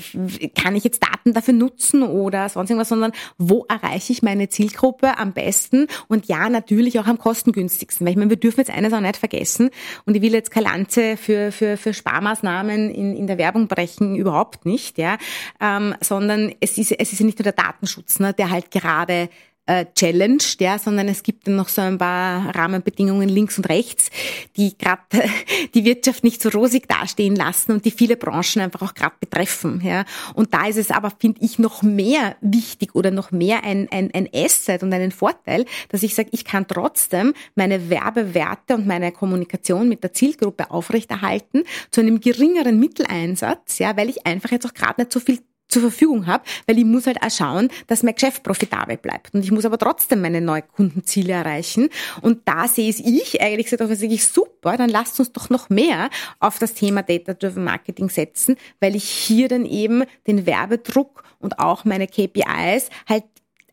kann 0.48 0.76
ich 0.76 0.84
jetzt 0.84 1.02
Daten 1.02 1.32
dafür 1.32 1.54
nutzen 1.54 2.02
oder 2.02 2.48
sonst 2.48 2.70
irgendwas, 2.70 2.88
sondern 2.88 3.12
wo 3.38 3.64
erreiche 3.68 4.12
ich 4.12 4.22
meine 4.22 4.48
Zielgruppe 4.48 5.18
am 5.18 5.32
besten? 5.32 5.86
Und 6.08 6.26
ja, 6.26 6.48
natürlich 6.48 6.98
auch 6.98 7.06
am 7.06 7.18
kostengünstigsten, 7.18 8.06
weil 8.06 8.12
ich 8.12 8.18
meine, 8.18 8.30
wir 8.30 8.36
dürfen 8.36 8.60
jetzt 8.60 8.70
eines 8.70 8.92
auch 8.92 9.00
nicht 9.00 9.16
vergessen 9.16 9.70
und 10.06 10.14
ich 10.14 10.22
will 10.22 10.32
jetzt 10.32 10.50
keine 10.50 10.68
Lanze 10.68 11.16
für, 11.16 11.52
für, 11.52 11.76
für 11.76 11.94
Sparmaßnahmen 11.94 12.90
in, 12.90 13.16
in 13.16 13.26
der 13.26 13.38
Werbung 13.38 13.68
brechen, 13.68 14.16
überhaupt 14.16 14.66
nicht, 14.66 14.98
ja, 14.98 15.18
ähm, 15.60 15.94
sondern 16.00 16.52
es 16.60 16.78
ist, 16.78 16.92
es 16.92 17.12
ist 17.12 17.20
nicht 17.20 17.38
nur 17.38 17.44
der 17.44 17.52
Datenschutz, 17.52 18.20
ne, 18.20 18.32
der 18.32 18.50
halt 18.50 18.70
gerade 18.70 19.28
äh, 19.66 19.86
challenged, 19.94 20.60
ja, 20.60 20.78
sondern 20.78 21.08
es 21.08 21.22
gibt 21.22 21.46
dann 21.46 21.56
noch 21.56 21.68
so 21.68 21.80
ein 21.80 21.98
paar 21.98 22.54
Rahmenbedingungen 22.54 23.28
links 23.28 23.56
und 23.56 23.68
rechts, 23.68 24.10
die 24.56 24.76
gerade 24.76 25.00
die 25.74 25.84
Wirtschaft 25.84 26.22
nicht 26.24 26.42
so 26.42 26.50
rosig 26.50 26.88
dastehen 26.88 27.34
lassen 27.34 27.72
und 27.72 27.84
die 27.84 27.90
viele 27.90 28.16
Branchen 28.16 28.60
einfach 28.60 28.82
auch 28.82 28.94
gerade 28.94 29.14
betreffen, 29.20 29.80
ja. 29.82 30.04
Und 30.34 30.52
da 30.52 30.66
ist 30.66 30.76
es 30.76 30.90
aber, 30.90 31.12
finde 31.18 31.40
ich, 31.42 31.58
noch 31.58 31.82
mehr 31.82 32.36
wichtig 32.40 32.94
oder 32.94 33.10
noch 33.10 33.30
mehr 33.30 33.64
ein, 33.64 33.88
ein, 33.90 34.10
ein 34.12 34.28
Asset 34.34 34.82
und 34.82 34.92
einen 34.92 35.12
Vorteil, 35.12 35.64
dass 35.88 36.02
ich 36.02 36.14
sage, 36.14 36.28
ich 36.32 36.44
kann 36.44 36.66
trotzdem 36.68 37.32
meine 37.54 37.88
Werbewerte 37.88 38.74
und 38.74 38.86
meine 38.86 39.12
Kommunikation 39.12 39.88
mit 39.88 40.02
der 40.02 40.12
Zielgruppe 40.12 40.70
aufrechterhalten 40.70 41.64
zu 41.90 42.00
einem 42.00 42.20
geringeren 42.20 42.78
Mitteleinsatz, 42.78 43.78
ja, 43.78 43.96
weil 43.96 44.10
ich 44.10 44.26
einfach 44.26 44.50
jetzt 44.50 44.66
auch 44.66 44.74
gerade 44.74 45.02
nicht 45.02 45.12
so 45.12 45.20
viel 45.20 45.38
zur 45.74 45.82
Verfügung 45.82 46.26
habe, 46.26 46.44
weil 46.66 46.78
ich 46.78 46.84
muss 46.84 47.06
halt 47.06 47.22
auch 47.22 47.30
schauen, 47.30 47.68
dass 47.86 48.02
mein 48.02 48.14
Geschäft 48.14 48.42
profitabel 48.42 48.96
bleibt. 48.96 49.34
Und 49.34 49.44
ich 49.44 49.50
muss 49.50 49.64
aber 49.64 49.78
trotzdem 49.78 50.22
meine 50.22 50.40
Neukundenziele 50.40 51.32
erreichen. 51.32 51.90
Und 52.22 52.42
da 52.46 52.66
sehe 52.68 52.88
ich 52.88 53.40
eigentlich 53.40 53.66
gesagt, 53.66 53.82
das 53.82 54.00
ich 54.00 54.26
super, 54.26 54.76
dann 54.76 54.88
lasst 54.88 55.18
uns 55.18 55.32
doch 55.32 55.50
noch 55.50 55.68
mehr 55.68 56.08
auf 56.40 56.58
das 56.58 56.74
Thema 56.74 57.02
Data-Driven 57.02 57.64
Marketing 57.64 58.08
setzen, 58.08 58.56
weil 58.80 58.96
ich 58.96 59.04
hier 59.04 59.48
dann 59.48 59.66
eben 59.66 60.04
den 60.26 60.46
Werbedruck 60.46 61.24
und 61.38 61.58
auch 61.58 61.84
meine 61.84 62.06
KPIs 62.06 62.88
halt 63.06 63.24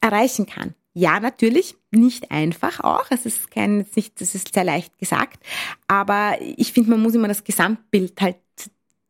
erreichen 0.02 0.46
kann. 0.46 0.74
Ja, 0.94 1.22
natürlich, 1.22 1.76
nicht 1.92 2.32
einfach 2.32 2.82
auch. 2.82 3.06
Es 3.12 3.26
ist 3.26 3.50
kein, 3.50 3.86
nicht, 3.96 4.20
das 4.20 4.36
ist 4.36 4.54
sehr 4.54 4.66
leicht 4.66 4.98
gesagt. 4.98 5.42
Aber 5.88 6.38
ich 6.42 6.74
finde, 6.74 6.90
man 6.90 7.02
muss 7.02 7.16
immer 7.16 7.30
das 7.30 7.46
Gesamtbild 7.46 8.20
halt 8.20 8.36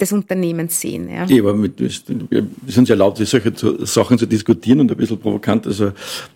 des 0.02 0.12
Unternehmens 0.12 0.82
sehen. 0.82 1.10
Ja, 1.10 1.26
ja 1.26 1.42
aber 1.42 1.54
mit, 1.54 1.80
wir 1.80 2.44
sind 2.68 2.88
sehr 2.88 2.96
laut, 2.96 3.18
solche 3.18 3.54
Sachen 3.86 4.18
zu 4.18 4.26
diskutieren 4.26 4.80
und 4.80 4.92
ein 4.92 4.98
bisschen 4.98 5.20
provokant, 5.20 5.68
also 5.68 5.92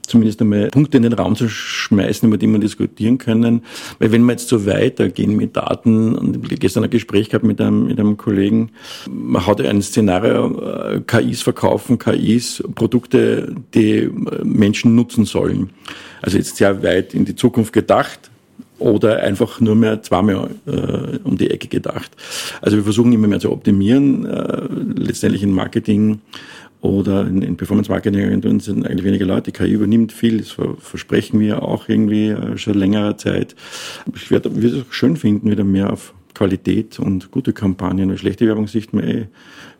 zumindest 0.07 0.41
einmal 0.41 0.69
Punkte 0.69 0.97
in 0.97 1.03
den 1.03 1.13
Raum 1.13 1.35
zu 1.35 1.49
schmeißen, 1.49 2.27
über 2.27 2.37
die 2.37 2.47
man 2.47 2.61
diskutieren 2.61 3.17
können. 3.17 3.63
Weil 3.99 4.11
wenn 4.11 4.23
wir 4.23 4.33
jetzt 4.33 4.47
so 4.47 4.65
weitergehen 4.65 5.35
mit 5.35 5.57
Daten, 5.57 6.15
und 6.15 6.47
gestern 6.59 6.83
ein 6.83 6.89
Gespräch 6.89 7.29
gehabt 7.29 7.45
mit 7.45 7.59
einem, 7.59 7.87
mit 7.87 7.99
einem 7.99 8.17
Kollegen, 8.17 8.69
man 9.09 9.45
hat 9.45 9.59
ein 9.59 9.81
Szenario, 9.81 10.61
äh, 10.61 11.01
KIs 11.05 11.41
verkaufen, 11.41 11.97
KIs 11.97 12.63
Produkte, 12.75 13.55
die 13.73 14.09
Menschen 14.43 14.95
nutzen 14.95 15.25
sollen. 15.25 15.71
Also 16.21 16.37
jetzt 16.37 16.57
sehr 16.57 16.83
weit 16.83 17.13
in 17.13 17.25
die 17.25 17.35
Zukunft 17.35 17.73
gedacht 17.73 18.31
oder 18.79 19.21
einfach 19.21 19.59
nur 19.61 19.75
mehr 19.75 20.01
zweimal 20.01 20.49
äh, 20.65 21.17
um 21.23 21.37
die 21.37 21.49
Ecke 21.49 21.67
gedacht. 21.67 22.11
Also 22.61 22.77
wir 22.77 22.83
versuchen 22.83 23.13
immer 23.13 23.27
mehr 23.27 23.39
zu 23.39 23.51
optimieren. 23.51 24.25
Äh, 24.25 24.67
letztendlich 24.95 25.43
in 25.43 25.51
Marketing 25.51 26.21
oder 26.81 27.25
in, 27.25 27.41
in 27.41 27.57
Performance 27.57 27.89
Marketing 27.89 28.25
Agenturen 28.25 28.59
sind 28.59 28.85
eigentlich 28.85 29.05
weniger 29.05 29.25
Leute. 29.25 29.51
KI 29.51 29.71
übernimmt 29.71 30.11
viel, 30.11 30.37
das 30.39 30.55
versprechen 30.79 31.39
wir 31.39 31.63
auch 31.63 31.89
irgendwie 31.89 32.29
äh, 32.29 32.57
schon 32.57 32.75
längerer 32.75 33.17
Zeit. 33.17 33.55
Ich 34.15 34.29
werde 34.29 34.49
es 34.49 34.85
schön 34.89 35.17
finden, 35.17 35.49
wieder 35.49 35.63
mehr 35.63 35.91
auf 35.91 36.13
Qualität 36.35 36.99
und 36.99 37.31
gute 37.31 37.53
Kampagnen. 37.53 38.09
Eine 38.09 38.17
schlechte 38.19 38.45
Werbung 38.45 38.67
sieht 38.67 38.93
man 38.93 39.03
eh 39.07 39.27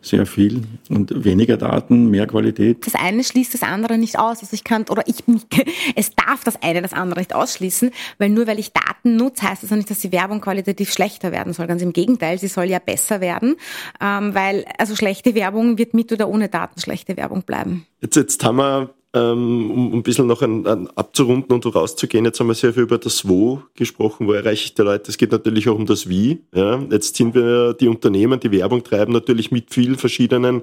sehr 0.02 0.26
viel 0.26 0.62
und 0.88 1.24
weniger 1.24 1.56
Daten, 1.56 2.10
mehr 2.10 2.26
Qualität. 2.26 2.84
Das 2.86 2.94
eine 2.94 3.22
schließt 3.22 3.54
das 3.54 3.62
andere 3.62 3.98
nicht 3.98 4.18
aus. 4.18 4.40
Also 4.40 4.54
ich 4.54 4.64
kann, 4.64 4.84
oder 4.88 5.04
ich, 5.06 5.22
es 5.94 6.10
darf 6.16 6.42
das 6.42 6.60
eine 6.62 6.82
das 6.82 6.92
andere 6.92 7.20
nicht 7.20 7.34
ausschließen, 7.34 7.90
weil 8.18 8.30
nur 8.30 8.46
weil 8.46 8.58
ich 8.58 8.72
Daten 8.72 9.16
nutze, 9.16 9.48
heißt 9.48 9.62
das 9.62 9.70
auch 9.70 9.76
nicht, 9.76 9.90
dass 9.90 10.00
die 10.00 10.12
Werbung 10.12 10.40
qualitativ 10.40 10.92
schlechter 10.92 11.30
werden 11.30 11.52
soll. 11.52 11.66
Ganz 11.66 11.82
im 11.82 11.92
Gegenteil, 11.92 12.38
sie 12.38 12.48
soll 12.48 12.66
ja 12.66 12.78
besser 12.78 13.20
werden, 13.20 13.56
ähm, 14.00 14.34
weil 14.34 14.64
also 14.78 14.96
schlechte 14.96 15.34
Werbung 15.34 15.78
wird 15.78 15.94
mit 15.94 16.10
oder 16.12 16.28
ohne 16.28 16.48
Daten 16.48 16.80
schlechte 16.80 17.16
Werbung 17.16 17.42
bleiben. 17.42 17.86
Jetzt, 18.00 18.16
jetzt 18.16 18.44
haben 18.44 18.56
wir 18.56 18.95
um 19.18 19.94
ein 19.94 20.02
bisschen 20.02 20.26
noch 20.26 20.42
ein, 20.42 20.66
ein 20.66 20.88
abzurunden 20.96 21.52
und 21.52 21.74
rauszugehen. 21.74 22.24
Jetzt 22.24 22.40
haben 22.40 22.48
wir 22.48 22.54
sehr 22.54 22.72
viel 22.72 22.84
über 22.84 22.98
das 22.98 23.28
Wo 23.28 23.62
gesprochen, 23.74 24.26
wo 24.26 24.32
erreiche 24.32 24.64
ich 24.64 24.74
die 24.74 24.82
Leute. 24.82 25.10
Es 25.10 25.18
geht 25.18 25.32
natürlich 25.32 25.68
auch 25.68 25.76
um 25.76 25.86
das 25.86 26.08
Wie. 26.08 26.42
Ja. 26.54 26.80
Jetzt 26.90 27.16
sind 27.16 27.34
wir 27.34 27.74
die 27.74 27.88
Unternehmen, 27.88 28.40
die 28.40 28.50
Werbung 28.50 28.82
treiben, 28.84 29.12
natürlich 29.12 29.50
mit 29.50 29.72
vielen 29.72 29.96
verschiedenen 29.96 30.62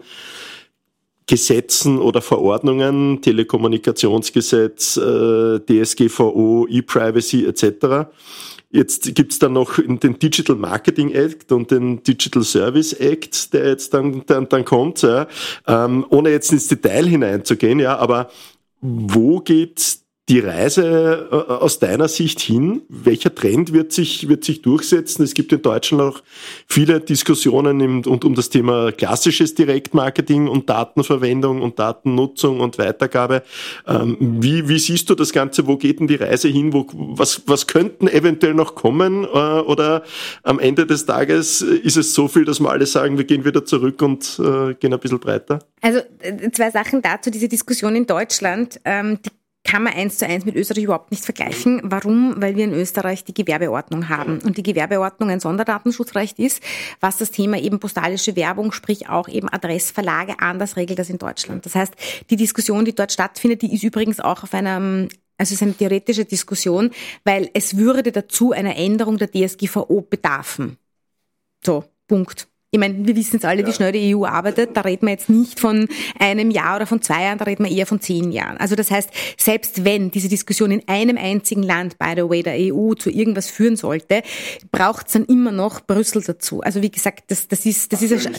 Gesetzen 1.25 1.99
oder 1.99 2.21
Verordnungen, 2.21 3.21
Telekommunikationsgesetz, 3.21 4.97
äh, 4.97 5.59
DSGVO, 5.59 6.67
E-Privacy 6.69 7.45
etc. 7.45 8.09
Jetzt 8.73 9.13
gibt's 9.13 9.37
dann 9.37 9.53
noch 9.53 9.77
den 9.77 10.17
Digital 10.17 10.55
Marketing 10.55 11.11
Act 11.11 11.51
und 11.51 11.69
den 11.69 12.01
Digital 12.01 12.41
Service 12.41 12.91
Act, 12.93 13.53
der 13.53 13.67
jetzt 13.67 13.93
dann, 13.93 14.25
dann, 14.25 14.49
dann 14.49 14.65
kommt, 14.65 15.03
ja. 15.03 15.27
ähm, 15.67 16.03
ohne 16.09 16.31
jetzt 16.31 16.51
ins 16.51 16.67
Detail 16.67 17.05
hineinzugehen, 17.05 17.79
ja, 17.79 17.97
aber 17.97 18.31
wo 18.81 19.41
geht 19.41 19.99
die 20.33 20.39
Reise 20.39 21.29
äh, 21.31 21.35
aus 21.35 21.77
deiner 21.77 22.07
Sicht 22.07 22.39
hin? 22.39 22.81
Welcher 22.89 23.35
Trend 23.35 23.71
wird 23.71 23.93
sich, 23.93 24.27
wird 24.27 24.43
sich 24.43 24.63
durchsetzen? 24.63 25.21
Es 25.21 25.35
gibt 25.35 25.53
in 25.53 25.61
Deutschland 25.61 26.01
auch 26.01 26.23
viele 26.67 26.99
Diskussionen 26.99 27.79
im, 27.79 28.01
und 28.07 28.25
um 28.25 28.33
das 28.33 28.49
Thema 28.49 28.91
klassisches 28.91 29.53
Direktmarketing 29.53 30.47
und 30.47 30.71
Datenverwendung 30.71 31.61
und 31.61 31.77
Datennutzung 31.77 32.61
und 32.61 32.79
Weitergabe. 32.79 33.43
Ähm, 33.85 34.17
wie, 34.19 34.67
wie 34.67 34.79
siehst 34.79 35.07
du 35.11 35.13
das 35.13 35.33
Ganze? 35.33 35.67
Wo 35.67 35.77
geht 35.77 35.99
denn 35.99 36.07
die 36.07 36.15
Reise 36.15 36.47
hin? 36.47 36.73
Wo, 36.73 36.87
was, 36.91 37.43
was 37.45 37.67
könnten 37.67 38.07
eventuell 38.07 38.55
noch 38.55 38.73
kommen? 38.73 39.25
Äh, 39.25 39.27
oder 39.27 40.01
am 40.41 40.57
Ende 40.57 40.87
des 40.87 41.05
Tages 41.05 41.61
ist 41.61 41.97
es 41.97 42.15
so 42.15 42.27
viel, 42.27 42.43
dass 42.43 42.59
wir 42.59 42.71
alle 42.71 42.87
sagen, 42.87 43.19
wir 43.19 43.25
gehen 43.25 43.45
wieder 43.45 43.65
zurück 43.65 44.01
und 44.01 44.39
äh, 44.39 44.73
gehen 44.73 44.93
ein 44.93 44.99
bisschen 44.99 45.19
breiter? 45.19 45.59
Also 45.81 45.99
äh, 46.21 46.49
zwei 46.49 46.71
Sachen 46.71 47.03
dazu. 47.03 47.29
Diese 47.29 47.47
Diskussion 47.47 47.95
in 47.95 48.07
Deutschland, 48.07 48.81
ähm, 48.83 49.19
die 49.23 49.29
kann 49.63 49.83
man 49.83 49.93
eins 49.93 50.17
zu 50.17 50.25
eins 50.25 50.45
mit 50.45 50.55
Österreich 50.55 50.83
überhaupt 50.83 51.11
nicht 51.11 51.23
vergleichen. 51.23 51.81
Warum? 51.83 52.41
Weil 52.41 52.55
wir 52.55 52.65
in 52.65 52.73
Österreich 52.73 53.23
die 53.23 53.33
Gewerbeordnung 53.33 54.09
haben 54.09 54.39
und 54.39 54.57
die 54.57 54.63
Gewerbeordnung 54.63 55.29
ein 55.29 55.39
Sonderdatenschutzrecht 55.39 56.37
ist, 56.37 56.61
was 56.99 57.17
das 57.17 57.31
Thema 57.31 57.57
eben 57.57 57.79
postalische 57.79 58.35
Werbung, 58.35 58.71
sprich 58.71 59.09
auch 59.09 59.29
eben 59.29 59.49
Adressverlage 59.49 60.39
anders 60.39 60.75
regelt 60.75 60.99
als 60.99 61.09
in 61.09 61.17
Deutschland. 61.17 61.65
Das 61.65 61.75
heißt, 61.75 61.93
die 62.29 62.35
Diskussion, 62.35 62.85
die 62.85 62.93
dort 62.93 63.11
stattfindet, 63.11 63.61
die 63.61 63.73
ist 63.73 63.83
übrigens 63.83 64.19
auch 64.19 64.43
auf 64.43 64.53
einem 64.53 65.09
also 65.35 65.55
es 65.55 65.61
ist 65.61 65.63
eine 65.63 65.73
theoretische 65.73 66.25
Diskussion, 66.25 66.91
weil 67.23 67.49
es 67.53 67.75
würde 67.75 68.11
dazu 68.11 68.51
einer 68.51 68.75
Änderung 68.75 69.17
der 69.17 69.31
DSGVO 69.31 70.01
bedarfen. 70.01 70.77
So, 71.65 71.85
Punkt. 72.07 72.47
Ich 72.73 72.79
meine, 72.79 73.05
wir 73.05 73.15
wissen 73.15 73.33
jetzt 73.33 73.45
alle, 73.45 73.67
wie 73.67 73.71
schnell 73.71 73.91
die 73.91 74.15
EU 74.15 74.25
arbeitet. 74.25 74.75
Da 74.75 74.81
reden 74.81 75.05
wir 75.05 75.11
jetzt 75.11 75.29
nicht 75.29 75.59
von 75.59 75.87
einem 76.17 76.49
Jahr 76.49 76.77
oder 76.77 76.87
von 76.87 77.03
zwei 77.03 77.21
Jahren, 77.21 77.37
da 77.37 77.45
reden 77.45 77.63
wir 77.63 77.71
eher 77.71 77.85
von 77.85 78.01
zehn 78.01 78.31
Jahren. 78.31 78.57
Also 78.57 78.73
das 78.73 78.89
heißt, 78.89 79.11
selbst 79.37 79.85
wenn 79.85 80.09
diese 80.09 80.27
Diskussion 80.27 80.71
in 80.71 80.81
einem 80.87 81.19
einzigen 81.19 81.61
Land, 81.61 81.99
by 81.99 82.13
the 82.15 82.27
way, 82.27 82.41
der 82.41 82.55
EU 82.57 82.95
zu 82.95 83.11
irgendwas 83.11 83.47
führen 83.47 83.75
sollte, 83.75 84.23
braucht 84.71 85.05
es 85.05 85.13
dann 85.13 85.25
immer 85.25 85.51
noch 85.51 85.81
Brüssel 85.81 86.23
dazu. 86.23 86.61
Also 86.61 86.81
wie 86.81 86.89
gesagt, 86.89 87.25
das, 87.27 87.47
das, 87.47 87.63
ist, 87.67 87.93
das, 87.93 88.01
ist 88.01 88.25
ein, 88.25 88.35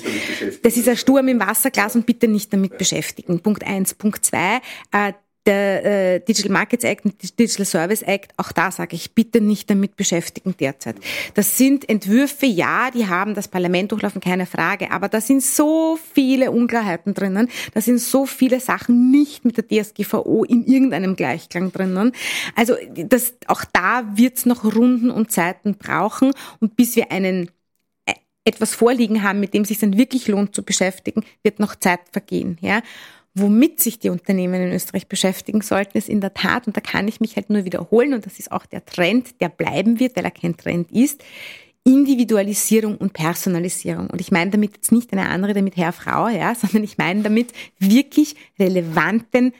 das 0.64 0.76
ist 0.76 0.88
ein 0.88 0.96
Sturm 0.96 1.28
im 1.28 1.38
Wasserglas 1.38 1.94
und 1.94 2.04
bitte 2.04 2.26
nicht 2.26 2.52
damit 2.52 2.76
beschäftigen. 2.76 3.38
Punkt 3.38 3.64
eins. 3.64 3.94
Punkt 3.94 4.24
zwei, 4.24 4.56
äh, 4.90 5.12
der 5.46 5.84
äh, 5.84 6.20
Digital 6.20 6.52
Markets 6.52 6.84
Act 6.84 7.04
und 7.04 7.38
Digital 7.38 7.66
Service 7.66 8.02
Act, 8.02 8.32
auch 8.38 8.52
da 8.52 8.70
sage 8.70 8.96
ich, 8.96 9.12
bitte 9.12 9.40
nicht 9.40 9.68
damit 9.68 9.96
beschäftigen 9.96 10.54
derzeit. 10.58 10.96
Das 11.34 11.58
sind 11.58 11.88
Entwürfe, 11.88 12.46
ja, 12.46 12.90
die 12.90 13.06
haben 13.08 13.34
das 13.34 13.48
Parlament 13.48 13.92
durchlaufen, 13.92 14.20
keine 14.20 14.46
Frage, 14.46 14.90
aber 14.90 15.08
da 15.08 15.20
sind 15.20 15.42
so 15.42 15.98
viele 16.14 16.50
Unklarheiten 16.50 17.12
drinnen, 17.14 17.48
da 17.74 17.80
sind 17.80 17.98
so 17.98 18.24
viele 18.26 18.60
Sachen 18.60 19.10
nicht 19.10 19.44
mit 19.44 19.56
der 19.58 19.68
DSGVO 19.68 20.44
in 20.44 20.64
irgendeinem 20.64 21.16
Gleichklang 21.16 21.72
drinnen. 21.72 22.12
Also 22.56 22.74
das, 22.94 23.34
auch 23.46 23.64
da 23.72 24.04
wird's 24.14 24.46
noch 24.46 24.64
Runden 24.64 25.10
und 25.10 25.30
Zeiten 25.30 25.74
brauchen 25.74 26.32
und 26.60 26.76
bis 26.76 26.96
wir 26.96 27.12
einen 27.12 27.50
äh, 28.06 28.14
etwas 28.44 28.74
vorliegen 28.74 29.22
haben, 29.22 29.40
mit 29.40 29.52
dem 29.52 29.64
sich 29.64 29.78
dann 29.78 29.98
wirklich 29.98 30.26
lohnt 30.26 30.54
zu 30.54 30.62
beschäftigen, 30.62 31.24
wird 31.42 31.58
noch 31.58 31.76
Zeit 31.76 32.00
vergehen. 32.12 32.56
Ja? 32.62 32.82
Womit 33.34 33.80
sich 33.80 33.98
die 33.98 34.10
Unternehmen 34.10 34.54
in 34.54 34.72
Österreich 34.72 35.08
beschäftigen 35.08 35.60
sollten, 35.60 35.98
ist 35.98 36.08
in 36.08 36.20
der 36.20 36.34
Tat, 36.34 36.66
und 36.66 36.76
da 36.76 36.80
kann 36.80 37.08
ich 37.08 37.20
mich 37.20 37.34
halt 37.36 37.50
nur 37.50 37.64
wiederholen, 37.64 38.14
und 38.14 38.26
das 38.26 38.38
ist 38.38 38.52
auch 38.52 38.64
der 38.64 38.84
Trend, 38.84 39.40
der 39.40 39.48
bleiben 39.48 39.98
wird, 39.98 40.16
weil 40.16 40.24
er 40.24 40.30
kein 40.30 40.56
Trend 40.56 40.92
ist, 40.92 41.22
Individualisierung 41.84 42.96
und 42.96 43.12
Personalisierung. 43.12 44.08
Und 44.08 44.20
ich 44.20 44.30
meine 44.30 44.50
damit 44.50 44.76
jetzt 44.76 44.92
nicht 44.92 45.12
eine 45.12 45.28
andere, 45.28 45.52
damit 45.52 45.76
Herr, 45.76 45.92
Frau, 45.92 46.28
ja, 46.28 46.54
sondern 46.60 46.84
ich 46.84 46.98
meine 46.98 47.22
damit 47.22 47.52
wirklich 47.78 48.36
relevanten 48.58 49.52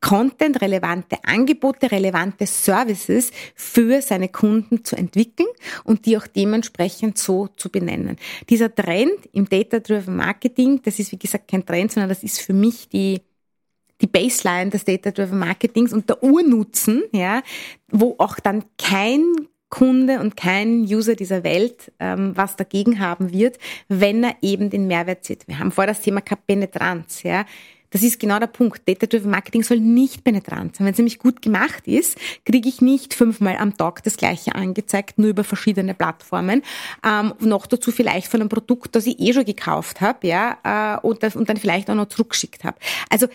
Content, 0.00 0.60
relevante 0.62 1.16
Angebote, 1.24 1.90
relevante 1.90 2.46
Services 2.46 3.32
für 3.54 4.00
seine 4.00 4.28
Kunden 4.28 4.84
zu 4.84 4.96
entwickeln 4.96 5.48
und 5.84 6.06
die 6.06 6.16
auch 6.16 6.26
dementsprechend 6.26 7.18
so 7.18 7.48
zu 7.48 7.68
benennen. 7.68 8.16
Dieser 8.48 8.72
Trend 8.74 9.28
im 9.32 9.48
Data-Driven 9.48 10.14
Marketing, 10.14 10.80
das 10.84 10.98
ist 10.98 11.10
wie 11.12 11.18
gesagt 11.18 11.50
kein 11.50 11.66
Trend, 11.66 11.92
sondern 11.92 12.08
das 12.08 12.22
ist 12.22 12.40
für 12.40 12.54
mich 12.54 12.88
die 12.88 13.20
die 14.00 14.06
Baseline 14.06 14.70
des 14.70 14.84
Data-Driven 14.84 15.40
Marketings 15.40 15.92
und 15.92 16.08
der 16.08 16.22
Urnutzen, 16.22 17.02
ja, 17.10 17.42
wo 17.90 18.14
auch 18.18 18.38
dann 18.38 18.62
kein 18.78 19.48
Kunde 19.70 20.20
und 20.20 20.36
kein 20.36 20.82
User 20.82 21.14
dieser 21.14 21.42
Welt 21.42 21.92
ähm, 21.98 22.32
was 22.36 22.54
dagegen 22.56 23.00
haben 23.00 23.32
wird, 23.32 23.58
wenn 23.88 24.24
er 24.24 24.36
eben 24.40 24.70
den 24.70 24.86
Mehrwert 24.86 25.24
sieht. 25.24 25.46
Wir 25.48 25.58
haben 25.58 25.72
vor 25.72 25.86
das 25.86 26.00
Thema 26.00 26.20
Penetranz, 26.20 27.22
ja 27.22 27.44
Das 27.90 28.02
ist 28.02 28.20
genau 28.20 28.38
der 28.38 28.46
Punkt. 28.46 28.86
Data-Driven 28.86 29.30
Marketing 29.30 29.62
soll 29.62 29.80
nicht 29.80 30.24
penetrant 30.24 30.76
sein. 30.76 30.86
Wenn 30.86 30.92
es 30.92 30.98
nämlich 30.98 31.18
gut 31.18 31.42
gemacht 31.42 31.86
ist, 31.86 32.18
kriege 32.44 32.68
ich 32.68 32.80
nicht 32.80 33.14
fünfmal 33.14 33.56
am 33.56 33.76
Tag 33.76 34.02
das 34.02 34.16
Gleiche 34.16 34.54
angezeigt, 34.54 35.18
nur 35.18 35.30
über 35.30 35.44
verschiedene 35.44 35.94
Plattformen. 35.94 36.62
Ähm, 37.04 37.34
noch 37.40 37.66
dazu 37.66 37.90
vielleicht 37.90 38.28
von 38.28 38.40
einem 38.40 38.48
Produkt, 38.48 38.94
das 38.94 39.06
ich 39.06 39.18
eh 39.20 39.32
schon 39.32 39.44
gekauft 39.44 40.00
habe, 40.00 40.26
ja, 40.26 40.58
äh, 40.64 41.06
und, 41.06 41.22
und 41.34 41.48
dann 41.48 41.56
vielleicht 41.56 41.90
auch 41.90 41.94
noch 41.94 42.08
zurückgeschickt 42.08 42.64
habe. 42.64 42.78
Also 43.08 43.28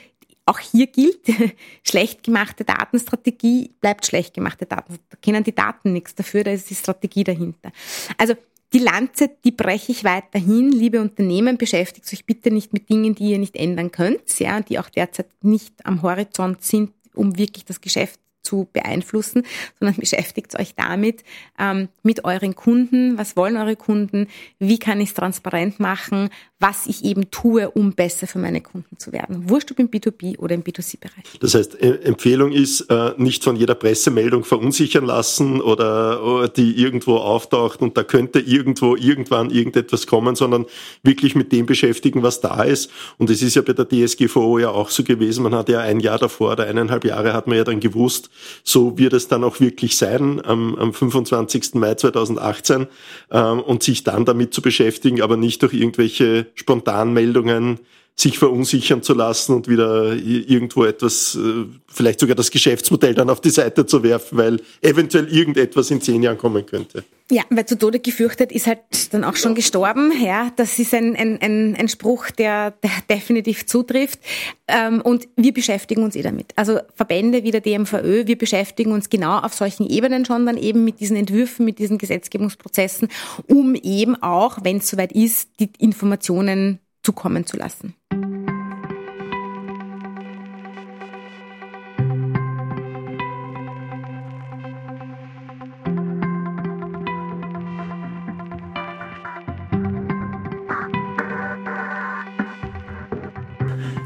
auch 0.46 0.60
hier 0.60 0.88
gilt, 0.88 1.22
schlecht 1.88 2.24
gemachte 2.24 2.66
Datenstrategie 2.66 3.72
bleibt 3.80 4.06
schlecht 4.06 4.34
gemachte 4.34 4.66
Daten. 4.66 5.00
Da 5.10 5.18
kennen 5.22 5.44
die 5.44 5.56
Daten 5.56 5.94
nichts 5.94 6.16
dafür, 6.16 6.44
da 6.44 6.52
ist 6.52 6.70
die 6.70 6.76
Strategie 6.76 7.24
dahinter. 7.24 7.72
Also 8.18 8.36
die 8.74 8.80
Lanze, 8.80 9.30
die 9.44 9.52
breche 9.52 9.92
ich 9.92 10.04
weiterhin. 10.04 10.72
Liebe 10.72 11.00
Unternehmen, 11.00 11.58
beschäftigt 11.58 12.12
euch 12.12 12.26
bitte 12.26 12.52
nicht 12.52 12.74
mit 12.74 12.90
Dingen, 12.90 13.14
die 13.14 13.32
ihr 13.32 13.40
nicht 13.40 13.56
ändern 13.56 13.92
könnt, 13.92 14.40
ja, 14.40 14.60
die 14.62 14.80
auch 14.80 14.90
derzeit 14.90 15.28
nicht 15.42 15.86
am 15.86 16.02
Horizont 16.02 16.64
sind, 16.64 16.92
um 17.14 17.38
wirklich 17.38 17.66
das 17.66 17.82
Geschäft 17.82 18.20
zu 18.44 18.68
beeinflussen, 18.72 19.44
sondern 19.80 19.98
beschäftigt 19.98 20.58
euch 20.60 20.76
damit, 20.76 21.24
ähm, 21.58 21.88
mit 22.04 22.26
euren 22.26 22.56
Kunden, 22.56 23.18
was 23.18 23.36
wollen 23.36 23.58
eure 23.58 23.76
Kunden, 23.76 24.28
wie 24.60 24.78
kann 24.78 25.02
ich 25.02 25.10
es 25.10 25.16
transparent 25.16 25.80
machen, 25.80 26.30
was 26.60 26.88
ich 26.88 27.04
eben 27.04 27.30
tue, 27.30 27.70
um 27.72 27.92
besser 27.94 28.26
für 28.26 28.40
meine 28.40 28.62
Kunden 28.62 28.98
zu 28.98 29.12
werden. 29.12 29.50
Wurscht 29.50 29.72
ob 29.72 29.80
im 29.80 29.90
B2B 29.90 30.40
oder 30.40 30.56
im 30.56 30.64
B2C-Bereich. 30.64 31.40
Das 31.42 31.56
heißt, 31.56 31.82
äh, 31.82 32.00
Empfehlung 32.04 32.54
ist, 32.54 32.82
äh, 32.90 33.12
nicht 33.18 33.44
von 33.44 33.58
jeder 33.58 33.76
Pressemeldung 33.76 34.46
verunsichern 34.46 35.06
lassen 35.06 35.62
oder 35.62 36.48
die 36.48 36.82
irgendwo 36.82 37.18
auftaucht 37.18 37.82
und 37.82 37.98
da 37.98 38.04
könnte 38.04 38.40
irgendwo 38.40 38.96
irgendwann 38.96 39.50
irgendetwas 39.50 40.08
kommen, 40.08 40.36
sondern 40.36 40.66
wirklich 41.04 41.36
mit 41.36 41.52
dem 41.52 41.66
beschäftigen, 41.66 42.24
was 42.24 42.40
da 42.40 42.64
ist. 42.64 42.90
Und 43.18 43.30
es 43.30 43.42
ist 43.42 43.56
ja 43.56 43.62
bei 43.62 43.74
der 43.74 43.88
DSGVO 43.88 44.60
ja 44.60 44.70
auch 44.70 44.90
so 44.90 45.04
gewesen. 45.04 45.44
Man 45.44 45.56
hat 45.56 45.70
ja 45.70 45.82
ein 45.82 46.00
Jahr 46.00 46.18
davor 46.18 46.54
oder 46.54 46.66
eineinhalb 46.66 47.04
Jahre 47.04 47.34
hat 47.34 47.48
man 47.48 47.58
ja 47.58 47.64
dann 47.64 47.80
gewusst, 47.80 48.30
so 48.64 48.98
wird 48.98 49.14
es 49.14 49.28
dann 49.28 49.44
auch 49.44 49.60
wirklich 49.60 49.98
sein 49.98 50.44
am, 50.46 50.76
am 50.76 50.94
25. 50.94 51.76
Mai 51.76 51.96
2018 51.96 52.88
ähm, 53.32 53.60
und 53.60 53.84
sich 53.84 54.04
dann 54.04 54.26
damit 54.26 54.54
zu 54.54 54.62
beschäftigen, 54.62 55.22
aber 55.22 55.38
nicht 55.38 55.62
durch 55.62 55.74
irgendwelche 55.74 56.48
Spontanmeldungen 56.56 57.80
sich 58.16 58.38
verunsichern 58.38 59.02
zu 59.02 59.14
lassen 59.14 59.54
und 59.56 59.68
wieder 59.68 60.14
irgendwo 60.14 60.84
etwas, 60.86 61.36
äh, 61.36 61.66
vielleicht 61.88 62.20
sogar 62.20 62.36
das 62.36 62.52
Geschäftsmodell 62.52 63.16
dann 63.16 63.30
auf 63.30 63.42
die 63.42 63.50
Seite 63.50 63.86
zu 63.86 64.04
werfen, 64.04 64.38
weil 64.38 64.62
eventuell 64.82 65.28
irgendetwas 65.28 65.90
in 65.90 66.00
zehn 66.00 66.22
Jahren 66.22 66.38
kommen 66.38 66.66
könnte. 66.66 67.04
Ja, 67.32 67.44
weil 67.50 67.66
zu 67.66 67.78
Tode 67.78 68.00
gefürchtet 68.00 68.52
ist 68.52 68.68
halt 68.68 68.80
dann 69.12 69.24
auch 69.24 69.36
schon 69.36 69.56
gestorben. 69.56 70.12
Ja, 70.22 70.52
das 70.56 70.78
ist 70.78 70.94
ein, 70.94 71.16
ein, 71.16 71.42
ein, 71.42 71.76
ein 71.76 71.88
Spruch, 71.88 72.30
der, 72.30 72.72
der 72.72 72.92
definitiv 73.10 73.66
zutrifft. 73.66 74.20
Ähm, 74.68 75.02
und 75.02 75.28
wir 75.36 75.54
beschäftigen 75.54 76.04
uns 76.04 76.16
eh 76.16 76.22
damit. 76.22 76.52
Also 76.56 76.80
Verbände 76.96 77.44
wie 77.44 77.52
der 77.52 77.62
DMVÖ, 77.62 78.28
wir 78.28 78.38
beschäftigen 78.38 78.92
uns 78.92 79.10
genau 79.10 79.40
auf 79.40 79.54
solchen 79.54 79.88
Ebenen 79.90 80.26
schon 80.26 80.46
dann 80.46 80.58
eben 80.58 80.84
mit 80.84 81.00
diesen 81.00 81.16
Entwürfen, 81.16 81.66
mit 81.66 81.80
diesen 81.80 81.98
Gesetzgebungsprozessen, 81.98 83.08
um 83.48 83.74
eben 83.76 84.22
auch, 84.22 84.60
wenn 84.64 84.78
es 84.78 84.90
soweit 84.90 85.14
ist, 85.14 85.50
die 85.60 85.72
Informationen 85.80 86.80
zukommen 87.04 87.46
zu 87.46 87.58
lassen. 87.58 87.96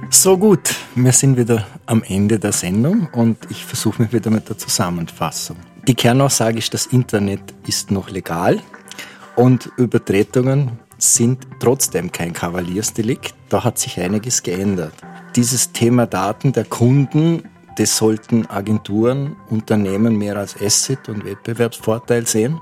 So 0.10 0.38
gut, 0.38 0.76
wir 0.95 1.12
sind 1.12 1.38
wieder 1.38 1.66
am 1.86 2.02
Ende 2.04 2.39
der 2.39 2.52
Sendung 2.52 3.08
und 3.14 3.38
ich 3.50 3.64
versuche 3.64 4.02
mich 4.02 4.12
wieder 4.12 4.30
mit 4.30 4.50
der 4.50 4.58
Zusammenfassung. 4.58 5.58
Die 5.88 5.95
Kernaussage 5.95 6.58
ist, 6.58 6.74
das 6.74 6.88
Internet 6.88 7.39
ist 7.66 7.91
noch 7.91 8.10
legal 8.10 8.60
und 9.36 9.70
Übertretungen 9.78 10.80
sind 10.98 11.48
trotzdem 11.60 12.12
kein 12.12 12.34
Kavaliersdelikt. 12.34 13.36
Da 13.50 13.64
hat 13.64 13.78
sich 13.78 14.00
einiges 14.00 14.43
geändert. 14.43 14.93
Dieses 15.36 15.72
Thema 15.72 16.06
Daten 16.08 16.54
der 16.54 16.66
Kunden, 16.66 17.43
das 17.78 17.98
sollten 17.98 18.48
Agenturen, 18.48 19.36
Unternehmen 19.50 20.18
mehr 20.18 20.38
als 20.38 20.60
Asset 20.60 21.10
und 21.10 21.26
Wettbewerbsvorteil 21.26 22.26
sehen. 22.26 22.60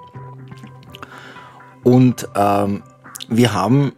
Und 1.84 2.28
ähm, 2.36 2.84
wir 3.30 3.54
haben 3.54 3.94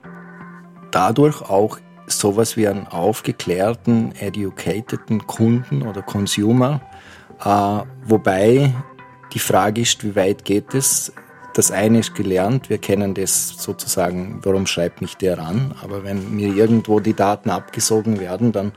dadurch 0.91 1.41
auch 1.41 1.79
sowas 2.05 2.55
wie 2.55 2.67
einen 2.67 2.87
aufgeklärten, 2.87 4.13
educateden 4.15 5.25
Kunden 5.27 5.81
oder 5.81 6.01
Consumer, 6.01 6.81
äh, 7.43 7.79
wobei 8.05 8.73
die 9.33 9.39
Frage 9.39 9.81
ist, 9.81 10.03
wie 10.03 10.15
weit 10.15 10.45
geht 10.45 10.73
es? 10.73 11.11
Das 11.57 11.71
eine 11.71 12.01
ist 12.01 12.13
gelernt, 12.13 12.69
wir 12.69 12.77
kennen 12.77 13.15
das 13.15 13.47
sozusagen, 13.57 14.41
warum 14.43 14.67
schreibt 14.67 15.01
mich 15.01 15.17
der 15.17 15.39
an? 15.39 15.73
Aber 15.81 16.03
wenn 16.03 16.35
mir 16.35 16.53
irgendwo 16.53 16.99
die 16.99 17.15
Daten 17.15 17.49
abgesogen 17.49 18.19
werden, 18.19 18.51
dann 18.51 18.73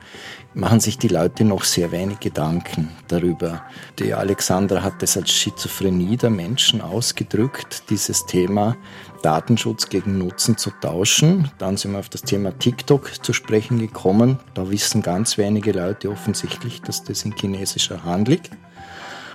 machen 0.55 0.81
sich 0.81 0.97
die 0.97 1.09
Leute 1.09 1.45
noch 1.45 1.65
sehr 1.65 1.93
wenig 1.93 2.21
Gedanken 2.21 2.89
darüber. 3.09 3.61
Die 3.99 4.15
Alexandra 4.15 4.83
hat 4.83 5.03
das 5.03 5.19
als 5.19 5.31
Schizophrenie 5.31 6.17
der 6.17 6.31
Menschen 6.31 6.81
ausgedrückt, 6.81 7.91
dieses 7.91 8.25
Thema 8.25 8.79
Datenschutz 9.21 9.91
gegen 9.91 10.17
Nutzen 10.17 10.57
zu 10.57 10.71
tauschen. 10.71 11.51
Dann 11.59 11.77
sind 11.77 11.93
wir 11.93 11.99
auf 11.99 12.09
das 12.09 12.23
Thema 12.23 12.59
TikTok 12.59 13.23
zu 13.23 13.35
sprechen 13.35 13.79
gekommen. 13.79 14.39
Da 14.55 14.71
wissen 14.71 15.03
ganz 15.03 15.37
wenige 15.37 15.73
Leute 15.73 16.11
offensichtlich, 16.11 16.81
dass 16.81 17.05
das 17.05 17.27
in 17.27 17.35
chinesischer 17.37 18.05
Hand 18.05 18.29
liegt. 18.29 18.53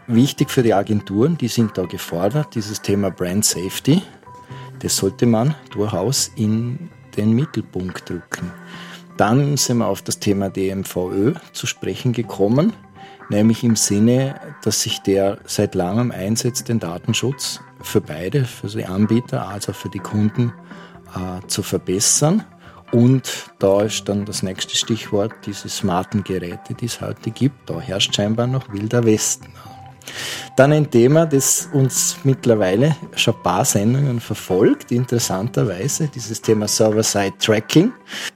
Wichtig 0.07 0.51
für 0.51 0.61
die 0.61 0.73
Agenturen, 0.73 1.35
die 1.35 1.47
sind 1.47 1.77
da 1.79 1.85
gefordert, 1.85 2.53
dieses 2.53 2.79
Thema 2.79 3.09
Brand 3.09 3.43
Safety, 3.43 4.03
das 4.79 4.97
sollte 4.97 5.25
man 5.25 5.55
durchaus 5.71 6.31
in 6.35 6.91
den 7.17 7.31
Mittelpunkt 7.31 8.07
drücken. 8.07 8.51
Dann 9.17 9.57
sind 9.57 9.79
wir 9.79 9.87
auf 9.87 10.03
das 10.03 10.19
Thema 10.19 10.49
DMVÖ 10.49 11.33
zu 11.53 11.65
sprechen 11.65 12.13
gekommen, 12.13 12.73
nämlich 13.29 13.63
im 13.63 13.75
Sinne, 13.75 14.39
dass 14.63 14.83
sich 14.83 14.99
der 14.99 15.39
seit 15.45 15.73
langem 15.73 16.11
einsetzt, 16.11 16.69
den 16.69 16.79
Datenschutz 16.79 17.61
für 17.81 18.01
beide, 18.01 18.45
für 18.45 18.67
die 18.67 18.85
Anbieter 18.85 19.47
als 19.47 19.69
auch 19.69 19.75
für 19.75 19.89
die 19.89 19.99
Kunden 19.99 20.53
äh, 21.15 21.47
zu 21.47 21.63
verbessern. 21.63 22.43
Und 22.91 23.49
da 23.57 23.81
ist 23.81 24.07
dann 24.07 24.25
das 24.25 24.43
nächste 24.43 24.77
Stichwort, 24.77 25.33
diese 25.47 25.67
smarten 25.67 26.23
Geräte, 26.23 26.75
die 26.75 26.85
es 26.85 27.01
heute 27.01 27.31
gibt. 27.31 27.67
Da 27.69 27.79
herrscht 27.79 28.15
scheinbar 28.15 28.45
noch 28.45 28.71
wilder 28.71 29.03
Westen. 29.03 29.47
Dann 30.55 30.71
ein 30.71 30.89
Thema, 30.89 31.25
das 31.25 31.69
uns 31.73 32.17
mittlerweile 32.23 32.95
schon 33.15 33.35
ein 33.35 33.43
paar 33.43 33.65
Sendungen 33.65 34.19
verfolgt, 34.19 34.91
interessanterweise, 34.91 36.07
dieses 36.07 36.41
Thema 36.41 36.67
Server-Side-Tracking. 36.67 37.91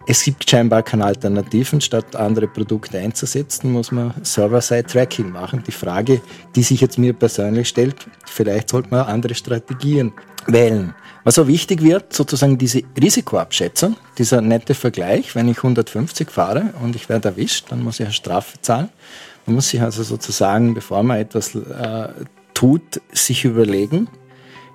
Es 0.07 0.23
gibt 0.23 0.49
scheinbar 0.49 0.83
keine 0.83 1.05
Alternativen, 1.05 1.79
statt 1.81 2.15
andere 2.15 2.47
Produkte 2.47 2.97
einzusetzen, 2.99 3.71
muss 3.71 3.91
man 3.91 4.13
Server-Side-Tracking 4.21 5.31
machen. 5.31 5.63
Die 5.65 5.71
Frage, 5.71 6.21
die 6.55 6.63
sich 6.63 6.81
jetzt 6.81 6.97
mir 6.97 7.13
persönlich 7.13 7.69
stellt, 7.69 7.95
vielleicht 8.25 8.69
sollte 8.69 8.89
man 8.89 9.05
andere 9.05 9.35
Strategien 9.35 10.13
wählen. 10.47 10.93
Was 11.23 11.37
auch 11.37 11.47
wichtig 11.47 11.83
wird, 11.83 12.13
sozusagen 12.13 12.57
diese 12.57 12.81
Risikoabschätzung, 12.99 13.95
dieser 14.17 14.41
nette 14.41 14.73
Vergleich, 14.73 15.35
wenn 15.35 15.47
ich 15.47 15.57
150 15.57 16.29
fahre 16.29 16.73
und 16.81 16.95
ich 16.95 17.09
werde 17.09 17.29
erwischt, 17.29 17.67
dann 17.69 17.83
muss 17.83 17.99
ich 17.99 18.05
eine 18.05 18.13
Strafe 18.13 18.59
zahlen. 18.61 18.89
Man 19.49 19.55
muss 19.55 19.69
sich 19.69 19.81
also 19.81 20.03
sozusagen, 20.03 20.75
bevor 20.75 21.01
man 21.01 21.17
etwas 21.17 21.55
äh, 21.55 22.09
tut, 22.53 23.01
sich 23.11 23.45
überlegen, 23.45 24.07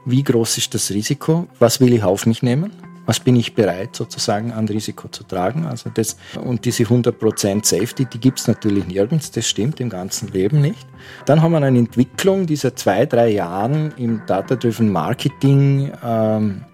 wie 0.05 0.25
groß 0.25 0.59
ist 0.59 0.75
das 0.75 0.91
Risiko, 0.91 1.47
was 1.61 1.79
will 1.79 1.93
ich 1.93 2.03
auf 2.03 2.27
mich 2.27 2.43
nehmen, 2.43 2.73
was 3.07 3.21
bin 3.21 3.37
ich 3.37 3.55
bereit 3.55 3.95
sozusagen 3.95 4.51
an 4.51 4.67
Risiko 4.67 5.07
zu 5.07 5.23
tragen. 5.23 5.65
Also 5.65 5.91
das, 5.91 6.17
und 6.43 6.65
diese 6.65 6.83
100% 6.83 7.65
Safety, 7.65 8.05
die 8.07 8.19
gibt 8.19 8.41
es 8.41 8.49
natürlich 8.49 8.85
nirgends, 8.89 9.31
das 9.31 9.49
stimmt 9.49 9.79
im 9.79 9.91
ganzen 9.91 10.33
Leben 10.33 10.61
nicht. 10.61 10.89
Dann 11.25 11.41
haben 11.41 11.53
wir 11.53 11.59
eine 11.59 11.79
Entwicklung 11.79 12.45
dieser 12.45 12.75
zwei, 12.75 13.07
drei 13.07 13.29
Jahren 13.29 13.93
im 13.97 14.23
Data-Driven 14.27 14.91
Marketing 14.91 15.93
ähm, 16.05 16.65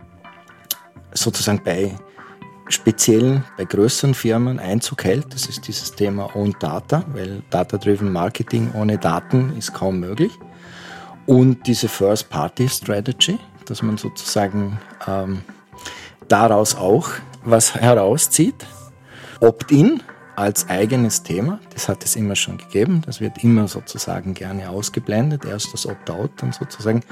sozusagen 1.12 1.60
bei 1.62 1.94
speziell 2.70 3.42
bei 3.56 3.64
größeren 3.64 4.14
Firmen 4.14 4.58
Einzug 4.58 5.04
hält. 5.04 5.34
Das 5.34 5.46
ist 5.46 5.66
dieses 5.68 5.92
Thema 5.92 6.34
Own 6.34 6.54
Data, 6.58 7.04
weil 7.12 7.42
Data-Driven 7.50 8.10
Marketing 8.10 8.70
ohne 8.74 8.98
Daten 8.98 9.56
ist 9.56 9.74
kaum 9.74 10.00
möglich. 10.00 10.32
Und 11.26 11.66
diese 11.66 11.88
First-Party-Strategy, 11.88 13.38
dass 13.66 13.82
man 13.82 13.98
sozusagen 13.98 14.78
ähm, 15.06 15.42
daraus 16.28 16.74
auch 16.74 17.10
was 17.44 17.74
herauszieht. 17.74 18.66
Opt-in 19.40 20.02
als 20.36 20.68
eigenes 20.68 21.22
Thema, 21.22 21.60
das 21.74 21.88
hat 21.88 22.04
es 22.04 22.16
immer 22.16 22.36
schon 22.36 22.58
gegeben, 22.58 23.02
das 23.04 23.20
wird 23.20 23.42
immer 23.44 23.68
sozusagen 23.68 24.34
gerne 24.34 24.70
ausgeblendet. 24.70 25.44
Erst 25.44 25.72
das 25.72 25.86
Opt-out, 25.86 26.30
dann 26.38 26.52
sozusagen 26.52 27.02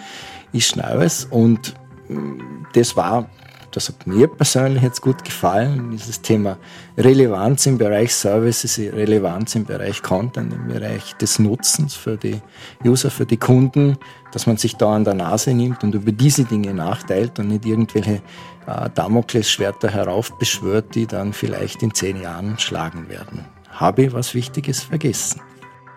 ist 0.53 0.77
Neues 0.77 1.27
und 1.27 1.75
mm, 2.09 2.65
das 2.73 2.97
war 2.97 3.29
das 3.73 3.89
hat 3.89 4.07
mir 4.07 4.29
persönlich 4.29 4.83
jetzt 4.83 5.01
gut 5.01 5.25
gefallen, 5.25 5.91
dieses 5.91 6.21
Thema 6.21 6.59
Relevanz 6.97 7.67
im 7.67 7.79
Bereich 7.79 8.15
Services, 8.15 8.79
Relevanz 8.79 9.55
im 9.55 9.65
Bereich 9.65 10.03
Content, 10.03 10.53
im 10.53 10.69
Bereich 10.69 11.15
des 11.17 11.39
Nutzens 11.39 11.95
für 11.95 12.17
die 12.17 12.41
User, 12.85 13.11
für 13.11 13.27
die 13.27 13.37
Kunden, 13.37 13.99
dass 14.33 14.47
man 14.47 14.57
sich 14.57 14.77
da 14.77 14.95
an 14.95 15.05
der 15.05 15.15
Nase 15.15 15.55
nimmt 15.55 15.85
und 15.85 15.95
über 15.95 16.13
diese 16.13 16.45
Dinge 16.45 16.75
nachteilt 16.75 17.39
und 17.39 17.49
nicht 17.49 17.67
irgendwelche 17.67 18.23
äh, 18.67 18.91
Damoklesschwerter 18.95 19.89
heraufbeschwört, 19.89 20.95
die 20.95 21.07
dann 21.07 21.33
vielleicht 21.33 21.83
in 21.83 21.95
zehn 21.95 22.21
Jahren 22.21 22.59
schlagen 22.59 23.09
werden. 23.09 23.45
Habe 23.71 24.03
ich 24.03 24.13
was 24.13 24.35
Wichtiges 24.35 24.83
vergessen? 24.83 25.41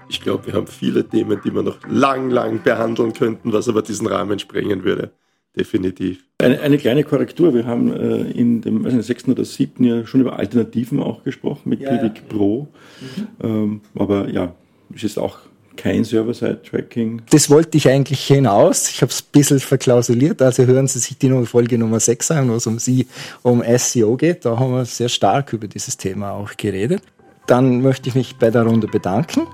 Ich 0.08 0.22
glaube, 0.22 0.48
wir 0.48 0.54
haben 0.54 0.68
viele 0.68 1.08
Themen, 1.08 1.40
die 1.44 1.54
wir 1.54 1.64
noch 1.64 1.78
lang, 1.88 2.30
lang 2.30 2.62
behandeln 2.62 3.14
könnten, 3.14 3.54
was 3.54 3.70
aber 3.70 3.82
diesen 3.82 4.08
Rahmen 4.08 4.40
sprengen 4.40 4.84
würde. 4.84 5.14
Definitiv. 5.56 6.24
Eine, 6.38 6.62
eine 6.62 6.78
kleine 6.78 7.04
Korrektur. 7.04 7.54
Wir 7.54 7.66
haben 7.66 7.92
äh, 7.92 8.32
in 8.32 8.62
dem 8.62 8.86
also 8.86 9.02
sechsten 9.02 9.32
oder 9.32 9.44
siebten 9.44 9.84
Jahr 9.84 10.08
schon 10.08 10.22
über 10.22 10.40
Alternativen 10.40 11.02
auch 11.02 11.24
gesprochen 11.24 11.70
mit 11.70 11.82
ja, 11.82 11.90
Pivik 11.90 12.18
ja. 12.18 12.24
Pro. 12.30 12.68
Mhm. 13.02 13.28
Ähm, 13.44 13.82
aber 13.96 14.30
ja, 14.30 14.56
es 14.96 15.04
ist 15.04 15.18
auch 15.18 15.40
kein 15.76 16.04
Server-Side-Tracking. 16.04 17.24
Das 17.32 17.50
wollte 17.50 17.78
ich 17.78 17.90
eigentlich 17.90 18.26
hinaus. 18.26 18.90
Ich 18.90 19.02
habe 19.02 19.12
es 19.12 19.22
ein 19.22 19.32
bisschen 19.32 19.60
verklausuliert. 19.60 20.42
Also 20.42 20.66
hören 20.66 20.88
Sie 20.88 21.00
sich 21.00 21.18
die 21.18 21.30
Folge 21.46 21.78
Nummer 21.78 22.00
6 22.00 22.32
an, 22.32 22.50
wo 22.50 22.56
es 22.56 22.68
um 22.68 22.80
Sie, 22.80 23.08
um 23.42 23.64
SEO 23.78 24.16
geht. 24.16 24.46
Da 24.46 24.58
haben 24.58 24.74
wir 24.74 24.86
sehr 24.86 25.10
stark 25.10 25.54
über 25.54 25.68
dieses 25.68 25.98
Thema 25.98 26.32
auch 26.32 26.56
geredet. 26.56 27.02
Dann 27.48 27.82
möchte 27.82 28.10
ich 28.10 28.16
mich 28.16 28.36
bei 28.38 28.52
der 28.52 28.64
Runde 28.64 28.88
bedanken. 28.88 29.48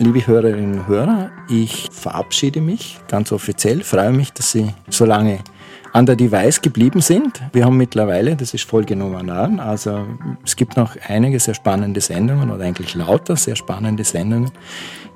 Liebe 0.00 0.24
Hörerinnen 0.28 0.78
und 0.78 0.86
Hörer, 0.86 1.32
ich 1.48 1.88
verabschiede 1.90 2.60
mich 2.60 3.00
ganz 3.08 3.32
offiziell, 3.32 3.82
freue 3.82 4.12
mich, 4.12 4.32
dass 4.32 4.52
Sie 4.52 4.72
so 4.88 5.04
lange 5.04 5.40
an 5.92 6.06
der 6.06 6.14
Device 6.14 6.62
geblieben 6.62 7.00
sind. 7.00 7.42
Wir 7.52 7.64
haben 7.64 7.76
mittlerweile, 7.76 8.36
das 8.36 8.54
ist 8.54 8.62
Folge 8.62 8.94
Nummer 8.94 9.24
9, 9.24 9.58
also 9.58 10.06
es 10.44 10.54
gibt 10.54 10.76
noch 10.76 10.94
einige 11.08 11.40
sehr 11.40 11.54
spannende 11.54 12.00
Sendungen 12.00 12.52
oder 12.52 12.62
eigentlich 12.62 12.94
lauter 12.94 13.34
sehr 13.34 13.56
spannende 13.56 14.04
Sendungen, 14.04 14.52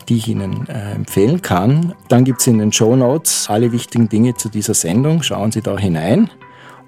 die 0.08 0.16
ich 0.16 0.26
Ihnen 0.26 0.66
äh, 0.66 0.94
empfehlen 0.94 1.40
kann. 1.42 1.94
Dann 2.08 2.24
gibt 2.24 2.40
es 2.40 2.48
in 2.48 2.58
den 2.58 2.72
Show 2.72 2.96
Notes 2.96 3.48
alle 3.48 3.70
wichtigen 3.70 4.08
Dinge 4.08 4.34
zu 4.34 4.48
dieser 4.48 4.74
Sendung. 4.74 5.22
Schauen 5.22 5.52
Sie 5.52 5.62
da 5.62 5.78
hinein. 5.78 6.28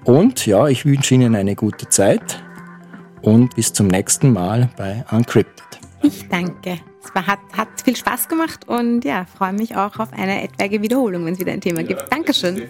Und 0.03 0.45
ja, 0.45 0.67
ich 0.67 0.85
wünsche 0.85 1.15
Ihnen 1.15 1.33
eine 1.33 1.55
gute 1.55 1.87
Zeit 1.87 2.43
und 3.21 3.55
bis 3.55 3.71
zum 3.71 3.87
nächsten 3.87 4.33
Mal 4.33 4.67
bei 4.75 5.05
Uncrypted. 5.11 5.84
Ich 6.05 6.27
danke. 6.29 6.79
Es 7.03 7.15
war, 7.15 7.25
hat, 7.25 7.39
hat 7.57 7.67
viel 7.83 7.95
Spaß 7.95 8.27
gemacht 8.27 8.67
und 8.67 9.03
ja, 9.05 9.25
freue 9.25 9.53
mich 9.53 9.75
auch 9.75 9.97
auf 9.97 10.13
eine 10.13 10.43
etwaige 10.43 10.81
Wiederholung, 10.81 11.25
wenn 11.25 11.33
es 11.33 11.39
wieder 11.39 11.51
ein 11.51 11.61
Thema 11.61 11.83
gibt. 11.83 12.05
Dankeschön. 12.11 12.69